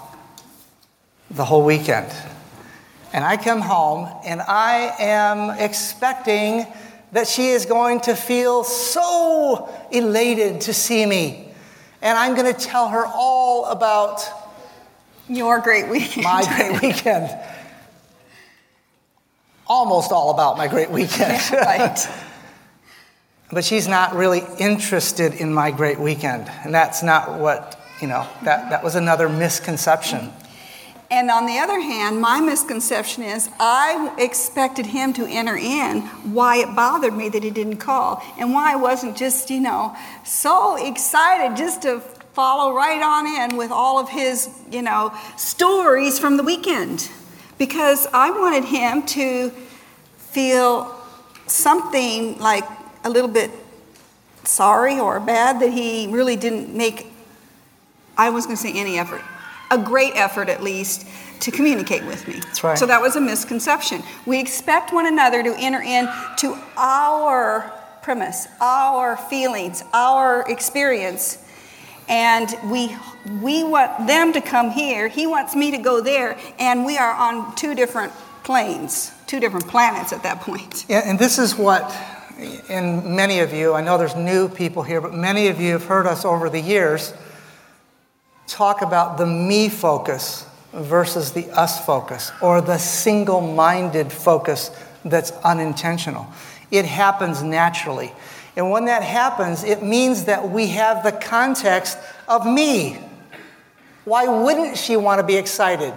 the 1.31 1.43
whole 1.45 1.65
weekend 1.65 2.11
and 3.13 3.23
I 3.23 3.37
come 3.37 3.61
home 3.61 4.09
and 4.25 4.41
I 4.41 4.93
am 4.99 5.49
expecting 5.59 6.67
that 7.13 7.27
she 7.27 7.47
is 7.47 7.65
going 7.65 8.01
to 8.01 8.15
feel 8.15 8.63
so 8.63 9.73
elated 9.91 10.61
to 10.61 10.73
see 10.73 11.05
me. 11.05 11.49
And 12.01 12.17
I'm 12.17 12.35
going 12.35 12.53
to 12.53 12.59
tell 12.59 12.89
her 12.89 13.05
all 13.05 13.65
about 13.65 14.21
Your 15.29 15.59
great 15.59 15.87
weekend. 15.87 16.25
my 16.25 16.43
great 16.55 16.81
weekend. 16.83 17.35
Almost 19.65 20.11
all 20.11 20.29
about 20.31 20.57
my 20.57 20.67
great 20.67 20.91
weekend. 20.91 21.41
right. 21.51 22.07
but 23.51 23.63
she's 23.63 23.87
not 23.87 24.15
really 24.15 24.41
interested 24.59 25.33
in 25.35 25.53
my 25.53 25.71
great 25.71 25.99
weekend. 25.99 26.49
And 26.63 26.73
that's 26.73 27.01
not 27.01 27.39
what, 27.39 27.79
you 28.01 28.07
know, 28.07 28.27
that, 28.43 28.69
that 28.69 28.83
was 28.83 28.95
another 28.95 29.29
misconception. 29.29 30.31
And 31.09 31.31
on 31.31 31.45
the 31.45 31.57
other 31.57 31.79
hand, 31.79 32.19
my 32.19 32.41
misconception 32.41 33.23
is 33.23 33.49
I 33.59 34.13
expected 34.17 34.85
him 34.85 35.13
to 35.13 35.25
enter 35.25 35.55
in 35.55 36.01
why 36.33 36.57
it 36.57 36.75
bothered 36.75 37.15
me 37.15 37.29
that 37.29 37.43
he 37.43 37.49
didn't 37.49 37.77
call 37.77 38.21
and 38.37 38.53
why 38.53 38.73
I 38.73 38.75
wasn't 38.75 39.15
just, 39.15 39.49
you 39.49 39.61
know, 39.61 39.95
so 40.25 40.75
excited 40.75 41.55
just 41.55 41.83
to 41.83 42.01
follow 42.33 42.73
right 42.73 43.01
on 43.01 43.51
in 43.51 43.57
with 43.57 43.71
all 43.71 43.99
of 43.99 44.09
his, 44.09 44.49
you 44.69 44.81
know, 44.81 45.17
stories 45.37 46.19
from 46.19 46.35
the 46.35 46.43
weekend. 46.43 47.09
Because 47.57 48.05
I 48.13 48.29
wanted 48.31 48.65
him 48.65 49.03
to 49.07 49.49
feel 50.17 50.93
something 51.47 52.37
like 52.39 52.65
a 53.07 53.09
little 53.09 53.29
bit 53.29 53.49
sorry 54.43 54.99
or 54.99 55.19
bad 55.19 55.59
that 55.61 55.71
he 55.71 56.07
really 56.07 56.35
didn't 56.35 56.75
make, 56.75 57.07
I 58.17 58.29
was 58.29 58.45
going 58.45 58.57
to 58.57 58.61
say 58.61 58.73
any 58.73 58.99
effort, 58.99 59.21
a 59.71 59.77
great 59.77 60.13
effort 60.15 60.49
at 60.49 60.61
least 60.61 61.07
to 61.41 61.51
communicate 61.51 62.03
with 62.05 62.27
me. 62.27 62.35
That's 62.35 62.63
right. 62.63 62.77
So 62.77 62.85
that 62.85 63.01
was 63.01 63.15
a 63.15 63.21
misconception. 63.21 64.03
We 64.25 64.39
expect 64.39 64.93
one 64.93 65.05
another 65.05 65.43
to 65.43 65.55
enter 65.57 65.81
into 65.81 66.57
our 66.75 67.73
premise, 68.01 68.47
our 68.61 69.17
feelings, 69.17 69.83
our 69.93 70.49
experience. 70.49 71.43
And 72.09 72.53
we, 72.71 72.95
we 73.41 73.63
want 73.63 74.07
them 74.07 74.33
to 74.33 74.41
come 74.41 74.71
here. 74.71 75.09
He 75.09 75.27
wants 75.27 75.55
me 75.55 75.71
to 75.71 75.77
go 75.77 76.01
there. 76.01 76.37
And 76.57 76.85
we 76.85 76.97
are 76.97 77.13
on 77.13 77.55
two 77.55 77.75
different 77.75 78.13
planes, 78.43 79.11
two 79.27 79.41
different 79.41 79.67
planets 79.67 80.13
at 80.13 80.23
that 80.23 80.39
point. 80.39 80.85
Yeah, 80.87 81.01
and 81.03 81.19
this 81.19 81.37
is 81.37 81.55
what, 81.55 81.83
and 82.69 83.15
many 83.15 83.39
of 83.39 83.53
you, 83.53 83.73
I 83.73 83.81
know 83.81 83.97
there's 83.97 84.15
new 84.15 84.47
people 84.47 84.83
here, 84.83 85.01
but 85.01 85.13
many 85.13 85.47
of 85.47 85.59
you 85.59 85.73
have 85.73 85.85
heard 85.85 86.05
us 86.05 86.25
over 86.25 86.49
the 86.49 86.59
years 86.59 87.13
talk 88.47 88.81
about 88.81 89.17
the 89.17 89.25
me 89.25 89.69
focus 89.69 90.45
versus 90.73 91.31
the 91.31 91.49
us 91.51 91.83
focus, 91.85 92.31
or 92.41 92.61
the 92.61 92.77
single 92.77 93.41
minded 93.41 94.11
focus 94.11 94.71
that's 95.03 95.31
unintentional. 95.43 96.27
It 96.69 96.85
happens 96.85 97.41
naturally. 97.41 98.11
And 98.55 98.71
when 98.71 98.85
that 98.85 99.03
happens, 99.03 99.63
it 99.63 99.83
means 99.83 100.25
that 100.25 100.49
we 100.49 100.67
have 100.67 101.03
the 101.03 101.11
context 101.11 101.97
of 102.27 102.45
me. 102.45 102.99
Why 104.03 104.27
wouldn't 104.27 104.77
she 104.77 104.97
want 104.97 105.19
to 105.19 105.25
be 105.25 105.35
excited? 105.35 105.93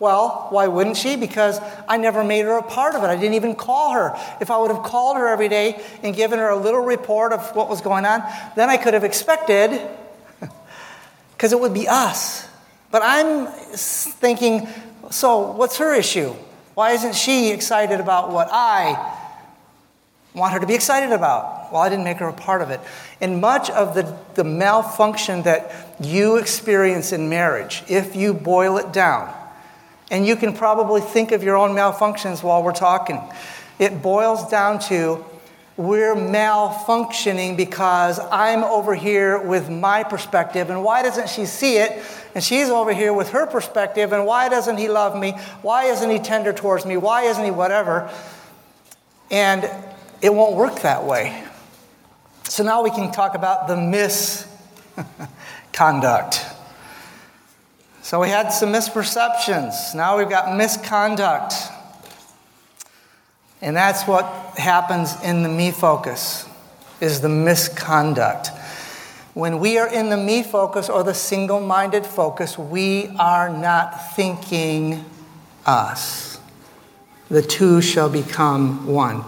Well, 0.00 0.46
why 0.48 0.66
wouldn't 0.66 0.96
she? 0.96 1.16
Because 1.16 1.60
I 1.86 1.98
never 1.98 2.24
made 2.24 2.46
her 2.46 2.56
a 2.56 2.62
part 2.62 2.94
of 2.94 3.04
it. 3.04 3.08
I 3.08 3.16
didn't 3.16 3.34
even 3.34 3.54
call 3.54 3.92
her. 3.92 4.18
If 4.40 4.50
I 4.50 4.56
would 4.56 4.70
have 4.70 4.82
called 4.82 5.18
her 5.18 5.28
every 5.28 5.50
day 5.50 5.80
and 6.02 6.16
given 6.16 6.38
her 6.38 6.48
a 6.48 6.56
little 6.56 6.80
report 6.80 7.34
of 7.34 7.54
what 7.54 7.68
was 7.68 7.82
going 7.82 8.06
on, 8.06 8.22
then 8.56 8.70
I 8.70 8.78
could 8.78 8.94
have 8.94 9.04
expected, 9.04 9.78
because 11.32 11.52
it 11.52 11.60
would 11.60 11.74
be 11.74 11.86
us. 11.86 12.48
But 12.90 13.02
I'm 13.04 13.46
thinking, 13.46 14.66
so 15.10 15.52
what's 15.52 15.76
her 15.76 15.94
issue? 15.94 16.34
Why 16.72 16.92
isn't 16.92 17.14
she 17.14 17.50
excited 17.50 18.00
about 18.00 18.32
what 18.32 18.48
I 18.50 19.16
want 20.34 20.54
her 20.54 20.60
to 20.60 20.66
be 20.66 20.74
excited 20.74 21.12
about? 21.12 21.72
Well, 21.72 21.82
I 21.82 21.90
didn't 21.90 22.04
make 22.04 22.16
her 22.18 22.28
a 22.28 22.32
part 22.32 22.62
of 22.62 22.70
it. 22.70 22.80
And 23.20 23.42
much 23.42 23.68
of 23.68 23.94
the, 23.94 24.16
the 24.34 24.44
malfunction 24.44 25.42
that 25.42 25.94
you 26.00 26.36
experience 26.36 27.12
in 27.12 27.28
marriage, 27.28 27.82
if 27.86 28.16
you 28.16 28.32
boil 28.32 28.78
it 28.78 28.94
down, 28.94 29.34
and 30.10 30.26
you 30.26 30.36
can 30.36 30.52
probably 30.52 31.00
think 31.00 31.32
of 31.32 31.42
your 31.42 31.56
own 31.56 31.70
malfunctions 31.70 32.42
while 32.42 32.62
we're 32.62 32.72
talking. 32.72 33.20
It 33.78 34.02
boils 34.02 34.50
down 34.50 34.80
to 34.88 35.24
we're 35.76 36.14
malfunctioning 36.14 37.56
because 37.56 38.20
I'm 38.30 38.64
over 38.64 38.94
here 38.94 39.40
with 39.40 39.70
my 39.70 40.02
perspective, 40.02 40.68
and 40.68 40.84
why 40.84 41.02
doesn't 41.02 41.30
she 41.30 41.46
see 41.46 41.78
it? 41.78 42.02
And 42.34 42.44
she's 42.44 42.68
over 42.68 42.92
here 42.92 43.14
with 43.14 43.30
her 43.30 43.46
perspective, 43.46 44.12
and 44.12 44.26
why 44.26 44.50
doesn't 44.50 44.76
he 44.76 44.88
love 44.88 45.18
me? 45.18 45.32
Why 45.62 45.84
isn't 45.84 46.10
he 46.10 46.18
tender 46.18 46.52
towards 46.52 46.84
me? 46.84 46.98
Why 46.98 47.22
isn't 47.22 47.42
he 47.42 47.50
whatever? 47.50 48.10
And 49.30 49.70
it 50.20 50.34
won't 50.34 50.54
work 50.54 50.80
that 50.80 51.04
way. 51.04 51.42
So 52.44 52.62
now 52.62 52.82
we 52.82 52.90
can 52.90 53.10
talk 53.10 53.34
about 53.34 53.66
the 53.66 53.76
misconduct. 55.72 56.44
So 58.10 58.18
we 58.18 58.28
had 58.28 58.48
some 58.48 58.72
misperceptions. 58.72 59.94
Now 59.94 60.18
we've 60.18 60.28
got 60.28 60.56
misconduct. 60.56 61.54
And 63.62 63.76
that's 63.76 64.02
what 64.02 64.24
happens 64.58 65.14
in 65.22 65.44
the 65.44 65.48
me 65.48 65.70
focus 65.70 66.44
is 67.00 67.20
the 67.20 67.28
misconduct. 67.28 68.48
When 69.34 69.60
we 69.60 69.78
are 69.78 69.86
in 69.86 70.08
the 70.08 70.16
me 70.16 70.42
focus 70.42 70.88
or 70.88 71.04
the 71.04 71.14
single-minded 71.14 72.04
focus, 72.04 72.58
we 72.58 73.14
are 73.16 73.48
not 73.48 74.16
thinking 74.16 75.04
us. 75.64 76.40
The 77.28 77.42
two 77.42 77.80
shall 77.80 78.08
become 78.08 78.88
one. 78.88 79.22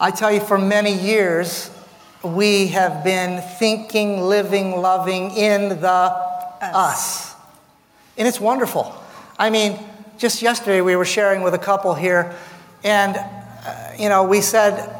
I 0.00 0.10
tell 0.10 0.32
you 0.32 0.40
for 0.40 0.56
many 0.56 0.94
years 0.94 1.70
we 2.22 2.68
have 2.68 3.04
been 3.04 3.42
thinking, 3.58 4.22
living, 4.22 4.80
loving 4.80 5.32
in 5.32 5.68
the 5.68 6.16
us. 6.62 7.35
And 8.16 8.26
it's 8.26 8.40
wonderful. 8.40 8.94
I 9.38 9.50
mean, 9.50 9.78
just 10.18 10.42
yesterday 10.42 10.80
we 10.80 10.96
were 10.96 11.04
sharing 11.04 11.42
with 11.42 11.54
a 11.54 11.58
couple 11.58 11.94
here, 11.94 12.34
and, 12.82 13.16
uh, 13.16 13.92
you 13.98 14.08
know, 14.08 14.24
we 14.24 14.40
said 14.40 14.96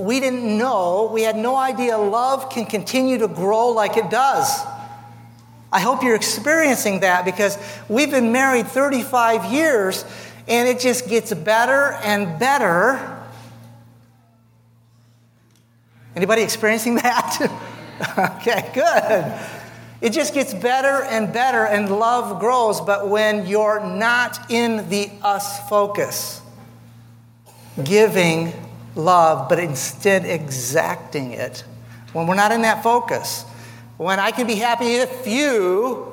we 0.00 0.20
didn't 0.20 0.56
know, 0.56 1.10
we 1.12 1.22
had 1.22 1.36
no 1.36 1.56
idea 1.56 1.96
love 1.98 2.50
can 2.50 2.64
continue 2.64 3.18
to 3.18 3.28
grow 3.28 3.68
like 3.68 3.96
it 3.96 4.10
does. 4.10 4.60
I 5.72 5.80
hope 5.80 6.02
you're 6.02 6.16
experiencing 6.16 7.00
that 7.00 7.24
because 7.24 7.56
we've 7.88 8.10
been 8.10 8.32
married 8.32 8.66
35 8.66 9.52
years 9.52 10.04
and 10.48 10.68
it 10.68 10.80
just 10.80 11.08
gets 11.08 11.32
better 11.32 11.92
and 12.02 12.38
better. 12.38 13.18
Anybody 16.16 16.42
experiencing 16.42 16.96
that? 16.96 17.36
okay, 18.18 18.70
good. 18.74 19.59
It 20.00 20.10
just 20.10 20.32
gets 20.32 20.54
better 20.54 21.04
and 21.04 21.32
better, 21.32 21.66
and 21.66 21.90
love 21.98 22.40
grows. 22.40 22.80
But 22.80 23.08
when 23.08 23.46
you're 23.46 23.80
not 23.80 24.50
in 24.50 24.88
the 24.88 25.10
us 25.22 25.68
focus, 25.68 26.40
giving 27.84 28.52
love, 28.94 29.48
but 29.48 29.58
instead 29.58 30.24
exacting 30.24 31.32
it, 31.32 31.64
when 32.12 32.26
we're 32.26 32.34
not 32.34 32.50
in 32.50 32.62
that 32.62 32.82
focus, 32.82 33.44
when 33.98 34.18
I 34.18 34.30
can 34.30 34.46
be 34.46 34.54
happy 34.54 34.94
if 34.94 35.26
you, 35.26 36.06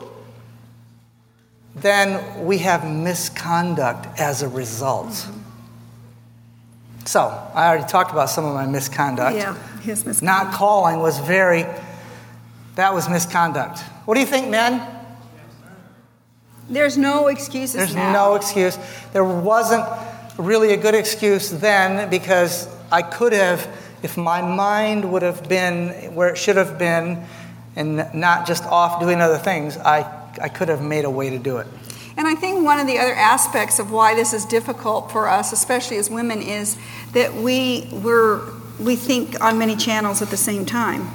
then 1.75 2.45
we 2.45 2.57
have 2.59 2.85
misconduct 2.85 4.19
as 4.19 4.41
a 4.41 4.47
result. 4.49 5.07
Mm-hmm. 5.07 5.41
So, 7.05 7.21
I 7.53 7.67
already 7.69 7.87
talked 7.87 8.11
about 8.11 8.29
some 8.29 8.43
of 8.43 8.53
my 8.53 8.65
misconduct. 8.65 9.37
Yeah, 9.37 9.55
his 9.79 10.05
misconduct. 10.05 10.23
Not 10.23 10.53
calling 10.53 10.99
was 10.99 11.19
very, 11.19 11.65
that 12.77 12.93
was 12.93 13.09
misconduct. 13.09 13.79
What 14.05 14.13
do 14.13 14.19
you 14.19 14.25
think, 14.25 14.49
men? 14.49 14.87
There's 16.69 16.95
no 16.95 17.27
excuses 17.27 17.75
There's 17.75 17.95
now. 17.95 18.13
no 18.13 18.35
excuse. 18.35 18.77
There 19.13 19.23
wasn't 19.23 19.83
really 20.37 20.73
a 20.73 20.77
good 20.77 20.93
excuse 20.93 21.49
then 21.49 22.07
because 22.09 22.69
I 22.91 23.01
could 23.01 23.33
have, 23.33 23.67
if 24.03 24.15
my 24.15 24.43
mind 24.43 25.11
would 25.11 25.23
have 25.23 25.49
been 25.49 26.13
where 26.13 26.29
it 26.29 26.37
should 26.37 26.55
have 26.55 26.77
been 26.77 27.25
and 27.75 28.13
not 28.13 28.45
just 28.45 28.63
off 28.65 28.99
doing 28.99 29.21
other 29.21 29.39
things, 29.39 29.77
I, 29.77 30.01
I 30.39 30.47
could 30.47 30.69
have 30.69 30.81
made 30.83 31.05
a 31.05 31.09
way 31.09 31.31
to 31.31 31.39
do 31.39 31.57
it. 31.57 31.65
And 32.15 32.27
I 32.27 32.35
think 32.35 32.63
one 32.63 32.79
of 32.79 32.85
the 32.85 32.99
other 32.99 33.13
aspects 33.13 33.79
of 33.79 33.91
why 33.91 34.13
this 34.13 34.33
is 34.33 34.45
difficult 34.45 35.11
for 35.11 35.27
us, 35.27 35.51
especially 35.51 35.97
as 35.97 36.11
women, 36.11 36.43
is 36.43 36.77
that 37.13 37.33
we 37.33 37.89
we're, 37.91 38.41
we 38.79 38.95
think 38.95 39.41
on 39.41 39.57
many 39.57 39.75
channels 39.75 40.21
at 40.21 40.29
the 40.29 40.37
same 40.37 40.63
time. 40.63 41.09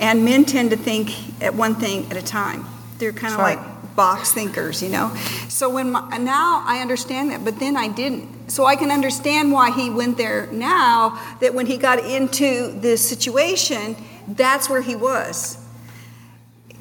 And 0.00 0.24
men 0.24 0.44
tend 0.44 0.70
to 0.70 0.76
think 0.76 1.12
at 1.42 1.54
one 1.54 1.74
thing 1.74 2.10
at 2.10 2.16
a 2.16 2.22
time. 2.22 2.64
They're 2.98 3.12
kind 3.12 3.34
of 3.34 3.40
right. 3.40 3.58
like 3.58 3.96
box 3.96 4.32
thinkers, 4.32 4.82
you 4.82 4.88
know. 4.88 5.14
So 5.48 5.68
when 5.68 5.92
my, 5.92 6.16
now 6.16 6.62
I 6.66 6.80
understand 6.80 7.30
that, 7.30 7.44
but 7.44 7.58
then 7.58 7.76
I 7.76 7.88
didn't. 7.88 8.50
So 8.50 8.64
I 8.64 8.76
can 8.76 8.90
understand 8.90 9.52
why 9.52 9.70
he 9.70 9.90
went 9.90 10.16
there 10.16 10.46
now. 10.52 11.20
That 11.40 11.54
when 11.54 11.66
he 11.66 11.76
got 11.76 11.98
into 12.04 12.72
this 12.80 13.06
situation, 13.06 13.94
that's 14.26 14.70
where 14.70 14.80
he 14.80 14.96
was, 14.96 15.58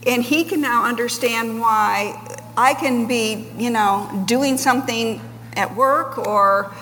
and 0.07 0.23
he 0.23 0.45
can 0.45 0.61
now 0.61 0.85
understand 0.85 1.59
why 1.59 2.37
I 2.55 2.73
can 2.73 3.05
be, 3.05 3.47
you 3.57 3.69
know, 3.69 4.23
doing 4.25 4.57
something 4.57 5.21
at 5.57 5.75
work 5.75 6.17
or 6.17 6.73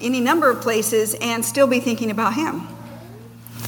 any 0.00 0.20
number 0.20 0.50
of 0.50 0.60
places 0.62 1.14
and 1.20 1.44
still 1.44 1.66
be 1.66 1.80
thinking 1.80 2.10
about 2.10 2.34
him. 2.34 2.66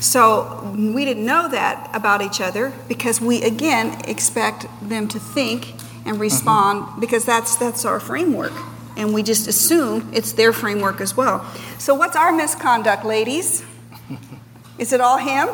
So 0.00 0.74
we 0.76 1.04
didn't 1.04 1.24
know 1.24 1.48
that 1.48 1.90
about 1.94 2.20
each 2.20 2.40
other 2.40 2.72
because 2.88 3.20
we 3.20 3.42
again 3.42 4.00
expect 4.06 4.66
them 4.82 5.08
to 5.08 5.18
think 5.18 5.74
and 6.04 6.20
respond 6.20 6.82
mm-hmm. 6.82 7.00
because 7.00 7.24
that's 7.24 7.56
that's 7.56 7.84
our 7.84 8.00
framework 8.00 8.52
and 8.96 9.12
we 9.12 9.22
just 9.22 9.48
assume 9.48 10.10
it's 10.12 10.32
their 10.32 10.52
framework 10.52 11.00
as 11.00 11.16
well. 11.16 11.44
So 11.78 11.94
what's 11.94 12.16
our 12.16 12.32
misconduct, 12.32 13.04
ladies? 13.04 13.64
Is 14.78 14.92
it 14.92 15.00
all 15.00 15.18
him? 15.18 15.48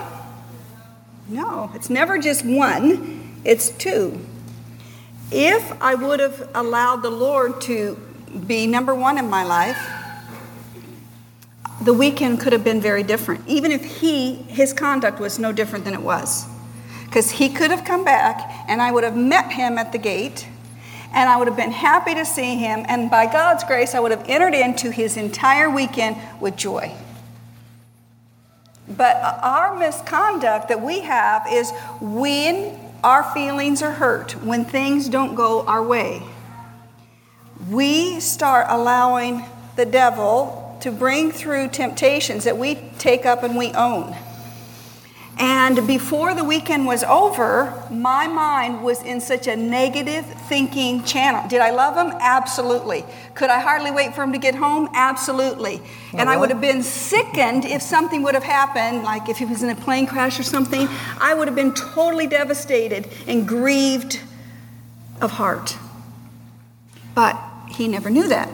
No, 1.29 1.71
it's 1.75 1.89
never 1.89 2.19
just 2.19 2.45
one, 2.45 3.39
it's 3.45 3.71
two. 3.71 4.27
If 5.31 5.81
I 5.81 5.95
would 5.95 6.19
have 6.19 6.51
allowed 6.55 7.03
the 7.03 7.11
Lord 7.11 7.61
to 7.63 7.97
be 8.47 8.67
number 8.67 8.95
one 8.95 9.17
in 9.17 9.31
my 9.31 9.45
life, 9.45 9.79
the 11.81 11.95
weekend 11.95 12.41
could 12.41 12.53
have 12.53 12.65
been 12.65 12.81
very 12.81 13.03
different, 13.03 13.47
even 13.47 13.73
if 13.73 14.01
he, 14.01 14.35
his 14.35 14.73
conduct 14.73 15.19
was 15.19 15.39
no 15.39 15.53
different 15.53 15.85
than 15.85 15.95
it 15.95 16.03
was. 16.03 16.47
Because 17.07 17.31
he 17.31 17.49
could 17.49 17.71
have 17.71 17.85
come 17.85 18.05
back 18.05 18.65
and 18.69 18.81
I 18.81 18.93
would 18.93 19.03
have 19.03 19.17
met 19.17 19.53
him 19.53 19.79
at 19.79 19.91
the 19.93 19.99
gate 19.99 20.47
and 21.13 21.29
I 21.29 21.37
would 21.37 21.49
have 21.49 21.57
been 21.57 21.73
happy 21.73 22.15
to 22.15 22.25
see 22.25 22.55
him, 22.57 22.85
and 22.89 23.11
by 23.11 23.27
God's 23.27 23.65
grace, 23.65 23.95
I 23.95 24.01
would 24.01 24.13
have 24.13 24.29
entered 24.29 24.55
into 24.55 24.93
his 24.93 25.17
entire 25.17 25.69
weekend 25.69 26.17
with 26.41 26.57
joy. 26.57 26.95
But 28.89 29.17
uh, 29.17 29.39
our 29.43 29.77
misconduct 29.77 30.69
that 30.69 30.81
we 30.81 31.01
have 31.01 31.47
is 31.51 31.73
when 32.01 32.79
our 33.03 33.25
feelings 33.33 33.83
are 33.83 33.93
hurt, 33.93 34.33
when 34.45 34.65
things 34.65 35.09
don't 35.09 35.35
go 35.35 35.65
our 35.67 35.83
way, 35.83 36.23
we 37.69 38.21
start 38.21 38.67
allowing 38.69 39.45
the 39.77 39.87
devil 39.87 40.60
to 40.81 40.91
bring 40.91 41.31
through 41.31 41.69
temptations 41.69 42.45
that 42.45 42.57
we 42.57 42.77
take 42.99 43.27
up 43.27 43.43
and 43.43 43.57
we 43.57 43.73
own. 43.73 44.17
And 45.43 45.87
before 45.87 46.35
the 46.35 46.45
weekend 46.45 46.85
was 46.85 47.03
over, 47.03 47.83
my 47.91 48.27
mind 48.27 48.85
was 48.85 49.03
in 49.03 49.23
such 49.23 49.47
a 49.47 49.57
negative 49.57 50.27
thinking 50.27 51.03
channel. 51.05 51.49
Did 51.49 51.63
I 51.63 51.71
love 51.71 51.97
him? 51.97 52.15
Absolutely. 52.21 53.07
Could 53.35 53.49
I 53.49 53.59
hardly 53.59 53.91
wait 53.91 54.15
for 54.15 54.23
him 54.23 54.33
to 54.33 54.39
get 54.39 54.55
home? 54.55 54.91
Absolutely. 54.93 55.81
Oh, 56.13 56.19
and 56.19 56.29
I 56.29 56.37
would 56.37 56.51
have 56.51 56.61
been 56.61 56.83
sickened 56.83 57.65
if 57.65 57.81
something 57.81 58.23
would 58.23 58.35
have 58.35 58.45
happened, 58.45 59.03
like 59.03 59.31
if 59.31 59.39
he 59.39 59.47
was 59.47 59.63
in 59.63 59.71
a 59.71 59.75
plane 59.75 60.07
crash 60.07 60.39
or 60.39 60.43
something. 60.43 60.87
I 61.19 61.33
would 61.33 61.49
have 61.49 61.57
been 61.57 61.73
totally 61.73 62.27
devastated 62.27 63.09
and 63.27 63.49
grieved 63.49 64.21
of 65.23 65.31
heart. 65.31 65.79
But 67.15 67.41
he 67.69 67.89
never 67.89 68.11
knew 68.11 68.29
that. 68.29 68.51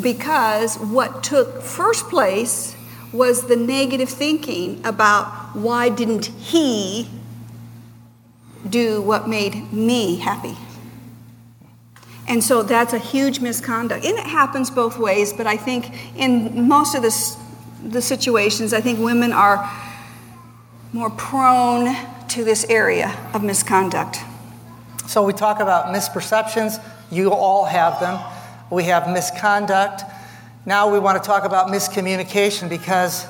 Because 0.00 0.78
what 0.78 1.22
took 1.22 1.62
first 1.62 2.08
place 2.08 2.74
was 3.12 3.46
the 3.46 3.56
negative 3.56 4.08
thinking 4.08 4.80
about 4.84 5.54
why 5.54 5.88
didn't 5.88 6.26
he 6.26 7.08
do 8.68 9.02
what 9.02 9.28
made 9.28 9.72
me 9.72 10.16
happy? 10.16 10.56
And 12.28 12.42
so 12.42 12.62
that's 12.62 12.92
a 12.92 12.98
huge 12.98 13.40
misconduct. 13.40 14.04
And 14.04 14.16
it 14.16 14.24
happens 14.24 14.70
both 14.70 14.98
ways, 14.98 15.32
but 15.32 15.46
I 15.46 15.56
think 15.56 15.90
in 16.16 16.68
most 16.68 16.94
of 16.94 17.02
the, 17.02 17.36
the 17.88 18.00
situations, 18.00 18.72
I 18.72 18.80
think 18.80 18.98
women 18.98 19.32
are 19.32 19.70
more 20.92 21.10
prone 21.10 21.94
to 22.28 22.44
this 22.44 22.64
area 22.64 23.14
of 23.34 23.42
misconduct. 23.42 24.18
So 25.06 25.22
we 25.22 25.32
talk 25.32 25.60
about 25.60 25.86
misperceptions. 25.86 26.82
You 27.10 27.32
all 27.32 27.66
have 27.66 28.00
them. 28.00 28.18
We 28.72 28.84
have 28.84 29.06
misconduct. 29.06 30.02
Now 30.64 30.90
we 30.90 30.98
want 30.98 31.22
to 31.22 31.26
talk 31.26 31.44
about 31.44 31.66
miscommunication 31.66 32.70
because 32.70 33.26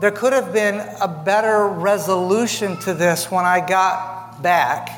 there 0.00 0.10
could 0.10 0.32
have 0.32 0.52
been 0.52 0.80
a 1.00 1.06
better 1.06 1.68
resolution 1.68 2.76
to 2.78 2.92
this 2.92 3.30
when 3.30 3.44
I 3.44 3.64
got 3.64 4.42
back 4.42 4.90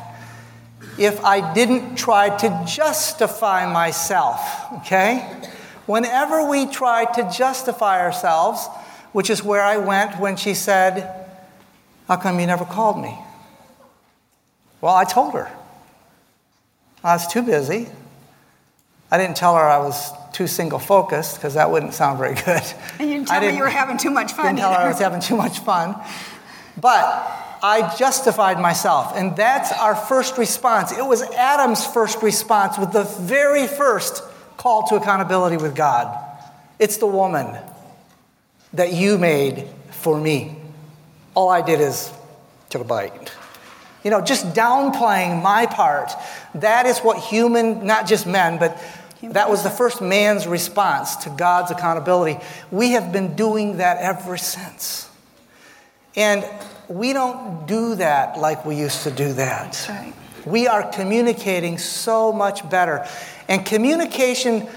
if 0.99 1.23
I 1.23 1.53
didn't 1.53 1.97
try 1.97 2.35
to 2.39 2.65
justify 2.67 3.71
myself, 3.71 4.41
okay? 4.79 5.19
Whenever 5.85 6.49
we 6.49 6.65
try 6.65 7.05
to 7.13 7.31
justify 7.31 8.01
ourselves, 8.01 8.67
which 9.13 9.29
is 9.29 9.45
where 9.45 9.61
I 9.61 9.77
went 9.77 10.19
when 10.19 10.37
she 10.37 10.55
said, 10.55 11.29
How 12.09 12.17
come 12.17 12.41
you 12.41 12.47
never 12.47 12.65
called 12.65 12.99
me? 12.99 13.19
Well, 14.81 14.95
I 14.95 15.05
told 15.05 15.35
her. 15.35 15.51
I 17.05 17.13
was 17.13 17.27
too 17.27 17.43
busy. 17.43 17.91
I 19.11 19.19
didn't 19.19 19.37
tell 19.37 19.55
her 19.55 19.63
I 19.63 19.79
was 19.79 20.13
too 20.33 20.47
single 20.47 20.79
focused 20.79 21.37
because 21.37 21.55
that 21.55 21.71
wouldn't 21.71 21.95
sound 21.95 22.19
very 22.19 22.35
good. 22.35 22.63
And 22.99 23.09
you 23.09 23.15
didn't 23.17 23.29
tell 23.29 23.43
I 23.43 23.45
her 23.45 23.51
you 23.51 23.63
were 23.63 23.69
having 23.69 23.99
too 23.99 24.11
much 24.11 24.33
fun. 24.33 24.47
Didn't 24.47 24.59
tell 24.61 24.73
her 24.73 24.81
I 24.81 24.89
was 24.89 24.99
having 24.99 25.21
too 25.21 25.37
much 25.37 25.61
fun. 25.61 25.97
But 26.81 27.05
I 27.63 27.95
justified 27.97 28.61
myself, 28.61 29.13
and 29.17 29.35
that's 29.35 29.73
our 29.73 29.95
first 29.95 30.37
response. 30.37 30.93
It 30.93 31.05
was 31.05 31.23
Adam's 31.23 31.87
first 31.87 32.23
response 32.23 32.79
with 32.79 32.93
the 32.93 33.05
very 33.05 33.67
first 33.67 34.23
call 34.57 34.87
to 34.89 34.97
accountability 34.97 35.57
with 35.57 35.75
God. 35.75 36.23
It's 36.79 36.99
the 36.99 37.07
woman 37.07 37.57
that 38.75 38.93
you 38.93 39.17
made 39.17 39.67
for 39.91 40.21
me. 40.21 40.57
All 41.35 41.49
I 41.49 41.63
did 41.63 41.81
is 41.81 42.13
took 42.69 42.83
a 42.83 42.85
bite. 42.85 43.33
You 44.07 44.11
know, 44.11 44.21
just 44.21 44.55
downplaying 44.55 45.43
my 45.43 45.67
part. 45.67 46.13
That 46.55 46.87
is 46.87 47.01
what 47.01 47.19
human, 47.19 47.85
not 47.85 48.07
just 48.07 48.25
men, 48.25 48.57
but 48.57 48.81
that 49.21 49.51
was 49.51 49.65
the 49.65 49.69
first 49.69 50.01
man's 50.01 50.47
response 50.47 51.17
to 51.25 51.31
God's 51.31 51.73
accountability. 51.73 52.39
We 52.71 52.93
have 52.93 53.11
been 53.11 53.35
doing 53.35 53.79
that 53.79 53.97
ever 53.99 54.37
since. 54.37 55.11
And 56.15 56.49
we 56.87 57.15
don't 57.15 57.67
do 57.67 57.97
that 57.97 58.39
like 58.39 58.65
we 58.65 58.77
used 58.77 59.03
to 59.03 59.11
do 59.11 59.33
that. 59.33 59.85
Right. 59.89 60.15
We 60.45 60.69
are 60.69 60.89
communicating 60.89 61.77
so 61.77 62.33
much 62.33 62.71
better. 62.71 63.09
And 63.49 63.67
communication, 63.67 64.69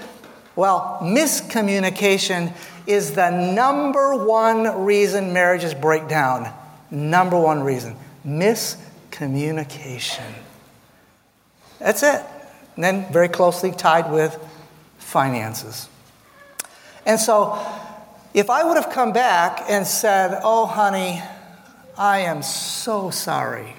well, 0.56 0.98
miscommunication 1.02 2.52
is 2.84 3.12
the 3.12 3.30
number 3.30 4.24
one 4.24 4.82
reason 4.84 5.32
marriages 5.32 5.72
break 5.72 6.08
down. 6.08 6.52
Number 6.90 7.38
one 7.38 7.62
reason 7.62 7.96
miscommunication. 8.26 8.88
That's 11.78 12.02
it. 12.02 12.22
And 12.76 12.84
then 12.84 13.12
very 13.12 13.28
closely 13.28 13.72
tied 13.72 14.10
with 14.10 14.38
finances. 14.98 15.88
And 17.06 17.18
so, 17.18 17.58
if 18.34 18.50
I 18.50 18.64
would 18.64 18.76
have 18.76 18.90
come 18.90 19.12
back 19.12 19.64
and 19.68 19.86
said, 19.86 20.40
Oh, 20.42 20.66
honey, 20.66 21.22
I 21.98 22.20
am 22.20 22.42
so 22.42 23.10
sorry. 23.10 23.74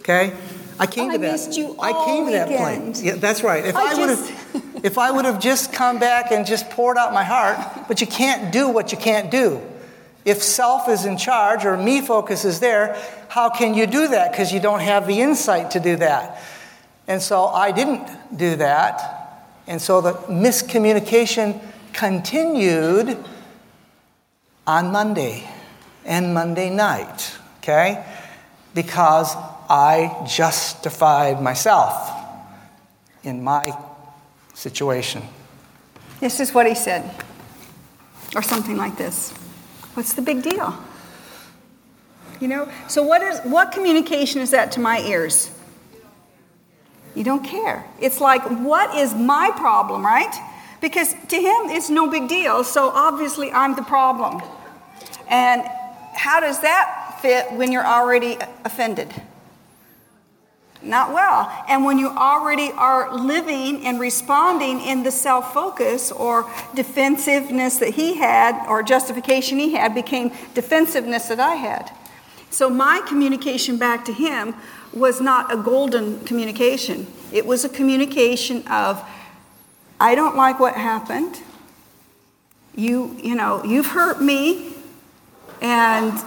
Okay? 0.00 0.32
I 0.78 0.86
came 0.86 1.04
oh, 1.04 1.10
I 1.10 1.12
to 1.14 1.18
that. 1.18 1.32
Missed 1.32 1.56
you 1.56 1.76
I 1.80 1.92
came 2.06 2.26
to 2.26 2.32
that 2.32 2.48
point. 2.48 3.02
Yeah, 3.02 3.16
that's 3.16 3.42
right. 3.42 3.64
If 3.64 3.74
I, 3.74 3.92
I 3.92 3.94
would 3.94 4.08
have 4.10 4.64
if 4.84 4.98
I 4.98 5.10
would 5.10 5.24
have 5.24 5.40
just 5.40 5.72
come 5.72 5.98
back 5.98 6.30
and 6.30 6.46
just 6.46 6.70
poured 6.70 6.96
out 6.96 7.12
my 7.12 7.24
heart, 7.24 7.58
but 7.88 8.00
you 8.00 8.06
can't 8.06 8.52
do 8.52 8.68
what 8.68 8.92
you 8.92 8.98
can't 8.98 9.30
do. 9.30 9.60
If 10.28 10.42
self 10.42 10.90
is 10.90 11.06
in 11.06 11.16
charge 11.16 11.64
or 11.64 11.78
me 11.78 12.02
focus 12.02 12.44
is 12.44 12.60
there, 12.60 12.94
how 13.30 13.48
can 13.48 13.72
you 13.72 13.86
do 13.86 14.08
that? 14.08 14.30
Because 14.30 14.52
you 14.52 14.60
don't 14.60 14.80
have 14.80 15.06
the 15.06 15.22
insight 15.22 15.70
to 15.70 15.80
do 15.80 15.96
that. 15.96 16.42
And 17.06 17.22
so 17.22 17.46
I 17.46 17.72
didn't 17.72 18.06
do 18.36 18.56
that. 18.56 19.46
And 19.66 19.80
so 19.80 20.02
the 20.02 20.12
miscommunication 20.28 21.58
continued 21.94 23.16
on 24.66 24.92
Monday 24.92 25.48
and 26.04 26.34
Monday 26.34 26.68
night, 26.68 27.38
okay? 27.62 28.04
Because 28.74 29.34
I 29.70 30.26
justified 30.28 31.40
myself 31.40 32.12
in 33.22 33.42
my 33.42 33.74
situation. 34.52 35.22
This 36.20 36.38
is 36.38 36.52
what 36.52 36.66
he 36.66 36.74
said, 36.74 37.10
or 38.36 38.42
something 38.42 38.76
like 38.76 38.98
this. 38.98 39.32
What's 39.98 40.12
the 40.12 40.22
big 40.22 40.44
deal? 40.44 40.78
You 42.38 42.46
know? 42.46 42.70
So 42.86 43.02
what 43.02 43.20
is 43.20 43.40
what 43.40 43.72
communication 43.72 44.40
is 44.40 44.52
that 44.52 44.70
to 44.72 44.80
my 44.80 45.00
ears? 45.00 45.50
You 47.16 47.24
don't 47.24 47.44
care. 47.44 47.84
It's 48.00 48.20
like, 48.20 48.44
what 48.44 48.96
is 48.96 49.12
my 49.12 49.50
problem, 49.56 50.06
right? 50.06 50.32
Because 50.80 51.14
to 51.30 51.36
him, 51.36 51.70
it's 51.70 51.90
no 51.90 52.08
big 52.08 52.28
deal, 52.28 52.62
so 52.62 52.90
obviously 52.90 53.50
I'm 53.50 53.74
the 53.74 53.82
problem. 53.82 54.40
And 55.28 55.64
how 56.14 56.38
does 56.38 56.60
that 56.60 57.18
fit 57.20 57.50
when 57.54 57.72
you're 57.72 57.84
already 57.84 58.38
offended? 58.64 59.12
Not 60.80 61.12
well. 61.12 61.64
And 61.68 61.84
when 61.84 61.98
you 61.98 62.08
already 62.08 62.70
are 62.72 63.14
living 63.14 63.84
and 63.84 63.98
responding 63.98 64.80
in 64.80 65.02
the 65.02 65.10
self 65.10 65.52
focus 65.52 66.12
or 66.12 66.48
defensiveness 66.74 67.78
that 67.78 67.94
he 67.94 68.14
had 68.14 68.64
or 68.68 68.82
justification 68.82 69.58
he 69.58 69.72
had 69.72 69.94
became 69.94 70.30
defensiveness 70.54 71.26
that 71.28 71.40
I 71.40 71.56
had. 71.56 71.90
So 72.50 72.70
my 72.70 73.02
communication 73.06 73.76
back 73.76 74.04
to 74.06 74.12
him 74.12 74.54
was 74.92 75.20
not 75.20 75.52
a 75.52 75.56
golden 75.56 76.20
communication. 76.20 77.06
It 77.32 77.44
was 77.44 77.64
a 77.64 77.68
communication 77.68 78.66
of, 78.68 79.02
I 80.00 80.14
don't 80.14 80.36
like 80.36 80.60
what 80.60 80.74
happened. 80.74 81.40
You, 82.74 83.16
you 83.22 83.34
know, 83.34 83.62
you've 83.64 83.88
hurt 83.88 84.22
me, 84.22 84.72
and, 85.60 86.18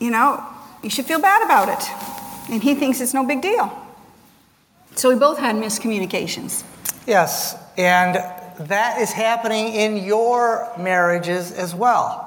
you 0.00 0.10
know, 0.10 0.42
you 0.82 0.90
should 0.90 1.04
feel 1.04 1.20
bad 1.20 1.44
about 1.44 1.68
it. 1.68 2.15
And 2.50 2.62
he 2.62 2.74
thinks 2.74 3.00
it's 3.00 3.14
no 3.14 3.24
big 3.24 3.42
deal. 3.42 3.70
So 4.94 5.10
we 5.10 5.16
both 5.16 5.38
had 5.38 5.56
miscommunications. 5.56 6.64
Yes, 7.06 7.56
and 7.76 8.16
that 8.58 9.00
is 9.00 9.12
happening 9.12 9.74
in 9.74 10.04
your 10.04 10.72
marriages 10.78 11.52
as 11.52 11.74
well. 11.74 12.22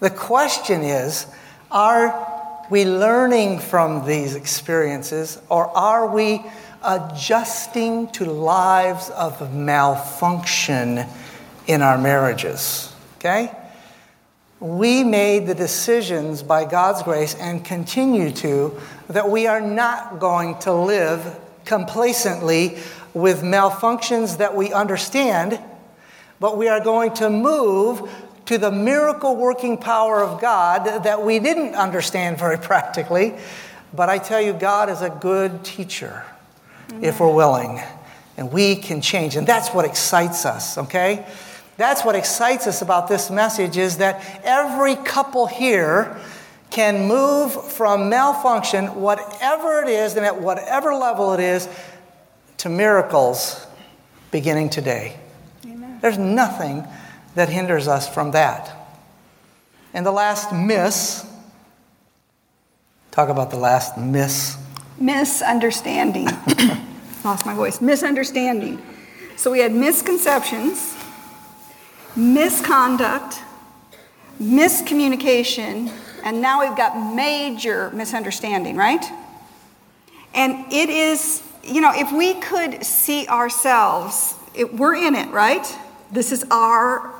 The 0.00 0.10
question 0.10 0.82
is 0.82 1.26
are 1.70 2.26
we 2.70 2.84
learning 2.84 3.58
from 3.58 4.06
these 4.06 4.34
experiences 4.34 5.40
or 5.48 5.66
are 5.76 6.06
we 6.06 6.42
adjusting 6.82 8.08
to 8.12 8.24
lives 8.24 9.10
of 9.10 9.54
malfunction 9.54 11.04
in 11.66 11.82
our 11.82 11.98
marriages? 11.98 12.92
Okay? 13.18 13.54
We 14.60 15.04
made 15.04 15.46
the 15.46 15.54
decisions 15.54 16.42
by 16.42 16.64
God's 16.64 17.02
grace 17.02 17.34
and 17.34 17.64
continue 17.64 18.30
to 18.32 18.80
that 19.10 19.28
we 19.28 19.46
are 19.48 19.60
not 19.60 20.20
going 20.20 20.56
to 20.60 20.72
live 20.72 21.38
complacently 21.64 22.78
with 23.12 23.42
malfunctions 23.42 24.38
that 24.38 24.54
we 24.54 24.72
understand, 24.72 25.60
but 26.38 26.56
we 26.56 26.68
are 26.68 26.80
going 26.80 27.12
to 27.14 27.28
move 27.28 28.08
to 28.46 28.56
the 28.56 28.70
miracle 28.70 29.36
working 29.36 29.76
power 29.76 30.22
of 30.22 30.40
God 30.40 31.04
that 31.04 31.22
we 31.22 31.40
didn't 31.40 31.74
understand 31.74 32.38
very 32.38 32.58
practically. 32.70 33.34
But 33.92 34.08
I 34.08 34.18
tell 34.18 34.40
you, 34.40 34.52
God 34.52 34.88
is 34.88 35.02
a 35.02 35.10
good 35.10 35.64
teacher 35.64 36.24
if 37.02 37.18
we're 37.18 37.34
willing, 37.34 37.80
and 38.36 38.52
we 38.52 38.76
can 38.76 39.00
change. 39.00 39.34
And 39.34 39.46
that's 39.46 39.70
what 39.70 39.84
excites 39.84 40.46
us, 40.46 40.78
okay? 40.78 41.26
That's 41.76 42.04
what 42.04 42.14
excites 42.14 42.68
us 42.68 42.82
about 42.82 43.08
this 43.08 43.30
message 43.30 43.76
is 43.76 43.98
that 43.98 44.22
every 44.44 44.94
couple 44.94 45.46
here 45.46 46.16
can 46.70 47.08
move 47.08 47.52
from 47.72 48.08
malfunction, 48.08 48.86
whatever 49.00 49.82
it 49.82 49.88
is, 49.88 50.16
and 50.16 50.24
at 50.24 50.40
whatever 50.40 50.94
level 50.94 51.32
it 51.32 51.40
is, 51.40 51.68
to 52.58 52.68
miracles 52.68 53.66
beginning 54.30 54.70
today. 54.70 55.18
Amen. 55.66 55.98
There's 56.00 56.18
nothing 56.18 56.86
that 57.34 57.48
hinders 57.48 57.88
us 57.88 58.12
from 58.12 58.32
that. 58.32 58.76
And 59.92 60.06
the 60.06 60.12
last 60.12 60.52
miss, 60.52 61.26
talk 63.10 63.28
about 63.28 63.50
the 63.50 63.58
last 63.58 63.98
miss. 63.98 64.56
Misunderstanding. 64.98 66.28
Lost 67.24 67.44
my 67.44 67.54
voice. 67.54 67.80
Misunderstanding. 67.80 68.80
So 69.36 69.50
we 69.50 69.60
had 69.60 69.72
misconceptions, 69.72 70.96
misconduct, 72.14 73.40
miscommunication, 74.40 75.90
and 76.24 76.40
now 76.40 76.60
we've 76.60 76.76
got 76.76 77.14
major 77.14 77.90
misunderstanding, 77.90 78.76
right? 78.76 79.04
And 80.34 80.72
it 80.72 80.88
is, 80.88 81.42
you 81.62 81.80
know, 81.80 81.92
if 81.94 82.12
we 82.12 82.34
could 82.34 82.84
see 82.84 83.26
ourselves, 83.26 84.34
it, 84.54 84.74
we're 84.74 84.94
in 84.94 85.14
it, 85.14 85.28
right? 85.30 85.66
This 86.12 86.32
is 86.32 86.44
our 86.50 87.12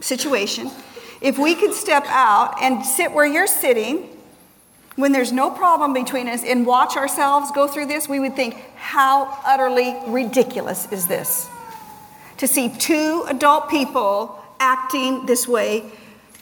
situation. 0.00 0.70
If 1.20 1.38
we 1.38 1.54
could 1.54 1.72
step 1.72 2.04
out 2.06 2.60
and 2.62 2.84
sit 2.84 3.12
where 3.12 3.26
you're 3.26 3.46
sitting, 3.46 4.10
when 4.96 5.12
there's 5.12 5.32
no 5.32 5.50
problem 5.50 5.92
between 5.92 6.28
us, 6.28 6.44
and 6.44 6.66
watch 6.66 6.96
ourselves 6.96 7.50
go 7.50 7.66
through 7.66 7.86
this, 7.86 8.08
we 8.08 8.20
would 8.20 8.36
think, 8.36 8.54
how 8.76 9.38
utterly 9.44 9.96
ridiculous 10.06 10.90
is 10.92 11.06
this? 11.06 11.48
To 12.38 12.46
see 12.46 12.68
two 12.68 13.24
adult 13.28 13.68
people 13.68 14.40
acting 14.60 15.26
this 15.26 15.48
way 15.48 15.90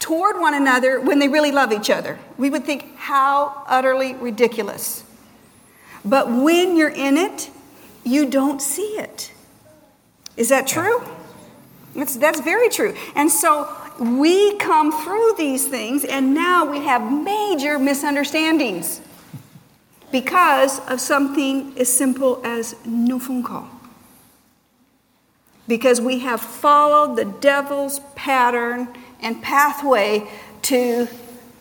toward 0.03 0.41
one 0.41 0.53
another 0.53 1.01
when 1.01 1.21
they 1.21 1.29
really 1.29 1.53
love 1.53 1.73
each 1.73 1.89
other. 1.89 2.19
We 2.37 2.51
would 2.51 2.65
think, 2.65 2.97
how 2.97 3.63
utterly 3.69 4.15
ridiculous. 4.15 5.05
But 6.05 6.29
when 6.29 6.77
you're 6.77 6.89
in 6.89 7.17
it, 7.17 7.51
you 8.03 8.29
don't 8.29 8.61
see 8.61 8.99
it. 8.99 9.33
Is 10.37 10.49
that 10.49 10.67
true? 10.67 11.05
That's, 11.95 12.17
that's 12.17 12.41
very 12.41 12.69
true. 12.69 12.97
And 13.15 13.31
so 13.31 13.73
we 14.01 14.57
come 14.57 14.91
through 15.05 15.35
these 15.39 15.69
things, 15.69 16.05
and 16.05 16.35
now 16.35 16.65
we 16.65 16.81
have 16.81 17.13
major 17.13 17.79
misunderstandings 17.79 19.01
because 20.11 20.81
of 20.89 21.01
something 21.01 21.79
as 21.79 21.93
simple 21.97 22.41
as 22.45 22.75
no 22.85 23.21
phone 23.21 23.45
call. 23.45 23.69
Because 25.69 26.01
we 26.01 26.19
have 26.19 26.41
followed 26.41 27.15
the 27.15 27.25
devil's 27.25 28.01
pattern 28.17 28.89
and 29.23 29.43
pathway 29.43 30.27
to 30.63 31.09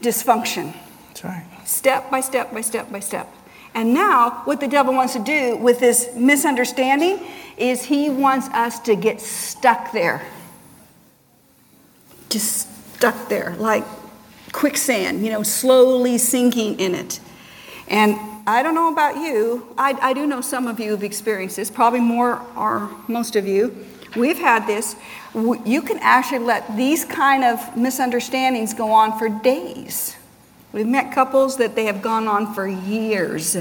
dysfunction. 0.02 0.74
That's 1.08 1.24
right. 1.24 1.46
Step 1.66 2.12
by 2.12 2.22
step 2.22 2.52
by 2.52 2.62
step 2.62 2.92
by 2.92 3.00
step. 3.00 3.34
And 3.74 3.94
now, 3.94 4.42
what 4.44 4.60
the 4.60 4.68
devil 4.68 4.94
wants 4.94 5.14
to 5.14 5.20
do 5.20 5.56
with 5.56 5.80
this 5.80 6.10
misunderstanding 6.16 7.20
is 7.58 7.84
he 7.84 8.10
wants 8.10 8.48
us 8.50 8.80
to 8.82 8.96
get 8.96 9.22
stuck 9.22 9.94
there. 9.94 10.26
Just 12.30 12.68
stuck 12.96 13.30
there, 13.30 13.56
like 13.58 13.86
quicksand, 14.52 15.24
you 15.24 15.32
know, 15.32 15.44
slowly 15.44 16.18
sinking 16.18 16.80
in 16.80 16.96
it. 16.96 17.20
And 17.88 18.18
I 18.48 18.64
don't 18.64 18.76
know 18.76 18.92
about 18.92 19.16
you, 19.18 19.74
I, 19.78 19.98
I 20.02 20.14
do 20.14 20.26
know 20.26 20.42
some 20.42 20.68
of 20.68 20.80
you 20.80 20.92
have 20.92 21.04
experienced 21.04 21.56
this, 21.56 21.70
probably 21.70 22.00
more 22.00 22.42
or 22.58 22.90
most 23.08 23.36
of 23.36 23.48
you. 23.48 23.86
We've 24.16 24.40
had 24.40 24.68
this. 24.68 24.96
You 25.34 25.82
can 25.82 25.98
actually 26.02 26.40
let 26.40 26.76
these 26.76 27.06
kind 27.06 27.44
of 27.44 27.78
misunderstandings 27.78 28.74
go 28.74 28.92
on 28.92 29.18
for 29.18 29.30
days. 29.30 30.16
We've 30.74 30.88
met 30.88 31.14
couples 31.14 31.58
that 31.58 31.76
they 31.76 31.86
have 31.86 32.02
gone 32.02 32.28
on 32.28 32.54
for 32.54 32.68
years 32.68 33.58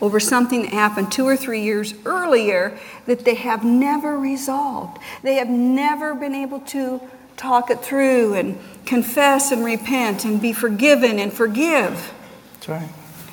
over 0.00 0.20
something 0.20 0.62
that 0.62 0.72
happened 0.72 1.10
two 1.10 1.26
or 1.26 1.36
three 1.36 1.62
years 1.62 1.94
earlier 2.04 2.78
that 3.06 3.24
they 3.24 3.34
have 3.34 3.64
never 3.64 4.16
resolved. 4.16 4.98
They 5.22 5.34
have 5.34 5.48
never 5.48 6.14
been 6.14 6.34
able 6.34 6.60
to 6.60 7.00
talk 7.36 7.70
it 7.70 7.80
through 7.80 8.34
and 8.34 8.58
confess 8.84 9.50
and 9.50 9.64
repent 9.64 10.24
and 10.24 10.40
be 10.40 10.52
forgiven 10.52 11.18
and 11.18 11.32
forgive. 11.32 12.12
That's 12.54 12.68
right. 12.68 12.88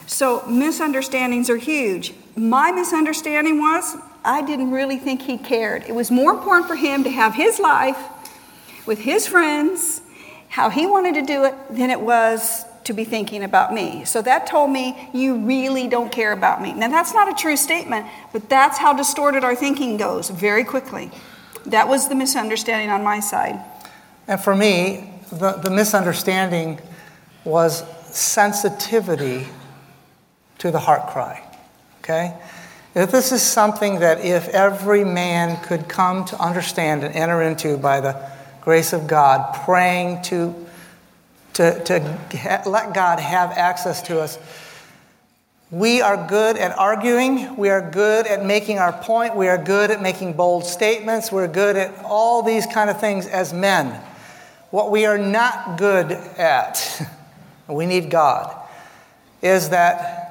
So 0.07 0.45
misunderstandings 0.47 1.49
are 1.49 1.57
huge. 1.57 2.13
My 2.35 2.71
misunderstanding 2.71 3.59
was 3.59 3.95
I 4.25 4.41
didn't 4.41 4.71
really 4.71 4.97
think 4.97 5.21
he 5.21 5.37
cared. 5.37 5.83
It 5.83 5.95
was 5.95 6.11
more 6.11 6.31
important 6.31 6.67
for 6.67 6.75
him 6.75 7.03
to 7.03 7.09
have 7.09 7.33
his 7.35 7.59
life 7.59 7.97
with 8.85 8.99
his 8.99 9.27
friends, 9.27 10.01
how 10.49 10.69
he 10.69 10.85
wanted 10.87 11.15
to 11.15 11.21
do 11.21 11.43
it, 11.45 11.55
than 11.69 11.89
it 11.89 11.99
was 11.99 12.65
to 12.85 12.93
be 12.93 13.03
thinking 13.03 13.43
about 13.43 13.73
me. 13.73 14.05
So 14.05 14.21
that 14.21 14.47
told 14.47 14.69
me, 14.69 15.09
you 15.13 15.37
really 15.37 15.87
don't 15.87 16.11
care 16.11 16.31
about 16.31 16.61
me. 16.61 16.73
Now, 16.73 16.89
that's 16.89 17.13
not 17.13 17.29
a 17.29 17.33
true 17.33 17.57
statement, 17.57 18.05
but 18.31 18.47
that's 18.47 18.77
how 18.77 18.93
distorted 18.93 19.43
our 19.43 19.55
thinking 19.55 19.97
goes 19.97 20.29
very 20.29 20.63
quickly. 20.63 21.11
That 21.65 21.87
was 21.87 22.07
the 22.07 22.15
misunderstanding 22.15 22.89
on 22.89 23.03
my 23.03 23.19
side. 23.19 23.59
And 24.27 24.39
for 24.39 24.55
me, 24.55 25.09
the, 25.31 25.53
the 25.53 25.71
misunderstanding 25.71 26.79
was 27.43 27.83
sensitivity 28.15 29.47
to 30.59 30.71
the 30.71 30.79
heart 30.79 31.07
cry. 31.07 31.43
Okay? 31.99 32.35
If 32.95 33.11
this 33.11 33.33
is 33.33 33.41
something 33.41 33.99
that 33.99 34.23
if 34.23 34.47
every 34.47 35.03
man 35.03 35.61
could 35.63 35.89
come 35.89 36.23
to 36.25 36.39
understand 36.39 37.03
and 37.03 37.13
enter 37.13 37.41
into 37.41 37.75
by 37.75 37.99
the 37.99 38.31
grace 38.61 38.93
of 38.93 39.05
God, 39.05 39.53
praying 39.65 40.21
to, 40.23 40.55
to, 41.55 41.83
to 41.83 42.61
let 42.65 42.93
God 42.93 43.19
have 43.19 43.51
access 43.51 44.01
to 44.03 44.21
us, 44.21 44.39
we 45.71 45.99
are 45.99 46.25
good 46.25 46.55
at 46.55 46.77
arguing. 46.77 47.57
We 47.57 47.67
are 47.67 47.81
good 47.81 48.27
at 48.27 48.45
making 48.45 48.79
our 48.79 48.93
point. 48.93 49.35
We 49.35 49.49
are 49.49 49.57
good 49.57 49.91
at 49.91 50.01
making 50.01 50.33
bold 50.33 50.63
statements. 50.63 51.33
We're 51.33 51.49
good 51.49 51.75
at 51.75 52.05
all 52.05 52.43
these 52.43 52.65
kind 52.65 52.89
of 52.89 53.01
things 53.01 53.27
as 53.27 53.53
men. 53.53 53.87
what 54.71 54.89
we 54.89 55.05
are 55.05 55.17
not 55.17 55.77
good 55.77 56.13
at, 56.13 57.01
we 57.67 57.87
need 57.87 58.09
God, 58.09 58.55
is 59.41 59.69
that 59.71 60.24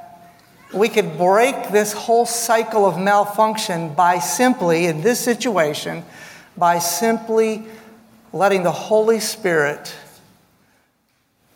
we 0.75 0.89
could 0.89 1.17
break 1.17 1.71
this 1.71 1.93
whole 1.93 2.27
cycle 2.27 2.85
of 2.85 2.99
malfunction 2.99 3.95
by 3.95 4.19
simply, 4.19 4.87
in 4.87 5.03
this 5.03 5.21
situation, 5.21 6.05
by 6.57 6.79
simply 6.79 7.65
letting 8.33 8.63
the 8.63 8.73
Holy 8.73 9.21
Spirit 9.21 9.95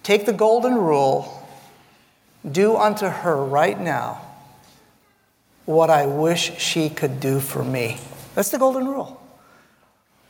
take 0.02 0.26
the 0.26 0.32
golden 0.32 0.74
rule 0.74 1.46
do 2.50 2.76
unto 2.76 3.06
her 3.06 3.44
right 3.44 3.78
now 3.78 4.20
what 5.64 5.90
I 5.90 6.06
wish 6.06 6.58
she 6.58 6.88
could 6.88 7.20
do 7.20 7.40
for 7.40 7.62
me. 7.62 7.98
That's 8.34 8.48
the 8.48 8.58
golden 8.58 8.86
rule. 8.86 9.22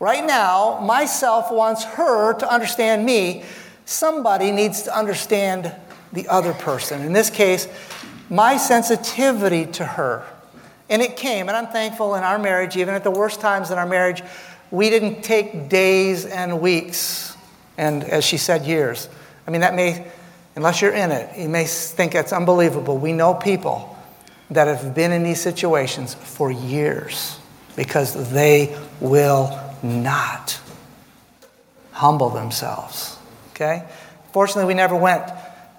Right 0.00 0.24
now, 0.24 0.80
myself 0.82 1.52
wants 1.52 1.84
her 1.84 2.32
to 2.34 2.52
understand 2.52 3.04
me. 3.04 3.44
Somebody 3.84 4.50
needs 4.50 4.82
to 4.82 4.96
understand 4.96 5.72
the 6.12 6.26
other 6.28 6.54
person. 6.54 7.02
In 7.02 7.12
this 7.12 7.30
case, 7.30 7.68
my 8.30 8.56
sensitivity 8.56 9.66
to 9.66 9.84
her. 9.84 10.24
And 10.90 11.02
it 11.02 11.16
came, 11.16 11.48
and 11.48 11.56
I'm 11.56 11.66
thankful 11.66 12.14
in 12.14 12.22
our 12.22 12.38
marriage, 12.38 12.76
even 12.76 12.94
at 12.94 13.04
the 13.04 13.10
worst 13.10 13.40
times 13.40 13.70
in 13.70 13.78
our 13.78 13.86
marriage, 13.86 14.22
we 14.70 14.90
didn't 14.90 15.22
take 15.22 15.68
days 15.68 16.24
and 16.26 16.60
weeks, 16.60 17.36
and 17.76 18.04
as 18.04 18.24
she 18.24 18.36
said, 18.36 18.64
years. 18.64 19.08
I 19.46 19.50
mean, 19.50 19.62
that 19.62 19.74
may, 19.74 20.06
unless 20.56 20.82
you're 20.82 20.92
in 20.92 21.10
it, 21.10 21.38
you 21.38 21.48
may 21.48 21.64
think 21.64 22.14
it's 22.14 22.32
unbelievable. 22.32 22.98
We 22.98 23.12
know 23.12 23.34
people 23.34 23.96
that 24.50 24.66
have 24.66 24.94
been 24.94 25.12
in 25.12 25.22
these 25.22 25.40
situations 25.40 26.14
for 26.14 26.50
years 26.50 27.38
because 27.76 28.30
they 28.32 28.76
will 29.00 29.58
not 29.82 30.58
humble 31.92 32.30
themselves. 32.30 33.16
Okay? 33.50 33.84
Fortunately, 34.32 34.64
we 34.64 34.74
never 34.74 34.96
went 34.96 35.24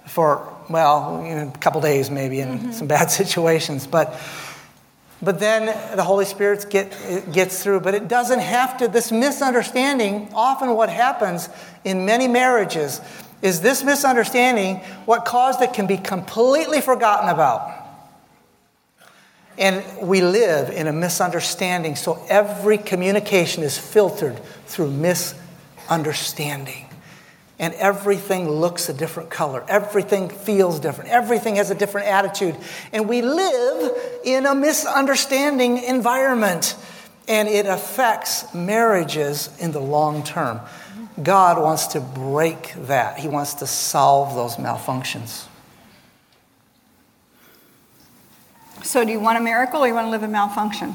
for, 0.06 0.49
well, 0.70 1.24
you 1.26 1.34
know, 1.34 1.52
a 1.54 1.58
couple 1.58 1.80
days 1.80 2.10
maybe 2.10 2.40
in 2.40 2.48
mm-hmm. 2.48 2.72
some 2.72 2.86
bad 2.86 3.10
situations, 3.10 3.86
but. 3.86 4.20
But 5.22 5.38
then 5.38 5.66
the 5.96 6.02
Holy 6.02 6.24
Spirit 6.24 6.64
get, 6.70 6.96
gets 7.30 7.62
through. 7.62 7.80
But 7.80 7.94
it 7.94 8.08
doesn't 8.08 8.38
have 8.38 8.78
to. 8.78 8.88
This 8.88 9.12
misunderstanding, 9.12 10.30
often 10.32 10.74
what 10.74 10.88
happens 10.88 11.50
in 11.84 12.06
many 12.06 12.26
marriages, 12.26 13.02
is 13.42 13.60
this 13.60 13.84
misunderstanding 13.84 14.76
what 15.04 15.26
caused 15.26 15.60
it 15.60 15.72
can 15.72 15.86
be 15.86 15.98
completely 15.98 16.80
forgotten 16.80 17.28
about. 17.28 17.70
And 19.58 19.84
we 20.00 20.22
live 20.22 20.70
in 20.70 20.86
a 20.86 20.92
misunderstanding, 20.92 21.96
so 21.96 22.24
every 22.30 22.78
communication 22.78 23.62
is 23.62 23.76
filtered 23.76 24.38
through 24.66 24.90
misunderstanding. 24.90 26.89
And 27.60 27.74
everything 27.74 28.48
looks 28.48 28.88
a 28.88 28.94
different 28.94 29.28
color. 29.28 29.62
Everything 29.68 30.30
feels 30.30 30.80
different. 30.80 31.10
Everything 31.10 31.56
has 31.56 31.70
a 31.70 31.74
different 31.74 32.06
attitude. 32.06 32.56
And 32.90 33.06
we 33.06 33.20
live 33.20 33.96
in 34.24 34.46
a 34.46 34.54
misunderstanding 34.54 35.76
environment. 35.76 36.74
And 37.28 37.48
it 37.48 37.66
affects 37.66 38.52
marriages 38.54 39.50
in 39.60 39.72
the 39.72 39.78
long 39.78 40.24
term. 40.24 40.62
God 41.22 41.62
wants 41.62 41.88
to 41.88 42.00
break 42.00 42.72
that, 42.86 43.18
He 43.18 43.28
wants 43.28 43.54
to 43.54 43.66
solve 43.66 44.34
those 44.34 44.56
malfunctions. 44.56 45.46
So, 48.82 49.04
do 49.04 49.12
you 49.12 49.20
want 49.20 49.36
a 49.36 49.42
miracle 49.42 49.82
or 49.82 49.86
you 49.86 49.92
want 49.92 50.06
to 50.06 50.10
live 50.10 50.22
in 50.22 50.32
malfunction? 50.32 50.94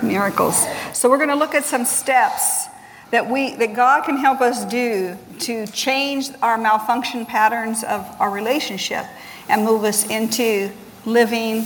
Miracles. 0.00 0.64
So, 0.92 1.10
we're 1.10 1.16
going 1.16 1.30
to 1.30 1.34
look 1.34 1.56
at 1.56 1.64
some 1.64 1.84
steps 1.84 2.68
that 3.12 3.30
we 3.30 3.54
that 3.56 3.74
God 3.74 4.04
can 4.04 4.16
help 4.16 4.40
us 4.40 4.64
do 4.64 5.16
to 5.38 5.66
change 5.68 6.30
our 6.42 6.58
malfunction 6.58 7.24
patterns 7.24 7.84
of 7.84 8.04
our 8.18 8.30
relationship 8.30 9.04
and 9.48 9.64
move 9.64 9.84
us 9.84 10.08
into 10.10 10.72
living 11.06 11.64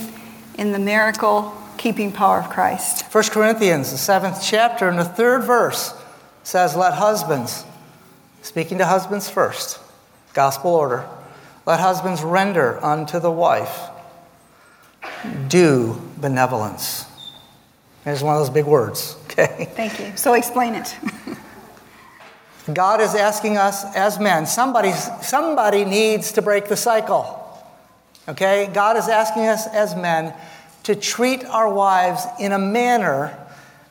in 0.59 0.73
the 0.73 0.79
miracle 0.79 1.57
keeping 1.79 2.11
power 2.11 2.41
of 2.41 2.51
Christ. 2.51 3.05
1 3.15 3.25
Corinthians, 3.25 3.93
the 3.93 3.99
seventh 3.99 4.41
chapter, 4.43 4.89
and 4.89 4.99
the 4.99 5.05
third 5.05 5.45
verse 5.45 5.95
says, 6.43 6.75
Let 6.75 6.95
husbands, 6.95 7.65
speaking 8.43 8.79
to 8.79 8.87
husbands 8.87 9.31
first, 9.31 9.79
gospel 10.33 10.73
order, 10.73 11.07
let 11.65 11.81
husbands 11.81 12.23
render 12.23 12.83
unto 12.85 13.21
the 13.21 13.31
wife 13.31 13.91
due 15.49 16.01
benevolence. 16.17 17.05
There's 18.05 18.23
one 18.23 18.37
of 18.37 18.41
those 18.41 18.51
big 18.51 18.67
words, 18.67 19.17
okay? 19.39 19.69
Thank 19.75 20.01
you. 20.01 20.17
So 20.17 20.35
explain 20.35 20.75
it. 20.75 20.97
God 22.73 23.01
is 23.01 23.15
asking 23.15 23.57
us 23.59 23.85
as 23.95 24.19
men, 24.19 24.47
somebody, 24.47 24.93
somebody 24.93 25.85
needs 25.85 26.33
to 26.33 26.43
break 26.43 26.67
the 26.67 26.77
cycle. 26.77 27.43
Okay? 28.29 28.69
God 28.73 28.97
is 28.97 29.09
asking 29.09 29.47
us 29.47 29.67
as 29.69 29.95
men 29.95 30.35
to 30.83 30.95
treat 30.95 31.45
our 31.45 31.73
wives 31.73 32.23
in 32.41 32.53
a 32.53 32.59
manner 32.59 33.37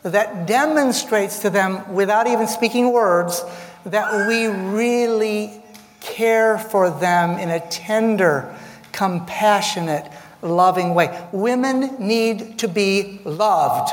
that 0.04 0.46
demonstrates 0.46 1.40
to 1.40 1.50
them, 1.50 1.94
without 1.94 2.28
even 2.28 2.48
speaking 2.48 2.92
words, 2.92 3.44
that 3.86 4.28
we 4.28 4.46
really 4.48 5.64
care 6.00 6.58
for 6.58 6.90
them 6.90 7.40
in 7.40 7.50
a 7.50 7.60
tender, 7.70 8.56
compassionate, 8.92 10.06
loving 10.42 10.94
way. 10.94 11.28
Women 11.32 11.96
need 12.00 12.60
to 12.60 12.68
be 12.68 13.20
loved. 13.24 13.92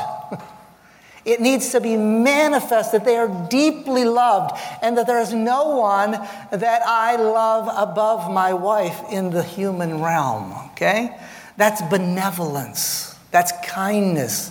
It 1.25 1.41
needs 1.41 1.71
to 1.71 1.81
be 1.81 1.97
manifest 1.97 2.93
that 2.93 3.05
they 3.05 3.17
are 3.17 3.29
deeply 3.49 4.05
loved 4.05 4.59
and 4.83 4.99
that 4.99 5.07
there 5.07 5.21
is 5.21 5.33
no 5.33 5.77
one 5.77 6.13
that 6.13 6.83
I 6.85 7.17
love 7.17 7.69
above 7.77 8.31
my 8.33 8.53
wife 8.53 9.01
in 9.11 9.31
the 9.31 9.43
human 9.43 10.01
realm, 10.01 10.53
okay? 10.73 11.17
That's 11.57 11.81
benevolence. 11.83 13.17
That's 13.31 13.53
kindness. 13.65 14.51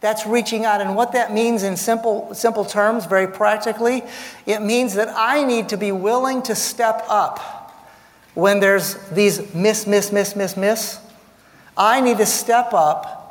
That's 0.00 0.26
reaching 0.26 0.64
out. 0.64 0.80
And 0.80 0.94
what 0.94 1.12
that 1.12 1.32
means 1.32 1.62
in 1.62 1.76
simple, 1.76 2.32
simple 2.34 2.64
terms, 2.64 3.06
very 3.06 3.26
practically, 3.26 4.02
it 4.46 4.62
means 4.62 4.94
that 4.94 5.08
I 5.16 5.42
need 5.44 5.70
to 5.70 5.76
be 5.76 5.90
willing 5.92 6.42
to 6.42 6.54
step 6.54 7.04
up 7.08 7.72
when 8.34 8.60
there's 8.60 8.94
these 9.10 9.54
miss, 9.54 9.86
miss, 9.86 10.12
miss, 10.12 10.36
miss, 10.36 10.56
miss 10.56 11.00
I 11.76 12.00
need 12.00 12.18
to 12.18 12.26
step 12.26 12.72
up 12.72 13.23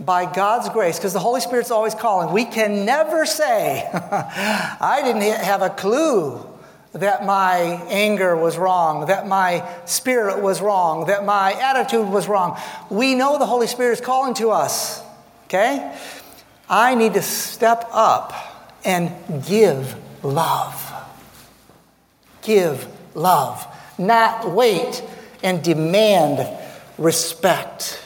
by 0.00 0.32
God's 0.32 0.68
grace, 0.70 0.98
because 0.98 1.12
the 1.12 1.20
Holy 1.20 1.40
Spirit's 1.40 1.70
always 1.70 1.94
calling. 1.94 2.32
We 2.32 2.44
can 2.44 2.84
never 2.84 3.26
say, 3.26 3.88
I 3.92 5.00
didn't 5.04 5.22
have 5.22 5.62
a 5.62 5.70
clue 5.70 6.44
that 6.94 7.24
my 7.24 7.58
anger 7.88 8.36
was 8.36 8.56
wrong, 8.56 9.06
that 9.06 9.26
my 9.26 9.68
spirit 9.84 10.40
was 10.40 10.60
wrong, 10.60 11.06
that 11.06 11.24
my 11.24 11.52
attitude 11.52 12.08
was 12.08 12.28
wrong. 12.28 12.58
We 12.88 13.14
know 13.14 13.38
the 13.38 13.46
Holy 13.46 13.66
Spirit 13.66 13.94
is 13.94 14.00
calling 14.00 14.34
to 14.34 14.50
us, 14.50 15.02
okay? 15.46 15.96
I 16.68 16.94
need 16.94 17.14
to 17.14 17.22
step 17.22 17.88
up 17.92 18.32
and 18.84 19.12
give 19.46 19.96
love. 20.24 20.92
Give 22.42 22.86
love, 23.14 23.66
not 23.98 24.50
wait 24.50 25.02
and 25.42 25.62
demand 25.62 26.48
respect. 26.96 28.03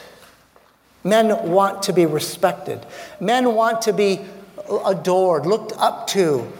Men 1.03 1.49
want 1.49 1.83
to 1.83 1.93
be 1.93 2.05
respected. 2.05 2.85
Men 3.19 3.55
want 3.55 3.81
to 3.83 3.93
be 3.93 4.19
adored, 4.85 5.45
looked 5.45 5.73
up 5.77 6.07
to, 6.07 6.51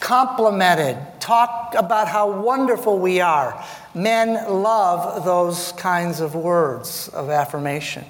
complimented, 0.00 0.96
talk 1.20 1.74
about 1.76 2.08
how 2.08 2.40
wonderful 2.40 2.98
we 2.98 3.20
are. 3.20 3.64
Men 3.94 4.34
love 4.48 5.24
those 5.24 5.72
kinds 5.72 6.20
of 6.20 6.34
words 6.34 7.08
of 7.08 7.30
affirmation. 7.30 8.04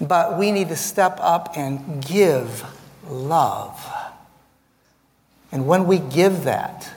But 0.00 0.38
we 0.38 0.52
need 0.52 0.68
to 0.68 0.76
step 0.76 1.18
up 1.20 1.56
and 1.56 2.04
give 2.04 2.64
love. 3.08 3.92
And 5.50 5.66
when 5.66 5.86
we 5.86 5.98
give 5.98 6.44
that, 6.44 6.90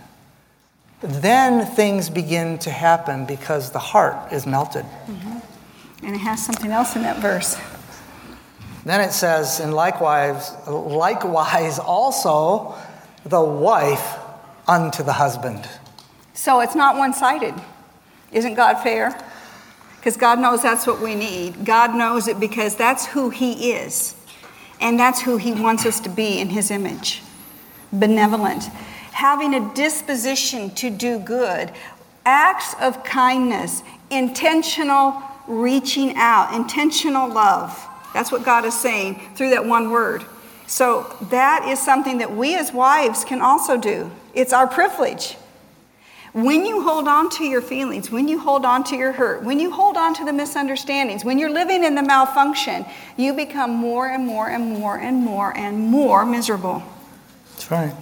then 1.02 1.66
things 1.66 2.10
begin 2.10 2.58
to 2.60 2.72
happen 2.72 3.26
because 3.26 3.72
the 3.72 3.80
heart 3.80 4.34
is 4.34 4.46
melted. 4.46 4.84
Mm-hmm. 4.84 6.06
And 6.06 6.16
it 6.16 6.20
has 6.20 6.46
something 6.46 6.72
else 6.72 6.96
in 6.96 7.04
that 7.04 7.20
verse. 7.20 7.58
Then 8.90 9.02
it 9.02 9.12
says, 9.12 9.60
and 9.60 9.72
likewise, 9.72 10.52
likewise 10.68 11.78
also 11.78 12.74
the 13.24 13.40
wife 13.40 14.18
unto 14.68 15.04
the 15.04 15.14
husband. 15.14 15.70
So 16.34 16.62
it's 16.62 16.74
not 16.74 16.98
one 16.98 17.14
sided. 17.14 17.54
Isn't 18.32 18.56
God 18.56 18.82
fair? 18.82 19.16
Because 19.98 20.18
God 20.18 20.40
knows 20.40 20.64
that's 20.64 20.88
what 20.88 21.02
we 21.02 21.14
need. 21.14 21.66
God 21.66 21.94
knows 21.94 22.28
it 22.28 22.40
because 22.40 22.76
that's 22.76 23.06
who 23.06 23.30
He 23.30 23.74
is. 23.74 24.16
And 24.82 25.00
that's 25.00 25.22
who 25.22 25.38
He 25.38 25.52
wants 25.52 25.86
us 25.86 26.00
to 26.00 26.10
be 26.10 26.40
in 26.40 26.50
His 26.50 26.72
image 26.72 27.22
benevolent, 27.92 28.64
having 29.12 29.54
a 29.54 29.74
disposition 29.76 30.72
to 30.72 30.90
do 30.90 31.20
good, 31.20 31.72
acts 32.26 32.76
of 32.82 33.04
kindness, 33.04 33.84
intentional 34.10 35.22
reaching 35.48 36.16
out, 36.16 36.56
intentional 36.56 37.28
love. 37.28 37.89
That's 38.14 38.32
what 38.32 38.44
God 38.44 38.66
is 38.66 38.74
saying 38.74 39.22
through 39.36 39.52
that 39.52 39.66
one 39.66 39.92
word. 39.92 40.26
So 40.68 41.16
that 41.30 41.66
is 41.68 41.80
something 41.80 42.20
that 42.20 42.36
we 42.36 42.56
as 42.56 42.72
wives 42.72 43.24
can 43.24 43.42
also 43.42 43.78
do. 43.78 44.12
It's 44.34 44.54
our 44.54 44.68
privilege. 44.68 45.36
When 46.34 46.64
you 46.64 46.84
hold 46.84 47.08
on 47.08 47.32
to 47.32 47.44
your 47.44 47.62
feelings, 47.62 48.12
when 48.12 48.28
you 48.28 48.38
hold 48.38 48.64
on 48.64 48.84
to 48.86 48.96
your 48.96 49.12
hurt, 49.12 49.44
when 49.44 49.60
you 49.60 49.72
hold 49.72 49.98
on 49.98 50.14
to 50.16 50.26
the 50.26 50.34
misunderstandings, 50.34 51.26
when 51.26 51.40
you're 51.40 51.50
living 51.50 51.84
in 51.84 51.96
the 51.96 52.04
malfunction, 52.04 52.86
you 53.18 53.34
become 53.34 53.72
more 53.72 54.08
and 54.08 54.28
more 54.28 54.48
and 54.48 54.72
more 54.72 55.00
and 55.00 55.24
more 55.24 55.58
and 55.58 55.80
more 55.80 56.26
miserable. 56.26 56.84
That's 57.54 57.72
right. 57.72 57.96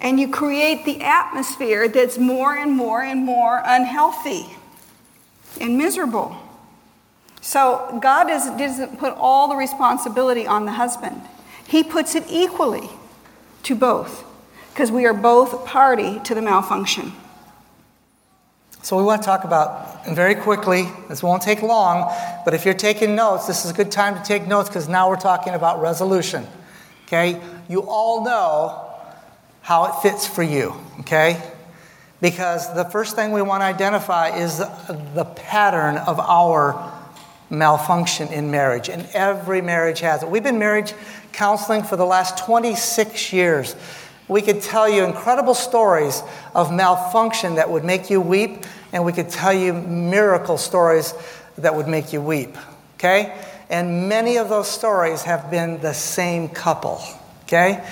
And 0.00 0.18
you 0.18 0.30
create 0.30 0.86
the 0.86 1.02
atmosphere 1.02 1.88
that's 1.88 2.16
more 2.16 2.56
and 2.56 2.72
more 2.72 3.02
and 3.02 3.22
more 3.22 3.62
unhealthy 3.64 4.46
and 5.60 5.76
miserable. 5.76 6.36
So 7.42 7.98
God 8.00 8.30
is, 8.30 8.46
doesn't 8.46 8.98
put 8.98 9.14
all 9.18 9.48
the 9.48 9.56
responsibility 9.56 10.46
on 10.46 10.64
the 10.64 10.72
husband, 10.72 11.20
He 11.66 11.84
puts 11.84 12.14
it 12.14 12.24
equally 12.30 12.88
to 13.64 13.74
both 13.74 14.24
because 14.72 14.90
we 14.90 15.04
are 15.04 15.12
both 15.12 15.66
party 15.66 16.18
to 16.20 16.34
the 16.34 16.40
malfunction. 16.40 17.12
So 18.82 18.96
we 18.96 19.02
want 19.02 19.22
to 19.22 19.26
talk 19.26 19.44
about, 19.44 20.06
and 20.06 20.16
very 20.16 20.34
quickly, 20.34 20.88
this 21.08 21.22
won't 21.22 21.42
take 21.42 21.62
long, 21.62 22.12
but 22.44 22.54
if 22.54 22.64
you're 22.64 22.74
taking 22.74 23.14
notes, 23.14 23.46
this 23.46 23.64
is 23.64 23.70
a 23.70 23.74
good 23.74 23.92
time 23.92 24.16
to 24.16 24.22
take 24.22 24.46
notes 24.46 24.68
because 24.68 24.88
now 24.88 25.08
we're 25.08 25.16
talking 25.16 25.54
about 25.54 25.80
resolution. 25.80 26.46
Okay? 27.06 27.40
You 27.68 27.82
all 27.82 28.24
know 28.24 28.88
how 29.60 29.84
it 29.84 30.02
fits 30.02 30.26
for 30.26 30.42
you, 30.42 30.74
okay? 31.00 31.40
Because 32.20 32.74
the 32.74 32.84
first 32.84 33.14
thing 33.14 33.30
we 33.30 33.42
want 33.42 33.60
to 33.60 33.66
identify 33.66 34.36
is 34.36 34.58
the 34.58 35.32
pattern 35.36 35.98
of 35.98 36.18
our 36.18 37.01
malfunction 37.52 38.28
in 38.28 38.50
marriage, 38.50 38.88
and 38.88 39.06
every 39.12 39.60
marriage 39.60 40.00
has 40.00 40.22
it. 40.22 40.28
We've 40.28 40.42
been 40.42 40.58
marriage 40.58 40.94
counseling 41.32 41.82
for 41.82 41.96
the 41.96 42.06
last 42.06 42.38
26 42.38 43.32
years. 43.32 43.76
We 44.26 44.40
could 44.40 44.62
tell 44.62 44.88
you 44.88 45.04
incredible 45.04 45.54
stories 45.54 46.22
of 46.54 46.72
malfunction 46.72 47.56
that 47.56 47.70
would 47.70 47.84
make 47.84 48.08
you 48.08 48.20
weep, 48.20 48.64
and 48.92 49.04
we 49.04 49.12
could 49.12 49.28
tell 49.28 49.52
you 49.52 49.74
miracle 49.74 50.56
stories 50.56 51.14
that 51.58 51.76
would 51.76 51.88
make 51.88 52.12
you 52.12 52.22
weep. 52.22 52.56
Okay? 52.94 53.38
And 53.68 54.08
many 54.08 54.38
of 54.38 54.48
those 54.48 54.70
stories 54.70 55.22
have 55.22 55.50
been 55.50 55.80
the 55.80 55.92
same 55.92 56.48
couple. 56.48 57.02
Okay? 57.44 57.84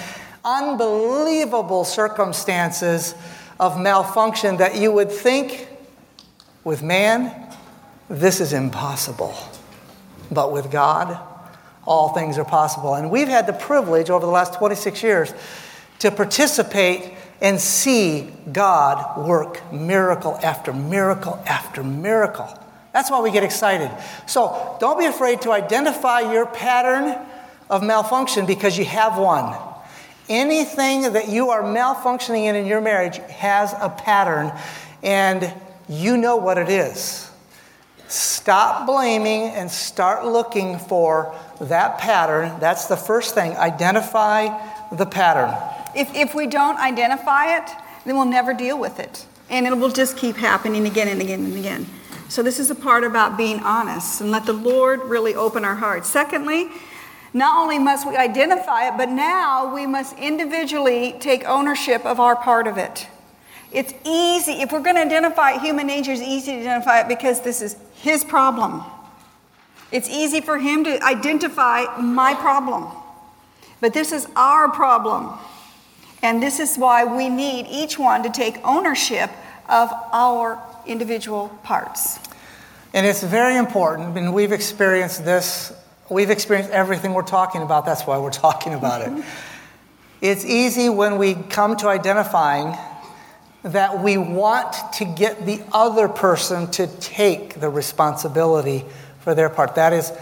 Unbelievable 0.43 1.85
circumstances 1.85 3.15
of 3.59 3.79
malfunction 3.79 4.57
that 4.57 4.77
you 4.77 4.91
would 4.91 5.13
think 5.13 5.69
with 6.65 6.83
man, 6.83 7.50
this 8.11 8.41
is 8.41 8.53
impossible. 8.53 9.35
But 10.31 10.53
with 10.53 10.71
God, 10.71 11.19
all 11.87 12.13
things 12.13 12.39
are 12.39 12.45
possible. 12.45 12.95
And 12.95 13.11
we've 13.11 13.29
had 13.29 13.47
the 13.47 13.53
privilege 13.53 14.11
over 14.11 14.27
the 14.27 14.33
last 14.33 14.55
26 14.55 15.03
years 15.03 15.33
to 16.01 16.11
participate 16.11 17.15
and 17.41 17.59
see 17.61 18.31
God 18.53 19.27
work 19.27 19.73
miracle 19.73 20.39
after 20.43 20.73
miracle 20.73 21.43
after 21.47 21.83
miracle. 21.83 22.49
That's 22.93 23.11
why 23.11 23.21
we 23.21 23.31
get 23.31 23.45
excited. 23.45 23.91
So 24.27 24.77
don't 24.81 24.99
be 24.99 25.07
afraid 25.07 25.43
to 25.43 25.53
identify 25.53 26.33
your 26.33 26.47
pattern 26.47 27.17
of 27.71 27.83
malfunction 27.83 28.47
because 28.47 28.77
you 28.77 28.85
have 28.85 29.17
one. 29.17 29.57
Anything 30.29 31.13
that 31.13 31.29
you 31.29 31.51
are 31.51 31.63
malfunctioning 31.63 32.45
in 32.45 32.57
in 32.57 32.67
your 32.67 32.81
marriage 32.81 33.19
has 33.19 33.73
a 33.81 33.89
pattern, 33.89 34.53
and 35.03 35.53
you 35.89 36.17
know 36.17 36.37
what 36.37 36.59
it 36.59 36.69
is. 36.69 37.30
Stop 38.11 38.87
blaming 38.87 39.51
and 39.51 39.71
start 39.71 40.27
looking 40.27 40.79
for 40.79 41.33
that 41.61 41.99
pattern. 41.99 42.59
That's 42.59 42.87
the 42.87 42.97
first 42.97 43.37
thing. 43.37 43.57
Identify 43.57 44.49
the 44.91 45.07
pattern. 45.07 45.57
If, 45.95 46.13
if 46.17 46.35
we 46.35 46.49
don't 46.49 46.77
identify 46.79 47.59
it, 47.59 47.71
then 48.05 48.17
we'll 48.17 48.25
never 48.25 48.53
deal 48.53 48.79
with 48.81 48.99
it. 48.99 49.27
And 49.49 49.65
it 49.65 49.77
will 49.77 49.91
just 49.91 50.17
keep 50.17 50.35
happening 50.35 50.87
again 50.87 51.07
and 51.07 51.21
again 51.21 51.45
and 51.45 51.57
again. 51.57 51.87
So, 52.29 52.43
this 52.43 52.59
is 52.59 52.71
a 52.71 52.75
part 52.75 53.05
about 53.05 53.37
being 53.37 53.61
honest 53.61 54.21
and 54.21 54.33
let 54.33 54.45
the 54.45 54.53
Lord 54.55 55.03
really 55.05 55.37
open 55.37 55.65
our 55.65 55.77
hearts. 55.77 56.09
Secondly, 56.09 56.69
not 57.33 57.63
only 57.63 57.79
must 57.79 58.09
we 58.09 58.17
identify 58.17 58.89
it, 58.89 58.97
but 58.97 59.09
now 59.09 59.73
we 59.73 59.87
must 59.87 60.19
individually 60.19 61.15
take 61.21 61.45
ownership 61.45 62.05
of 62.05 62.19
our 62.19 62.35
part 62.35 62.67
of 62.67 62.77
it. 62.77 63.07
It's 63.73 63.95
easy, 64.05 64.63
if 64.63 64.73
we're 64.73 64.83
going 64.83 64.97
to 64.97 65.03
identify 65.03 65.59
human 65.59 65.87
nature 65.87 66.13
is 66.13 66.21
easy 66.21 66.53
to 66.53 66.59
identify 66.59 67.01
it 67.01 67.09
because 67.09 67.41
this 67.41 67.63
is 67.63 67.77
his 67.95 68.25
problem. 68.25 68.83
It's 69.93 70.09
easy 70.09 70.41
for 70.41 70.59
him 70.59 70.85
to 70.85 71.03
identify 71.05 71.85
my 72.01 72.35
problem. 72.35 72.89
But 73.81 73.95
this 73.95 74.13
is 74.13 74.27
our 74.37 74.71
problem. 74.71 75.39
And 76.23 76.43
this 76.43 76.61
is 76.61 76.77
why 76.77 77.05
we 77.05 77.29
need 77.29 77.67
each 77.69 77.99
one 77.99 78.23
to 78.25 78.31
take 78.31 78.59
ownership 78.65 79.31
of 79.69 79.91
our 80.13 80.61
individual 80.87 81.49
parts. 81.63 82.19
And 82.93 83.07
it's 83.07 83.23
very 83.23 83.57
important, 83.57 84.19
and 84.19 84.35
we've 84.35 84.53
experienced 84.53 85.25
this, 85.25 85.73
we've 86.09 86.31
experienced 86.31 86.71
everything 86.71 87.15
we're 87.15 87.23
talking 87.23 87.63
about, 87.63 87.87
that's 87.87 88.03
why 88.03 88.19
we're 88.19 88.31
talking 88.31 88.75
about 88.75 89.03
it. 89.03 89.25
It's 90.23 90.45
easy 90.45 90.91
when 90.91 91.17
we 91.17 91.33
come 91.33 91.79
to 91.79 91.89
identifying 91.89 92.77
that 93.63 94.03
we 94.03 94.17
want 94.17 94.75
to 94.95 95.05
get 95.05 95.45
the 95.45 95.63
other 95.73 96.09
person 96.09 96.71
to 96.73 96.87
take 96.87 97.61
the 97.61 97.69
responsibility 97.69 98.85
for 99.21 99.35
their 99.35 99.51
part. 99.51 99.75
That 99.75 99.93
is, 99.93 100.13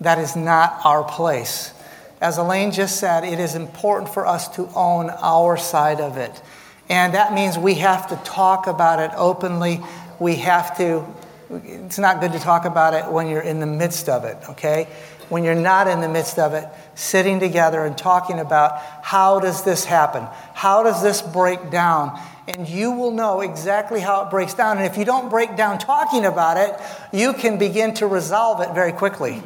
that 0.00 0.18
is 0.18 0.34
not 0.34 0.80
our 0.84 1.04
place. 1.04 1.72
As 2.20 2.36
Alane 2.36 2.74
just 2.74 2.98
said, 2.98 3.24
it 3.24 3.38
is 3.38 3.54
important 3.54 4.12
for 4.12 4.26
us 4.26 4.48
to 4.56 4.68
own 4.74 5.10
our 5.10 5.56
side 5.56 6.00
of 6.00 6.16
it. 6.16 6.42
And 6.88 7.14
that 7.14 7.32
means 7.32 7.56
we 7.56 7.74
have 7.74 8.08
to 8.08 8.16
talk 8.16 8.66
about 8.66 8.98
it 8.98 9.12
openly. 9.16 9.80
We 10.18 10.36
have 10.36 10.76
to, 10.78 11.06
it's 11.48 11.98
not 11.98 12.20
good 12.20 12.32
to 12.32 12.40
talk 12.40 12.64
about 12.64 12.94
it 12.94 13.10
when 13.10 13.28
you're 13.28 13.40
in 13.40 13.60
the 13.60 13.66
midst 13.66 14.08
of 14.08 14.24
it, 14.24 14.36
okay? 14.50 14.88
When 15.28 15.44
you're 15.44 15.54
not 15.54 15.86
in 15.86 16.00
the 16.00 16.08
midst 16.08 16.40
of 16.40 16.52
it, 16.52 16.66
sitting 16.96 17.38
together 17.38 17.84
and 17.84 17.96
talking 17.96 18.40
about 18.40 18.78
how 19.02 19.38
does 19.38 19.62
this 19.62 19.84
happen? 19.84 20.26
How 20.52 20.82
does 20.82 21.02
this 21.02 21.22
break 21.22 21.70
down? 21.70 22.20
And 22.56 22.68
you 22.68 22.90
will 22.90 23.10
know 23.10 23.40
exactly 23.40 24.00
how 24.00 24.24
it 24.24 24.30
breaks 24.30 24.54
down. 24.54 24.78
And 24.78 24.86
if 24.86 24.96
you 24.96 25.04
don't 25.04 25.30
break 25.30 25.56
down 25.56 25.78
talking 25.78 26.24
about 26.24 26.56
it, 26.56 26.74
you 27.12 27.32
can 27.32 27.58
begin 27.58 27.94
to 27.94 28.06
resolve 28.06 28.60
it 28.60 28.74
very 28.74 28.92
quickly. 28.92 29.42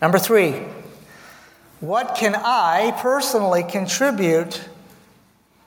Number 0.00 0.18
three, 0.18 0.52
what 1.80 2.14
can 2.14 2.34
I 2.36 2.92
personally 2.98 3.64
contribute 3.64 4.68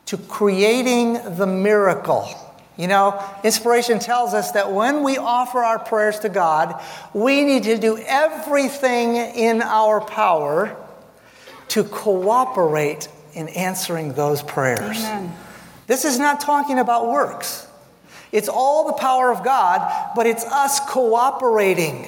to 0.05 0.17
creating 0.17 1.35
the 1.35 1.47
miracle? 1.47 2.29
You 2.77 2.87
know, 2.87 3.23
inspiration 3.43 3.99
tells 3.99 4.33
us 4.33 4.51
that 4.53 4.71
when 4.71 5.03
we 5.03 5.17
offer 5.17 5.59
our 5.59 5.77
prayers 5.77 6.19
to 6.19 6.29
God, 6.29 6.81
we 7.13 7.43
need 7.43 7.63
to 7.63 7.77
do 7.77 7.97
everything 7.97 9.15
in 9.15 9.61
our 9.61 9.99
power 9.99 10.75
to 11.69 11.83
cooperate 11.83 13.09
in 13.33 13.49
answering 13.49 14.13
those 14.13 14.41
prayers. 14.41 14.97
Amen. 14.97 15.33
This 15.91 16.05
is 16.05 16.17
not 16.17 16.39
talking 16.39 16.79
about 16.79 17.09
works. 17.09 17.67
It's 18.31 18.47
all 18.47 18.87
the 18.87 18.93
power 18.93 19.29
of 19.29 19.43
God, 19.43 20.13
but 20.15 20.25
it's 20.25 20.45
us 20.45 20.79
cooperating. 20.79 22.07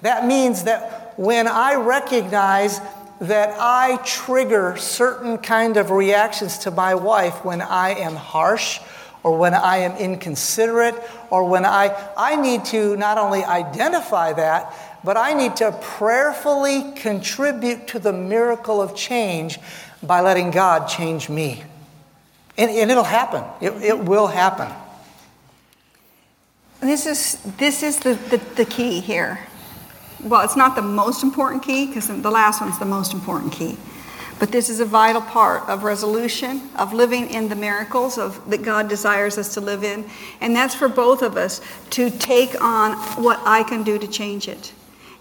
That 0.00 0.26
means 0.26 0.64
that 0.64 1.12
when 1.18 1.46
I 1.46 1.74
recognize 1.74 2.80
that 3.20 3.54
I 3.60 3.98
trigger 4.02 4.78
certain 4.78 5.36
kind 5.36 5.76
of 5.76 5.90
reactions 5.90 6.56
to 6.60 6.70
my 6.70 6.94
wife 6.94 7.44
when 7.44 7.60
I 7.60 7.90
am 7.90 8.16
harsh 8.16 8.80
or 9.22 9.36
when 9.36 9.52
I 9.52 9.76
am 9.76 9.94
inconsiderate 9.98 10.94
or 11.28 11.46
when 11.46 11.66
I 11.66 11.94
I 12.16 12.36
need 12.36 12.64
to 12.76 12.96
not 12.96 13.18
only 13.18 13.44
identify 13.44 14.32
that 14.32 14.74
but 15.04 15.18
I 15.18 15.34
need 15.34 15.56
to 15.56 15.70
prayerfully 15.82 16.92
contribute 16.92 17.88
to 17.88 17.98
the 17.98 18.14
miracle 18.14 18.80
of 18.80 18.96
change 18.96 19.58
by 20.02 20.22
letting 20.22 20.50
God 20.50 20.86
change 20.86 21.28
me. 21.28 21.62
And, 22.58 22.70
and 22.70 22.90
it'll 22.90 23.02
happen. 23.02 23.44
It, 23.60 23.72
it 23.82 23.98
will 23.98 24.26
happen. 24.26 24.70
This 26.80 27.06
is, 27.06 27.40
this 27.58 27.82
is 27.82 28.00
the, 28.00 28.14
the, 28.14 28.38
the 28.56 28.64
key 28.64 29.00
here. 29.00 29.38
Well, 30.22 30.42
it's 30.42 30.56
not 30.56 30.76
the 30.76 30.82
most 30.82 31.22
important 31.22 31.62
key 31.62 31.86
because 31.86 32.08
the 32.08 32.30
last 32.30 32.60
one's 32.60 32.78
the 32.78 32.84
most 32.84 33.12
important 33.12 33.52
key. 33.52 33.76
But 34.38 34.50
this 34.50 34.68
is 34.68 34.80
a 34.80 34.84
vital 34.84 35.22
part 35.22 35.68
of 35.68 35.84
resolution, 35.84 36.62
of 36.76 36.92
living 36.92 37.30
in 37.30 37.48
the 37.48 37.54
miracles 37.54 38.18
of, 38.18 38.50
that 38.50 38.62
God 38.62 38.88
desires 38.88 39.38
us 39.38 39.54
to 39.54 39.60
live 39.60 39.84
in. 39.84 40.04
And 40.40 40.54
that's 40.54 40.74
for 40.74 40.88
both 40.88 41.22
of 41.22 41.36
us 41.36 41.60
to 41.90 42.10
take 42.10 42.60
on 42.60 42.94
what 43.22 43.40
I 43.44 43.62
can 43.62 43.84
do 43.84 43.98
to 43.98 44.06
change 44.08 44.48
it. 44.48 44.72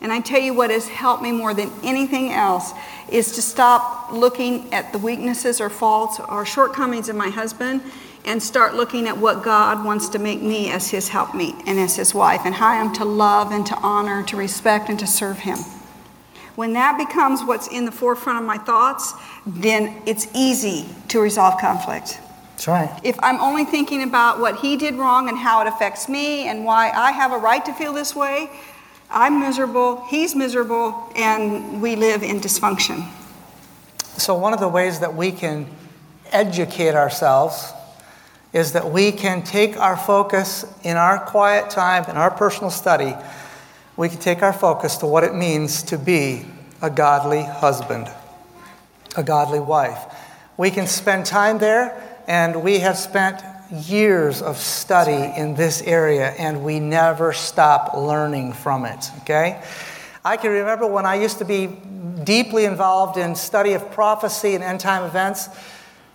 And 0.02 0.12
I 0.12 0.20
tell 0.20 0.40
you 0.40 0.54
what 0.54 0.72
has 0.72 0.88
helped 0.88 1.22
me 1.22 1.32
more 1.32 1.54
than 1.54 1.72
anything 1.84 2.32
else 2.32 2.74
is 3.08 3.34
to 3.34 3.42
stop 3.42 4.12
looking 4.12 4.74
at 4.74 4.92
the 4.92 4.98
weaknesses 4.98 5.62
or 5.62 5.70
faults 5.70 6.20
or 6.28 6.46
shortcomings 6.46 7.08
of 7.08 7.16
my 7.16 7.30
husband 7.30 7.82
and 8.26 8.42
start 8.42 8.76
looking 8.76 9.08
at 9.08 9.18
what 9.18 9.44
God 9.44 9.86
wants 9.86 10.10
to 10.10 10.20
make 10.20 10.42
me 10.42 10.72
as 10.72 10.90
his 10.90 11.08
helpmeet 11.10 11.56
and 11.68 11.80
as 11.80 11.96
his 11.96 12.14
wife 12.14 12.42
and 12.46 12.54
how 12.56 12.68
I 12.70 12.76
am 12.76 12.94
to 12.94 13.06
love 13.06 13.52
and 13.52 13.66
to 13.68 13.78
honor, 13.78 14.24
to 14.24 14.38
respect 14.38 14.90
and 14.90 15.00
to 15.00 15.08
serve 15.08 15.40
him. 15.40 15.58
when 16.56 16.74
that 16.74 16.98
becomes 16.98 17.44
what's 17.44 17.68
in 17.70 17.86
the 17.86 17.92
forefront 17.92 18.38
of 18.38 18.46
my 18.46 18.58
thoughts, 18.58 19.14
then 19.46 20.02
it's 20.06 20.28
easy 20.36 20.86
to 21.08 21.20
resolve 21.20 21.60
conflict. 21.60 22.20
That's 22.52 22.68
right. 22.68 23.00
If 23.04 23.18
I'm 23.24 23.40
only 23.40 23.66
thinking 23.66 24.04
about 24.04 24.40
what 24.40 24.58
he 24.58 24.78
did 24.78 24.96
wrong 24.96 25.30
and 25.30 25.38
how 25.38 25.62
it 25.62 25.68
affects 25.68 26.08
me 26.10 26.48
and 26.48 26.64
why 26.66 26.92
I 26.92 27.12
have 27.12 27.32
a 27.32 27.38
right 27.38 27.64
to 27.66 27.74
feel 27.74 27.94
this 27.94 28.16
way, 28.16 28.50
I'm 29.14 29.42
miserable, 29.42 30.06
he's 30.06 30.36
miserable, 30.36 31.12
and 31.16 31.82
we 31.82 31.98
live 31.98 32.24
in 32.24 32.40
dysfunction. 32.40 33.08
So, 34.18 34.36
one 34.36 34.54
of 34.54 34.60
the 34.60 34.70
ways 34.70 35.02
that 35.02 35.16
we 35.16 35.32
can 35.32 35.68
educate 36.32 36.96
ourselves 36.96 37.74
is 38.54 38.72
that 38.74 38.90
we 38.90 39.12
can 39.12 39.44
take 39.44 39.78
our 39.78 39.98
focus 39.98 40.66
in 40.84 40.96
our 40.98 41.20
quiet 41.20 41.70
time, 41.70 42.06
in 42.10 42.18
our 42.18 42.32
personal 42.32 42.70
study, 42.70 43.14
we 43.98 44.10
can 44.10 44.20
take 44.20 44.42
our 44.42 44.54
focus 44.54 44.98
to 44.98 45.06
what 45.06 45.24
it 45.24 45.36
means 45.36 45.84
to 45.84 45.98
be 45.98 46.46
a 46.82 46.90
godly 46.90 47.44
husband, 47.44 48.10
a 49.16 49.24
godly 49.24 49.60
wife. 49.60 50.00
We 50.58 50.72
can 50.72 50.88
spend 50.88 51.26
time 51.26 51.60
there, 51.60 52.02
and 52.28 52.64
we 52.64 52.80
have 52.80 52.98
spent 52.98 53.42
years 53.72 54.42
of 54.42 54.58
study 54.58 55.34
in 55.40 55.56
this 55.56 55.82
area, 55.82 56.32
and 56.38 56.64
we 56.64 56.80
never 56.80 57.34
stop 57.34 57.96
learning 57.96 58.54
from 58.54 58.86
it, 58.86 59.10
okay? 59.22 59.62
I 60.24 60.38
can 60.38 60.52
remember 60.52 60.86
when 60.86 61.06
I 61.06 61.16
used 61.16 61.38
to 61.40 61.46
be 61.46 61.68
deeply 62.24 62.66
involved 62.66 63.18
in 63.18 63.36
study 63.36 63.74
of 63.74 63.92
prophecy 63.92 64.56
and 64.56 64.64
end 64.64 64.80
time 64.80 65.04
events 65.04 65.50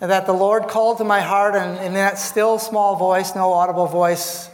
that 0.01 0.27
the 0.27 0.33
Lord 0.33 0.69
called 0.69 0.99
to 0.99 1.05
my 1.05 1.21
heart, 1.21 1.55
and 1.55 1.83
in 1.85 1.95
that 1.95 2.19
still 2.19 2.59
small 2.59 2.97
voice, 2.97 3.35
no 3.35 3.53
audible 3.53 3.87
voice, 3.87 4.51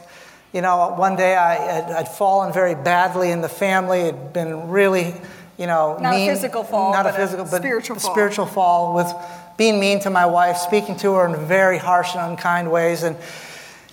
you 0.53 0.61
know, 0.61 0.93
one 0.95 1.15
day 1.15 1.35
I 1.35 1.55
had 1.55 1.91
I'd 1.91 2.07
fallen 2.07 2.53
very 2.53 2.75
badly 2.75 3.31
in 3.31 3.41
the 3.41 3.49
family. 3.49 4.01
It 4.01 4.15
had 4.15 4.33
been 4.33 4.69
really, 4.69 5.13
you 5.57 5.67
know, 5.67 5.97
not 5.99 6.13
mean, 6.13 6.29
a 6.29 6.33
physical 6.33 6.63
fall, 6.63 6.93
not 6.93 7.07
a 7.07 7.11
physical, 7.11 7.43
but 7.43 7.57
spiritual 7.57 7.97
fall. 7.97 8.11
spiritual 8.13 8.45
fall 8.45 8.95
with 8.95 9.11
being 9.57 9.79
mean 9.79 9.99
to 10.01 10.09
my 10.09 10.25
wife, 10.25 10.57
speaking 10.57 10.95
to 10.97 11.13
her 11.13 11.27
in 11.27 11.47
very 11.47 11.77
harsh 11.77 12.15
and 12.15 12.31
unkind 12.31 12.71
ways, 12.71 13.03
and 13.03 13.15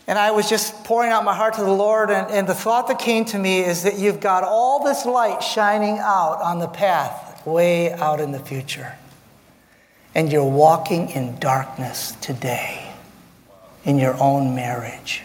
and 0.06 0.18
I 0.18 0.32
was 0.32 0.48
just 0.48 0.82
pouring 0.84 1.12
out 1.12 1.24
my 1.24 1.34
heart 1.34 1.54
to 1.54 1.61
the 1.62 1.70
Lord, 1.70 2.11
and, 2.11 2.28
and 2.32 2.48
the 2.48 2.54
thought 2.54 2.88
that 2.88 2.98
came 2.98 3.24
to 3.26 3.38
me 3.38 3.61
is 3.61 3.84
that 3.84 3.96
you've 3.96 4.20
got 4.20 4.42
all 4.42 4.84
this 4.84 5.06
light 5.06 5.40
shining 5.40 5.98
out 5.98 6.40
on 6.42 6.58
the 6.58 6.66
path 6.66 7.46
way 7.46 7.92
out 7.92 8.18
in 8.18 8.32
the 8.32 8.40
future 8.40 8.96
and 10.14 10.30
you're 10.30 10.44
walking 10.44 11.11
in 11.11 11.38
darkness 11.38 12.12
today 12.20 12.92
in 13.84 13.98
your 13.98 14.14
own 14.20 14.54
marriage. 14.54 15.22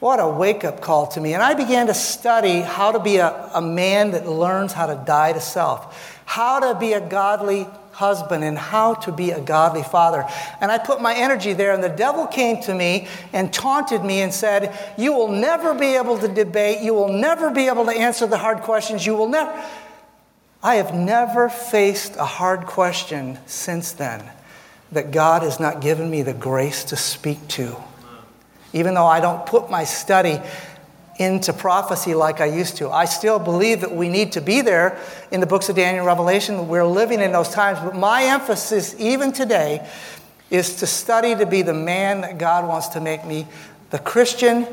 What 0.00 0.20
a 0.20 0.28
wake 0.28 0.64
up 0.64 0.80
call 0.80 1.08
to 1.08 1.20
me. 1.20 1.34
And 1.34 1.42
I 1.42 1.54
began 1.54 1.88
to 1.88 1.94
study 1.94 2.60
how 2.60 2.92
to 2.92 3.00
be 3.00 3.16
a, 3.16 3.50
a 3.54 3.60
man 3.60 4.12
that 4.12 4.28
learns 4.28 4.72
how 4.72 4.86
to 4.86 5.02
die 5.06 5.32
to 5.32 5.40
self, 5.40 6.22
how 6.24 6.60
to 6.60 6.78
be 6.78 6.92
a 6.92 7.00
godly 7.00 7.66
husband, 7.98 8.44
and 8.44 8.56
how 8.56 8.94
to 8.94 9.10
be 9.10 9.32
a 9.32 9.40
godly 9.40 9.82
father. 9.82 10.24
And 10.60 10.70
I 10.70 10.78
put 10.78 11.02
my 11.02 11.14
energy 11.14 11.52
there, 11.52 11.72
and 11.72 11.82
the 11.82 11.88
devil 11.88 12.26
came 12.28 12.62
to 12.62 12.74
me 12.74 13.08
and 13.32 13.52
taunted 13.52 14.04
me 14.04 14.20
and 14.20 14.32
said, 14.32 14.72
You 14.96 15.12
will 15.12 15.28
never 15.28 15.74
be 15.74 15.96
able 15.96 16.16
to 16.18 16.28
debate. 16.28 16.80
You 16.80 16.94
will 16.94 17.12
never 17.12 17.50
be 17.50 17.66
able 17.66 17.84
to 17.86 17.90
answer 17.90 18.26
the 18.26 18.38
hard 18.38 18.60
questions. 18.60 19.04
You 19.04 19.16
will 19.16 19.28
never. 19.28 19.52
I 20.62 20.76
have 20.76 20.94
never 20.94 21.48
faced 21.48 22.14
a 22.16 22.24
hard 22.24 22.66
question 22.66 23.38
since 23.46 23.92
then 23.92 24.22
that 24.92 25.10
God 25.10 25.42
has 25.42 25.58
not 25.58 25.80
given 25.80 26.08
me 26.08 26.22
the 26.22 26.34
grace 26.34 26.84
to 26.84 26.96
speak 26.96 27.46
to. 27.48 27.76
Even 28.72 28.94
though 28.94 29.06
I 29.06 29.20
don't 29.20 29.44
put 29.44 29.70
my 29.70 29.84
study 29.84 30.40
into 31.18 31.52
prophecy 31.52 32.14
like 32.14 32.40
I 32.40 32.46
used 32.46 32.76
to, 32.76 32.90
I 32.90 33.04
still 33.04 33.38
believe 33.38 33.80
that 33.80 33.94
we 33.94 34.08
need 34.08 34.32
to 34.32 34.40
be 34.40 34.60
there 34.60 34.98
in 35.30 35.40
the 35.40 35.46
books 35.46 35.68
of 35.68 35.76
Daniel 35.76 35.98
and 35.98 36.06
Revelation. 36.06 36.68
We're 36.68 36.86
living 36.86 37.20
in 37.20 37.32
those 37.32 37.48
times. 37.48 37.80
But 37.80 37.96
my 37.96 38.24
emphasis, 38.24 38.94
even 38.98 39.32
today, 39.32 39.88
is 40.50 40.76
to 40.76 40.86
study 40.86 41.34
to 41.34 41.44
be 41.44 41.62
the 41.62 41.74
man 41.74 42.22
that 42.22 42.38
God 42.38 42.66
wants 42.66 42.88
to 42.88 43.00
make 43.00 43.24
me 43.26 43.46
the 43.90 43.98
Christian, 43.98 44.66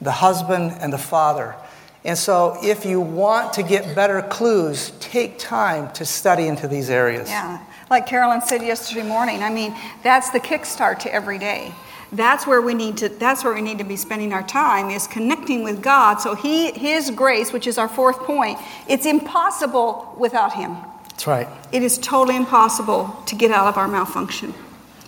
the 0.00 0.12
husband, 0.12 0.76
and 0.80 0.92
the 0.92 0.98
father. 0.98 1.56
And 2.04 2.16
so, 2.16 2.56
if 2.62 2.86
you 2.86 3.00
want 3.00 3.54
to 3.54 3.64
get 3.64 3.96
better 3.96 4.22
clues, 4.22 4.92
take 5.00 5.40
time 5.40 5.92
to 5.94 6.06
study 6.06 6.46
into 6.46 6.68
these 6.68 6.88
areas. 6.88 7.28
Yeah, 7.28 7.60
like 7.90 8.06
Carolyn 8.06 8.42
said 8.42 8.62
yesterday 8.62 9.02
morning. 9.02 9.42
I 9.42 9.50
mean, 9.50 9.74
that's 10.04 10.30
the 10.30 10.38
kickstart 10.38 11.00
to 11.00 11.12
every 11.12 11.38
day. 11.38 11.74
That's 12.12 12.46
where 12.46 12.62
we 12.62 12.74
need 12.74 12.96
to. 12.98 13.08
That's 13.08 13.44
where 13.44 13.54
we 13.54 13.62
need 13.62 13.78
to 13.78 13.84
be 13.84 13.96
spending 13.96 14.32
our 14.32 14.42
time 14.42 14.90
is 14.90 15.06
connecting 15.06 15.64
with 15.64 15.82
God. 15.82 16.16
So 16.20 16.34
He, 16.34 16.70
His 16.72 17.10
grace, 17.10 17.52
which 17.52 17.66
is 17.66 17.78
our 17.78 17.88
fourth 17.88 18.20
point, 18.20 18.58
it's 18.88 19.06
impossible 19.06 20.14
without 20.16 20.54
Him. 20.54 20.76
That's 21.10 21.26
right. 21.26 21.48
It 21.72 21.82
is 21.82 21.98
totally 21.98 22.36
impossible 22.36 23.22
to 23.26 23.34
get 23.34 23.50
out 23.50 23.66
of 23.68 23.76
our 23.76 23.88
malfunction. 23.88 24.54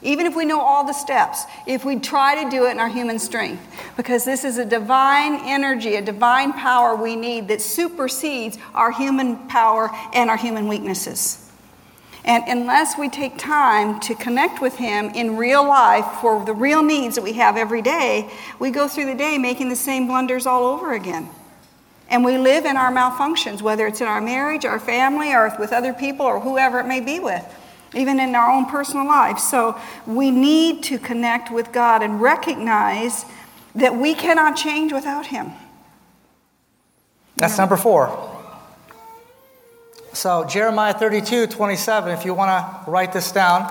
Even 0.03 0.27
if 0.27 0.37
we 0.37 0.45
know 0.45 0.61
all 0.61 0.85
the 0.85 0.93
steps, 0.93 1.43
if 1.67 1.85
we 1.85 1.97
try 1.97 2.43
to 2.43 2.51
do 2.51 2.67
it 2.67 2.71
in 2.71 2.79
our 2.79 2.89
human 2.89 3.19
strength, 3.19 3.63
because 3.97 4.25
this 4.25 4.45
is 4.45 4.59
a 4.59 4.65
divine 4.65 5.41
energy, 5.45 5.97
a 5.97 6.03
divine 6.03 6.53
power 6.53 6.95
we 6.95 7.17
need 7.17 7.49
that 7.49 7.61
supersedes 7.61 8.59
our 8.75 8.93
human 8.93 9.37
power 9.49 9.91
and 10.13 10.31
our 10.31 10.37
human 10.37 10.69
weaknesses. 10.69 11.48
And 12.29 12.45
unless 12.47 12.97
we 12.97 13.09
take 13.09 13.39
time 13.39 13.99
to 14.01 14.15
connect 14.15 14.61
with 14.61 14.77
Him 14.77 15.07
in 15.07 15.37
real 15.37 15.67
life 15.67 16.21
for 16.21 16.45
the 16.45 16.53
real 16.53 16.83
needs 16.83 17.17
that 17.17 17.25
we 17.25 17.33
have 17.33 17.57
every 17.57 17.83
day, 17.83 18.31
we 18.61 18.71
go 18.71 18.87
through 18.87 19.07
the 19.07 19.15
day 19.15 19.39
making 19.39 19.71
the 19.71 19.77
same 19.77 20.07
blunders 20.07 20.47
all 20.47 20.65
over 20.65 20.93
again. 20.93 21.29
And 22.11 22.25
we 22.25 22.39
live 22.39 22.67
in 22.67 22.77
our 22.77 22.93
malfunctions, 22.93 23.63
whether 23.63 23.87
it's 23.87 24.01
in 24.01 24.07
our 24.07 24.21
marriage, 24.21 24.65
our 24.65 24.79
family, 24.79 25.33
or 25.33 25.53
with 25.59 25.73
other 25.73 25.93
people, 25.93 26.27
or 26.27 26.39
whoever 26.39 26.79
it 26.79 26.87
may 26.87 27.01
be 27.01 27.19
with 27.19 27.45
even 27.95 28.21
in 28.21 28.35
our 28.35 28.51
own 28.51 28.67
personal 28.67 29.07
life. 29.07 29.39
So 29.39 29.79
we 30.07 30.31
need 30.31 30.83
to 30.85 30.99
connect 30.99 31.51
with 31.51 31.73
God 31.73 32.03
and 32.03 32.21
recognize 32.21 33.25
that 33.75 33.97
we 33.97 34.15
cannot 34.15 34.57
change 34.57 34.93
without 34.93 35.27
Him. 35.27 35.53
That's 37.37 37.57
number 37.57 37.77
four. 37.77 38.28
So, 40.19 40.43
Jeremiah 40.43 40.95
32 40.95 41.47
27, 41.47 42.13
if 42.13 42.25
you 42.25 42.35
want 42.35 42.51
to 42.51 42.91
write 42.91 43.13
this 43.13 43.31
down. 43.31 43.71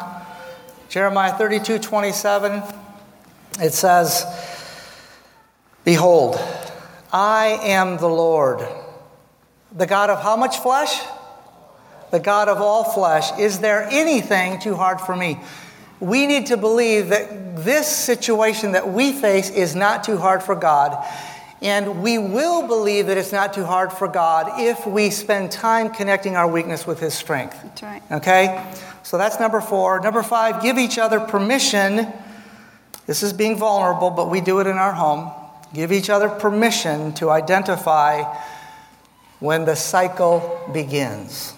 Jeremiah 0.88 1.34
32 1.34 1.78
27, 1.78 2.64
it 3.60 3.74
says, 3.74 4.24
Behold, 5.84 6.40
I 7.12 7.60
am 7.64 7.98
the 7.98 8.08
Lord, 8.08 8.66
the 9.74 9.86
God 9.86 10.10
of 10.10 10.22
how 10.22 10.38
much 10.38 10.60
flesh? 10.60 10.98
the 12.12 12.20
God 12.22 12.48
of 12.48 12.62
all 12.62 12.86
flesh, 12.86 13.38
is 13.38 13.60
there 13.60 13.84
anything 13.92 14.62
too 14.62 14.76
hard 14.76 15.02
for 15.02 15.14
me? 15.14 15.42
We 16.00 16.28
need 16.28 16.46
to 16.46 16.56
believe 16.56 17.10
that 17.10 17.58
this 17.58 17.94
situation 17.94 18.72
that 18.72 18.88
we 18.88 19.12
face 19.12 19.50
is 19.50 19.76
not 19.76 20.06
too 20.06 20.16
hard 20.16 20.42
for 20.42 20.56
God. 20.56 21.06
And 21.62 22.04
we 22.04 22.18
will 22.18 22.68
believe 22.68 23.08
that 23.08 23.18
it's 23.18 23.32
not 23.32 23.54
too 23.54 23.66
hard 23.66 23.92
for 23.92 24.08
God 24.08 24.60
if 24.60 24.86
we 24.86 25.10
spend 25.10 25.52
time 25.52 25.90
connecting 25.90 26.36
our 26.36 26.48
weakness 26.48 26.86
with 26.86 27.00
His 27.00 27.14
strength. 27.14 27.60
That's 27.64 27.84
right. 27.84 28.04
Okay? 28.12 28.74
So 29.04 29.18
that's 29.18 29.40
number 29.40 29.62
four. 29.62 30.00
Number 30.00 30.22
five, 30.22 30.62
give 30.62 30.78
each 30.78 30.98
other 30.98 31.20
permission. 31.20 32.14
This 33.08 33.24
is 33.24 33.34
being 33.34 33.56
vulnerable, 33.56 34.12
but 34.12 34.30
we 34.30 34.42
do 34.42 34.60
it 34.60 34.68
in 34.68 34.78
our 34.78 34.94
home. 34.94 35.32
Give 35.74 35.92
each 35.92 36.10
other 36.10 36.30
permission 36.30 37.14
to 37.14 37.30
identify 37.30 38.24
when 39.40 39.66
the 39.66 39.76
cycle 39.76 40.70
begins. 40.74 41.54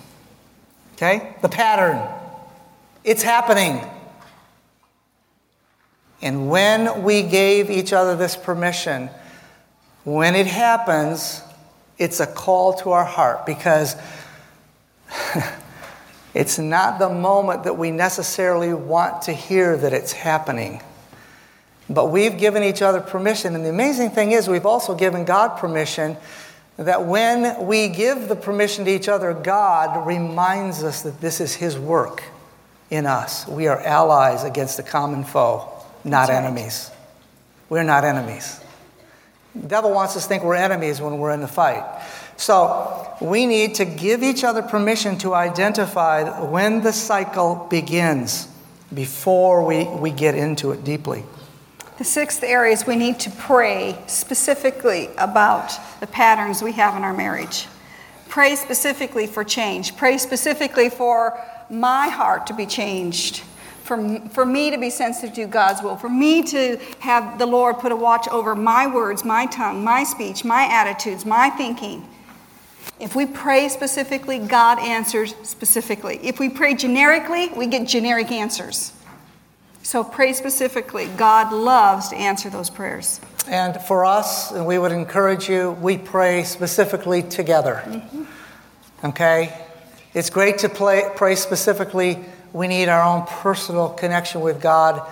Okay? 0.93 1.35
The 1.41 1.49
pattern. 1.49 2.07
It's 3.03 3.23
happening. 3.23 3.81
And 6.21 6.49
when 6.49 7.03
we 7.03 7.23
gave 7.23 7.69
each 7.69 7.93
other 7.93 8.15
this 8.15 8.35
permission, 8.35 9.09
when 10.03 10.35
it 10.35 10.47
happens, 10.47 11.41
it's 11.97 12.19
a 12.19 12.27
call 12.27 12.73
to 12.73 12.91
our 12.91 13.05
heart 13.05 13.45
because 13.45 13.95
it's 16.33 16.57
not 16.57 16.99
the 16.99 17.09
moment 17.09 17.63
that 17.65 17.77
we 17.77 17.91
necessarily 17.91 18.73
want 18.73 19.23
to 19.23 19.33
hear 19.33 19.75
that 19.77 19.93
it's 19.93 20.13
happening. 20.13 20.81
But 21.89 22.11
we've 22.11 22.37
given 22.37 22.63
each 22.63 22.81
other 22.81 23.01
permission. 23.01 23.55
And 23.55 23.65
the 23.65 23.69
amazing 23.69 24.11
thing 24.11 24.31
is, 24.31 24.47
we've 24.47 24.65
also 24.65 24.95
given 24.95 25.25
God 25.25 25.57
permission 25.57 26.17
that 26.77 27.05
when 27.05 27.67
we 27.67 27.89
give 27.89 28.29
the 28.29 28.35
permission 28.35 28.85
to 28.85 28.91
each 28.91 29.09
other, 29.09 29.33
God 29.33 30.07
reminds 30.07 30.83
us 30.83 31.01
that 31.01 31.19
this 31.19 31.41
is 31.41 31.55
His 31.55 31.77
work 31.77 32.23
in 32.89 33.05
us. 33.05 33.47
We 33.47 33.67
are 33.67 33.81
allies 33.81 34.43
against 34.43 34.79
a 34.79 34.83
common 34.83 35.23
foe, 35.23 35.67
not 36.03 36.29
enemies. 36.29 36.89
We're 37.69 37.83
not 37.83 38.05
enemies. 38.05 38.61
The 39.55 39.67
devil 39.67 39.91
wants 39.91 40.15
us 40.15 40.23
to 40.23 40.29
think 40.29 40.43
we're 40.43 40.55
enemies 40.55 41.01
when 41.01 41.17
we're 41.17 41.31
in 41.31 41.41
the 41.41 41.47
fight. 41.47 41.83
So 42.37 43.15
we 43.19 43.45
need 43.45 43.75
to 43.75 43.85
give 43.85 44.23
each 44.23 44.43
other 44.43 44.61
permission 44.61 45.17
to 45.19 45.33
identify 45.33 46.41
when 46.41 46.81
the 46.81 46.93
cycle 46.93 47.67
begins 47.69 48.47
before 48.93 49.65
we, 49.65 49.85
we 49.85 50.11
get 50.11 50.35
into 50.35 50.71
it 50.71 50.83
deeply. 50.83 51.23
The 51.97 52.05
sixth 52.05 52.43
area 52.43 52.73
is 52.73 52.87
we 52.87 52.95
need 52.95 53.19
to 53.21 53.31
pray 53.31 53.97
specifically 54.07 55.09
about 55.17 55.73
the 55.99 56.07
patterns 56.07 56.63
we 56.63 56.71
have 56.73 56.95
in 56.95 57.03
our 57.03 57.13
marriage. 57.13 57.67
Pray 58.29 58.55
specifically 58.55 59.27
for 59.27 59.43
change. 59.43 59.97
Pray 59.97 60.17
specifically 60.17 60.89
for 60.89 61.37
my 61.69 62.07
heart 62.07 62.47
to 62.47 62.53
be 62.53 62.65
changed. 62.65 63.43
For, 63.89 64.19
for 64.29 64.45
me 64.45 64.69
to 64.69 64.77
be 64.77 64.91
sensitive 64.91 65.33
to 65.33 65.47
God's 65.47 65.81
will, 65.81 65.95
for 65.95 66.09
me 66.09 66.43
to 66.43 66.77
have 66.99 67.39
the 67.39 67.47
Lord 67.47 67.79
put 67.79 67.91
a 67.91 67.95
watch 67.95 68.27
over 68.27 68.53
my 68.53 68.85
words, 68.85 69.25
my 69.25 69.47
tongue, 69.47 69.83
my 69.83 70.03
speech, 70.03 70.45
my 70.45 70.65
attitudes, 70.71 71.25
my 71.25 71.49
thinking. 71.49 72.07
If 72.99 73.15
we 73.15 73.25
pray 73.25 73.67
specifically, 73.67 74.37
God 74.37 74.77
answers 74.77 75.33
specifically. 75.41 76.19
If 76.21 76.39
we 76.39 76.49
pray 76.49 76.75
generically, 76.75 77.49
we 77.57 77.65
get 77.65 77.87
generic 77.87 78.31
answers. 78.31 78.93
So 79.81 80.03
pray 80.03 80.33
specifically. 80.33 81.07
God 81.17 81.51
loves 81.51 82.09
to 82.09 82.15
answer 82.15 82.51
those 82.51 82.69
prayers. 82.69 83.19
And 83.47 83.81
for 83.81 84.05
us, 84.05 84.51
and 84.51 84.67
we 84.67 84.77
would 84.77 84.91
encourage 84.91 85.49
you, 85.49 85.71
we 85.71 85.97
pray 85.97 86.43
specifically 86.43 87.23
together. 87.23 87.81
Mm-hmm. 87.87 88.23
Okay? 89.07 89.65
It's 90.13 90.29
great 90.29 90.59
to 90.59 90.69
play, 90.69 91.09
pray 91.15 91.33
specifically. 91.33 92.23
We 92.53 92.67
need 92.67 92.89
our 92.89 93.03
own 93.03 93.25
personal 93.27 93.89
connection 93.89 94.41
with 94.41 94.61
God, 94.61 95.07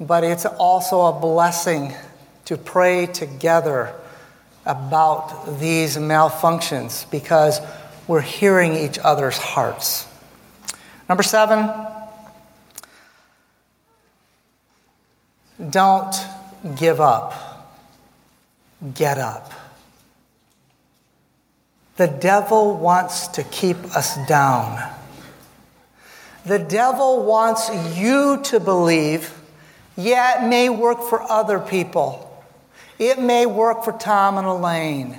but 0.00 0.24
it's 0.24 0.44
also 0.44 1.02
a 1.02 1.12
blessing 1.12 1.94
to 2.46 2.56
pray 2.56 3.06
together 3.06 3.94
about 4.66 5.58
these 5.60 5.96
malfunctions 5.96 7.08
because 7.10 7.60
we're 8.08 8.20
hearing 8.20 8.74
each 8.74 8.98
other's 8.98 9.38
hearts. 9.38 10.06
Number 11.08 11.22
seven, 11.22 11.70
don't 15.70 16.14
give 16.76 17.00
up, 17.00 17.70
get 18.94 19.18
up. 19.18 19.52
The 21.96 22.08
devil 22.08 22.76
wants 22.76 23.28
to 23.28 23.44
keep 23.44 23.76
us 23.96 24.16
down. 24.26 24.92
The 26.46 26.58
devil 26.58 27.24
wants 27.24 27.70
you 27.96 28.40
to 28.44 28.60
believe, 28.60 29.32
yeah, 29.96 30.44
it 30.44 30.48
may 30.48 30.68
work 30.68 31.02
for 31.02 31.22
other 31.22 31.58
people. 31.58 32.30
It 32.98 33.18
may 33.18 33.46
work 33.46 33.82
for 33.82 33.92
Tom 33.92 34.36
and 34.38 34.46
Alane, 34.46 35.18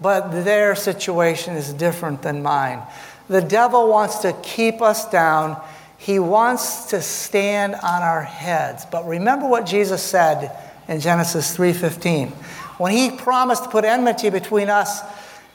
but 0.00 0.30
their 0.44 0.74
situation 0.74 1.56
is 1.56 1.72
different 1.72 2.22
than 2.22 2.42
mine. 2.42 2.80
The 3.28 3.42
devil 3.42 3.88
wants 3.88 4.18
to 4.20 4.32
keep 4.42 4.80
us 4.80 5.08
down. 5.10 5.60
He 5.98 6.18
wants 6.18 6.86
to 6.86 7.02
stand 7.02 7.74
on 7.74 8.02
our 8.02 8.22
heads. 8.22 8.86
But 8.90 9.06
remember 9.06 9.46
what 9.46 9.66
Jesus 9.66 10.02
said 10.02 10.56
in 10.88 11.00
Genesis 11.00 11.54
3:15. 11.54 12.32
When 12.78 12.92
he 12.92 13.10
promised 13.10 13.64
to 13.64 13.70
put 13.70 13.84
enmity 13.84 14.30
between 14.30 14.70
us 14.70 15.02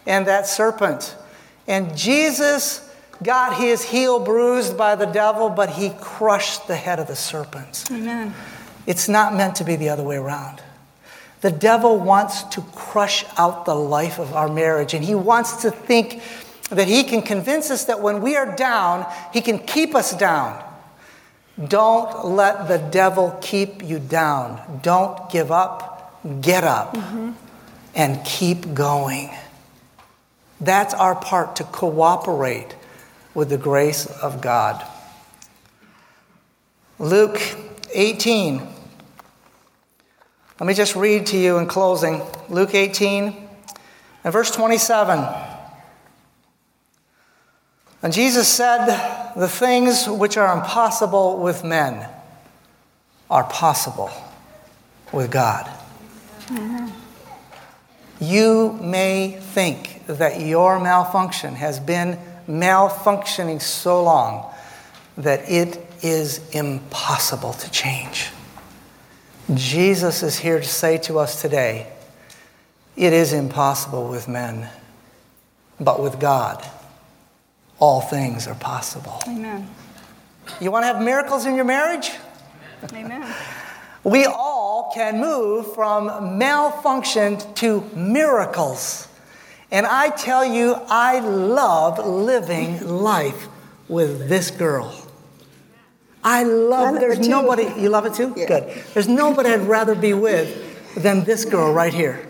and 0.05 0.27
that 0.27 0.47
serpent. 0.47 1.15
And 1.67 1.97
Jesus 1.97 2.84
got 3.23 3.57
his 3.57 3.83
heel 3.83 4.19
bruised 4.19 4.77
by 4.77 4.95
the 4.95 5.05
devil, 5.05 5.49
but 5.49 5.69
he 5.69 5.91
crushed 6.01 6.67
the 6.67 6.75
head 6.75 6.99
of 6.99 7.07
the 7.07 7.15
serpent. 7.15 7.85
Amen. 7.91 8.33
It's 8.85 9.09
not 9.09 9.33
meant 9.33 9.55
to 9.55 9.63
be 9.63 9.75
the 9.75 9.89
other 9.89 10.03
way 10.03 10.17
around. 10.17 10.61
The 11.41 11.51
devil 11.51 11.97
wants 11.97 12.43
to 12.43 12.61
crush 12.73 13.25
out 13.37 13.65
the 13.65 13.75
life 13.75 14.19
of 14.19 14.33
our 14.33 14.47
marriage, 14.47 14.93
and 14.93 15.03
he 15.03 15.15
wants 15.15 15.61
to 15.61 15.71
think 15.71 16.21
that 16.69 16.87
he 16.87 17.03
can 17.03 17.21
convince 17.21 17.69
us 17.69 17.85
that 17.85 18.01
when 18.01 18.21
we 18.21 18.35
are 18.35 18.55
down, 18.55 19.05
he 19.31 19.41
can 19.41 19.59
keep 19.59 19.93
us 19.95 20.15
down. 20.15 20.63
Don't 21.67 22.25
let 22.25 22.67
the 22.67 22.77
devil 22.77 23.37
keep 23.41 23.83
you 23.83 23.99
down. 23.99 24.79
Don't 24.81 25.29
give 25.29 25.51
up. 25.51 25.91
Get 26.41 26.63
up 26.63 26.95
mm-hmm. 26.95 27.33
and 27.93 28.25
keep 28.25 28.73
going. 28.73 29.29
That's 30.59 30.93
our 30.95 31.15
part 31.15 31.57
to 31.57 31.63
cooperate 31.65 32.75
with 33.35 33.49
the 33.49 33.57
grace 33.57 34.07
of 34.07 34.41
God. 34.41 34.83
Luke 36.97 37.39
18. 37.93 38.61
Let 40.59 40.67
me 40.67 40.73
just 40.73 40.95
read 40.95 41.27
to 41.27 41.37
you 41.37 41.57
in 41.57 41.67
closing 41.67 42.23
Luke 42.49 42.73
18 42.73 43.47
and 44.23 44.33
verse 44.33 44.49
27. 44.51 45.19
And 48.01 48.13
Jesus 48.13 48.47
said, 48.47 49.33
The 49.35 49.49
things 49.49 50.07
which 50.07 50.37
are 50.37 50.55
impossible 50.55 51.39
with 51.39 51.63
men 51.63 52.07
are 53.29 53.43
possible 53.43 54.11
with 55.11 55.29
God. 55.29 55.65
Mm-hmm. 56.47 56.87
You 58.21 58.79
may 58.81 59.31
think 59.41 60.05
that 60.07 60.39
your 60.39 60.79
malfunction 60.79 61.55
has 61.55 61.79
been 61.81 62.17
malfunctioning 62.47 63.61
so 63.61 64.03
long 64.03 64.53
that 65.17 65.49
it 65.49 65.79
is 66.01 66.49
impossible 66.51 67.53
to 67.53 67.71
change. 67.71 68.29
Jesus 69.53 70.23
is 70.23 70.39
here 70.39 70.59
to 70.59 70.67
say 70.67 70.97
to 70.99 71.19
us 71.19 71.41
today 71.41 71.87
it 72.95 73.11
is 73.11 73.33
impossible 73.33 74.07
with 74.07 74.27
men, 74.27 74.69
but 75.79 76.01
with 76.01 76.19
God, 76.19 76.65
all 77.77 78.01
things 78.01 78.47
are 78.47 78.55
possible. 78.55 79.19
Amen. 79.27 79.67
You 80.61 80.71
want 80.71 80.83
to 80.83 80.87
have 80.87 81.01
miracles 81.01 81.45
in 81.45 81.55
your 81.55 81.65
marriage? 81.65 82.11
Amen. 82.93 83.33
We 84.03 84.25
all 84.25 84.91
can 84.93 85.19
move 85.19 85.73
from 85.73 86.37
malfunction 86.37 87.37
to 87.55 87.81
miracles. 87.95 89.07
And 89.71 89.85
I 89.85 90.09
tell 90.09 90.45
you, 90.45 90.75
I 90.87 91.19
love 91.19 92.05
living 92.05 92.87
life 92.87 93.47
with 93.87 94.29
this 94.29 94.51
girl. 94.51 94.95
I 96.23 96.43
love, 96.43 96.99
there's 96.99 97.27
nobody, 97.27 97.63
you 97.79 97.89
love 97.89 98.05
it 98.05 98.15
too? 98.15 98.33
Yeah. 98.35 98.47
Good. 98.47 98.83
There's 98.93 99.07
nobody 99.07 99.49
I'd 99.49 99.61
rather 99.61 99.93
be 99.93 100.13
with 100.13 100.95
than 100.95 101.23
this 101.23 101.45
girl 101.45 101.71
right 101.71 101.93
here. 101.93 102.27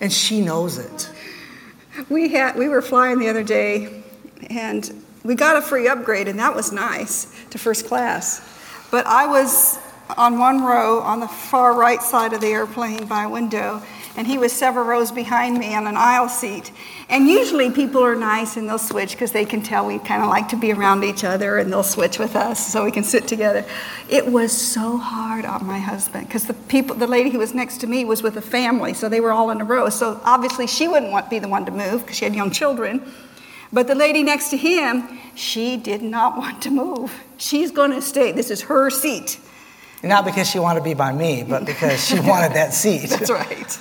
And 0.00 0.12
she 0.12 0.40
knows 0.40 0.78
it. 0.78 1.10
We, 2.08 2.28
had, 2.28 2.56
we 2.56 2.68
were 2.68 2.82
flying 2.82 3.18
the 3.18 3.28
other 3.28 3.42
day, 3.42 4.04
and 4.50 5.04
we 5.24 5.34
got 5.34 5.56
a 5.56 5.62
free 5.62 5.88
upgrade, 5.88 6.28
and 6.28 6.38
that 6.38 6.54
was 6.54 6.70
nice 6.70 7.26
to 7.50 7.58
first 7.58 7.86
class. 7.88 8.40
But 8.92 9.04
I 9.06 9.26
was 9.26 9.78
on 10.16 10.38
one 10.38 10.62
row 10.62 11.00
on 11.00 11.20
the 11.20 11.28
far 11.28 11.74
right 11.74 12.02
side 12.02 12.32
of 12.32 12.40
the 12.40 12.48
airplane 12.48 13.06
by 13.06 13.24
a 13.24 13.28
window, 13.28 13.82
and 14.16 14.26
he 14.26 14.38
was 14.38 14.52
several 14.52 14.84
rows 14.84 15.12
behind 15.12 15.58
me 15.58 15.74
on 15.74 15.86
an 15.86 15.96
aisle 15.96 16.28
seat. 16.28 16.72
And 17.08 17.28
usually 17.28 17.70
people 17.70 18.02
are 18.02 18.16
nice 18.16 18.56
and 18.56 18.68
they'll 18.68 18.78
switch 18.78 19.12
because 19.12 19.32
they 19.32 19.44
can 19.44 19.62
tell 19.62 19.86
we 19.86 19.98
kind 19.98 20.22
of 20.22 20.28
like 20.28 20.48
to 20.48 20.56
be 20.56 20.72
around 20.72 21.04
each 21.04 21.24
other 21.24 21.58
and 21.58 21.72
they'll 21.72 21.82
switch 21.82 22.18
with 22.18 22.34
us 22.34 22.72
so 22.72 22.84
we 22.84 22.90
can 22.90 23.04
sit 23.04 23.28
together. 23.28 23.64
It 24.08 24.26
was 24.26 24.50
so 24.50 24.96
hard 24.96 25.44
on 25.44 25.64
my 25.64 25.78
husband 25.78 26.26
because 26.26 26.46
the 26.46 26.54
people, 26.54 26.96
the 26.96 27.06
lady 27.06 27.30
who 27.30 27.38
was 27.38 27.54
next 27.54 27.78
to 27.78 27.86
me 27.86 28.04
was 28.04 28.22
with 28.22 28.36
a 28.36 28.42
family, 28.42 28.92
so 28.92 29.08
they 29.08 29.20
were 29.20 29.30
all 29.30 29.50
in 29.50 29.60
a 29.60 29.64
row. 29.64 29.88
So 29.88 30.20
obviously 30.24 30.66
she 30.66 30.88
wouldn't 30.88 31.12
want 31.12 31.26
to 31.26 31.30
be 31.30 31.38
the 31.38 31.48
one 31.48 31.64
to 31.66 31.72
move 31.72 32.02
because 32.02 32.16
she 32.16 32.24
had 32.24 32.34
young 32.34 32.50
children. 32.50 33.12
But 33.72 33.86
the 33.86 33.94
lady 33.94 34.22
next 34.22 34.48
to 34.50 34.56
him, 34.56 35.06
she 35.34 35.76
did 35.76 36.02
not 36.02 36.36
want 36.36 36.62
to 36.62 36.70
move. 36.70 37.12
She's 37.36 37.70
going 37.70 37.92
to 37.92 38.02
stay. 38.02 38.32
This 38.32 38.50
is 38.50 38.62
her 38.62 38.90
seat. 38.90 39.38
Not 40.02 40.24
because 40.24 40.48
she 40.48 40.58
wanted 40.58 40.80
to 40.80 40.84
be 40.84 40.94
by 40.94 41.12
me, 41.12 41.42
but 41.42 41.64
because 41.64 42.04
she 42.06 42.20
wanted 42.20 42.52
that 42.54 42.72
seat. 42.82 43.10
That's 43.10 43.30
right. 43.30 43.78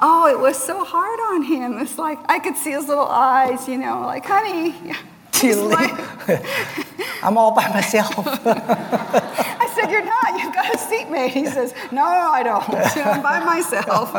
Oh, 0.00 0.26
it 0.28 0.38
was 0.38 0.56
so 0.62 0.84
hard 0.84 1.20
on 1.20 1.42
him. 1.44 1.78
It's 1.78 1.98
like 1.98 2.18
I 2.28 2.38
could 2.40 2.56
see 2.56 2.72
his 2.72 2.88
little 2.88 3.06
eyes, 3.06 3.68
you 3.68 3.78
know, 3.78 4.00
like, 4.02 4.24
honey. 4.26 4.74
Like, 5.42 5.92
I'm 7.22 7.36
all 7.36 7.54
by 7.54 7.68
myself. 7.68 8.14
I 8.46 9.72
said, 9.74 9.90
You're 9.90 10.04
not. 10.04 10.40
You've 10.40 10.54
got 10.54 10.74
a 10.74 10.78
seatmate. 10.78 11.30
He 11.32 11.46
says, 11.46 11.74
No, 11.90 12.02
no, 12.02 12.30
I 12.30 12.42
don't. 12.42 12.68
I'm 13.06 13.22
by 13.22 13.44
myself. 13.44 14.12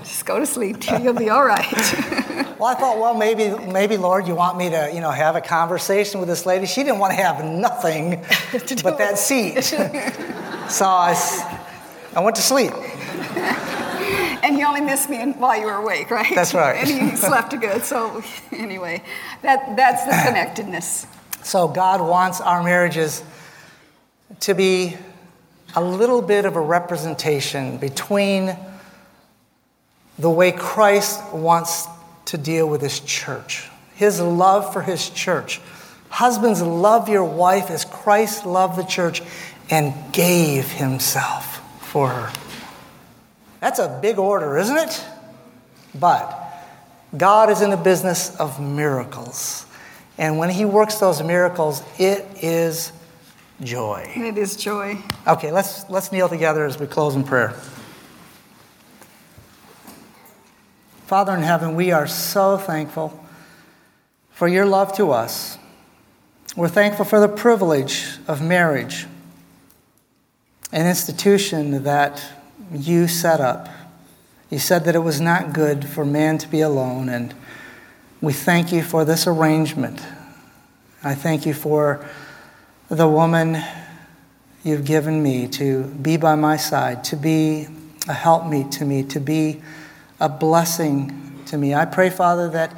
Just 0.00 0.26
go 0.26 0.38
to 0.38 0.46
sleep. 0.46 0.76
You'll 1.00 1.14
be 1.14 1.30
all 1.30 1.44
right. 1.44 1.66
well, 2.58 2.66
I 2.66 2.74
thought, 2.74 2.98
well, 2.98 3.14
maybe, 3.14 3.56
maybe, 3.70 3.96
Lord, 3.96 4.26
you 4.26 4.34
want 4.34 4.58
me 4.58 4.70
to, 4.70 4.90
you 4.92 5.00
know, 5.00 5.10
have 5.10 5.36
a 5.36 5.40
conversation 5.40 6.20
with 6.20 6.28
this 6.28 6.44
lady. 6.44 6.66
She 6.66 6.82
didn't 6.82 6.98
want 6.98 7.12
to 7.12 7.22
have 7.22 7.44
nothing 7.44 8.24
but 8.82 8.98
that 8.98 9.18
seat. 9.18 9.62
so 9.62 10.84
I, 10.84 11.14
I 12.14 12.20
went 12.20 12.36
to 12.36 12.42
sleep 12.42 12.72
and 14.46 14.56
you 14.58 14.64
only 14.64 14.80
missed 14.80 15.10
me 15.10 15.18
while 15.32 15.58
you 15.58 15.66
were 15.66 15.72
awake, 15.72 16.10
right? 16.10 16.32
That's 16.34 16.54
right. 16.54 16.76
and 16.88 17.10
he 17.10 17.16
slept 17.16 17.58
good. 17.60 17.82
So 17.82 18.22
anyway, 18.52 19.02
that, 19.42 19.76
that's 19.76 20.04
the 20.04 20.12
connectedness. 20.24 21.06
So 21.42 21.66
God 21.66 22.00
wants 22.00 22.40
our 22.40 22.62
marriages 22.62 23.24
to 24.40 24.54
be 24.54 24.96
a 25.74 25.82
little 25.82 26.22
bit 26.22 26.44
of 26.44 26.54
a 26.54 26.60
representation 26.60 27.78
between 27.78 28.56
the 30.18 30.30
way 30.30 30.52
Christ 30.52 31.22
wants 31.32 31.86
to 32.26 32.38
deal 32.38 32.68
with 32.68 32.80
his 32.80 33.00
church, 33.00 33.68
his 33.94 34.20
love 34.20 34.72
for 34.72 34.82
his 34.82 35.10
church. 35.10 35.60
Husbands, 36.08 36.62
love 36.62 37.08
your 37.08 37.24
wife 37.24 37.68
as 37.70 37.84
Christ 37.84 38.46
loved 38.46 38.78
the 38.78 38.84
church 38.84 39.22
and 39.70 39.92
gave 40.12 40.70
himself 40.70 41.60
for 41.84 42.08
her. 42.08 42.45
That's 43.60 43.78
a 43.78 43.98
big 44.02 44.18
order, 44.18 44.58
isn't 44.58 44.76
it? 44.76 45.04
But 45.98 46.42
God 47.16 47.50
is 47.50 47.62
in 47.62 47.70
the 47.70 47.76
business 47.76 48.34
of 48.36 48.60
miracles. 48.60 49.66
And 50.18 50.38
when 50.38 50.50
He 50.50 50.64
works 50.64 50.96
those 50.96 51.22
miracles, 51.22 51.82
it 51.98 52.26
is 52.42 52.92
joy. 53.62 54.10
It 54.14 54.36
is 54.36 54.56
joy. 54.56 54.98
Okay, 55.26 55.52
let's, 55.52 55.88
let's 55.88 56.12
kneel 56.12 56.28
together 56.28 56.64
as 56.64 56.78
we 56.78 56.86
close 56.86 57.14
in 57.14 57.24
prayer. 57.24 57.54
Father 61.06 61.34
in 61.34 61.42
heaven, 61.42 61.76
we 61.76 61.92
are 61.92 62.06
so 62.06 62.58
thankful 62.58 63.24
for 64.30 64.48
your 64.48 64.66
love 64.66 64.92
to 64.96 65.12
us. 65.12 65.56
We're 66.56 66.68
thankful 66.68 67.04
for 67.04 67.20
the 67.20 67.28
privilege 67.28 68.06
of 68.26 68.42
marriage, 68.42 69.06
an 70.72 70.86
institution 70.86 71.84
that 71.84 72.24
you 72.72 73.08
set 73.08 73.40
up. 73.40 73.68
You 74.50 74.58
said 74.58 74.84
that 74.84 74.94
it 74.94 75.00
was 75.00 75.20
not 75.20 75.52
good 75.52 75.88
for 75.88 76.04
man 76.04 76.38
to 76.38 76.48
be 76.48 76.60
alone, 76.60 77.08
and 77.08 77.34
we 78.20 78.32
thank 78.32 78.72
you 78.72 78.82
for 78.82 79.04
this 79.04 79.26
arrangement. 79.26 80.00
I 81.02 81.14
thank 81.14 81.46
you 81.46 81.54
for 81.54 82.04
the 82.88 83.08
woman 83.08 83.62
you've 84.64 84.84
given 84.84 85.22
me 85.22 85.48
to 85.48 85.84
be 85.84 86.16
by 86.16 86.34
my 86.34 86.56
side, 86.56 87.04
to 87.04 87.16
be 87.16 87.68
a 88.08 88.12
helpmeet 88.12 88.70
to 88.72 88.84
me, 88.84 89.02
to 89.04 89.20
be 89.20 89.62
a 90.20 90.28
blessing 90.28 91.42
to 91.46 91.58
me. 91.58 91.74
I 91.74 91.84
pray, 91.84 92.10
Father, 92.10 92.48
that 92.50 92.76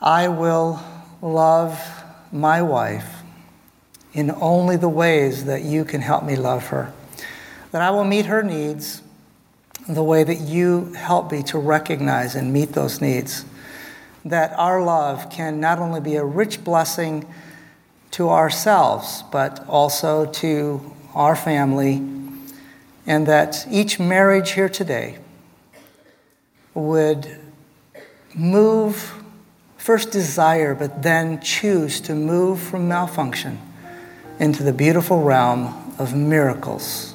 I 0.00 0.28
will 0.28 0.80
love 1.22 1.80
my 2.32 2.62
wife 2.62 3.22
in 4.12 4.30
only 4.30 4.76
the 4.76 4.88
ways 4.88 5.44
that 5.44 5.62
you 5.62 5.84
can 5.84 6.00
help 6.00 6.24
me 6.24 6.36
love 6.36 6.66
her. 6.68 6.92
That 7.70 7.82
I 7.82 7.90
will 7.90 8.04
meet 8.04 8.26
her 8.26 8.42
needs 8.42 9.02
the 9.88 10.02
way 10.02 10.24
that 10.24 10.40
you 10.40 10.92
help 10.94 11.32
me 11.32 11.42
to 11.44 11.58
recognize 11.58 12.34
and 12.34 12.52
meet 12.52 12.72
those 12.72 13.00
needs. 13.00 13.44
That 14.24 14.52
our 14.58 14.82
love 14.82 15.30
can 15.30 15.60
not 15.60 15.78
only 15.78 16.00
be 16.00 16.16
a 16.16 16.24
rich 16.24 16.64
blessing 16.64 17.26
to 18.12 18.30
ourselves, 18.30 19.22
but 19.30 19.66
also 19.68 20.26
to 20.26 20.94
our 21.14 21.36
family, 21.36 22.02
and 23.06 23.26
that 23.26 23.66
each 23.70 23.98
marriage 23.98 24.52
here 24.52 24.68
today 24.68 25.18
would 26.74 27.38
move, 28.34 29.14
first 29.76 30.10
desire, 30.10 30.74
but 30.74 31.02
then 31.02 31.40
choose 31.40 32.00
to 32.02 32.14
move 32.14 32.60
from 32.60 32.88
malfunction 32.88 33.58
into 34.38 34.62
the 34.62 34.72
beautiful 34.72 35.22
realm 35.22 35.94
of 35.98 36.14
miracles 36.14 37.14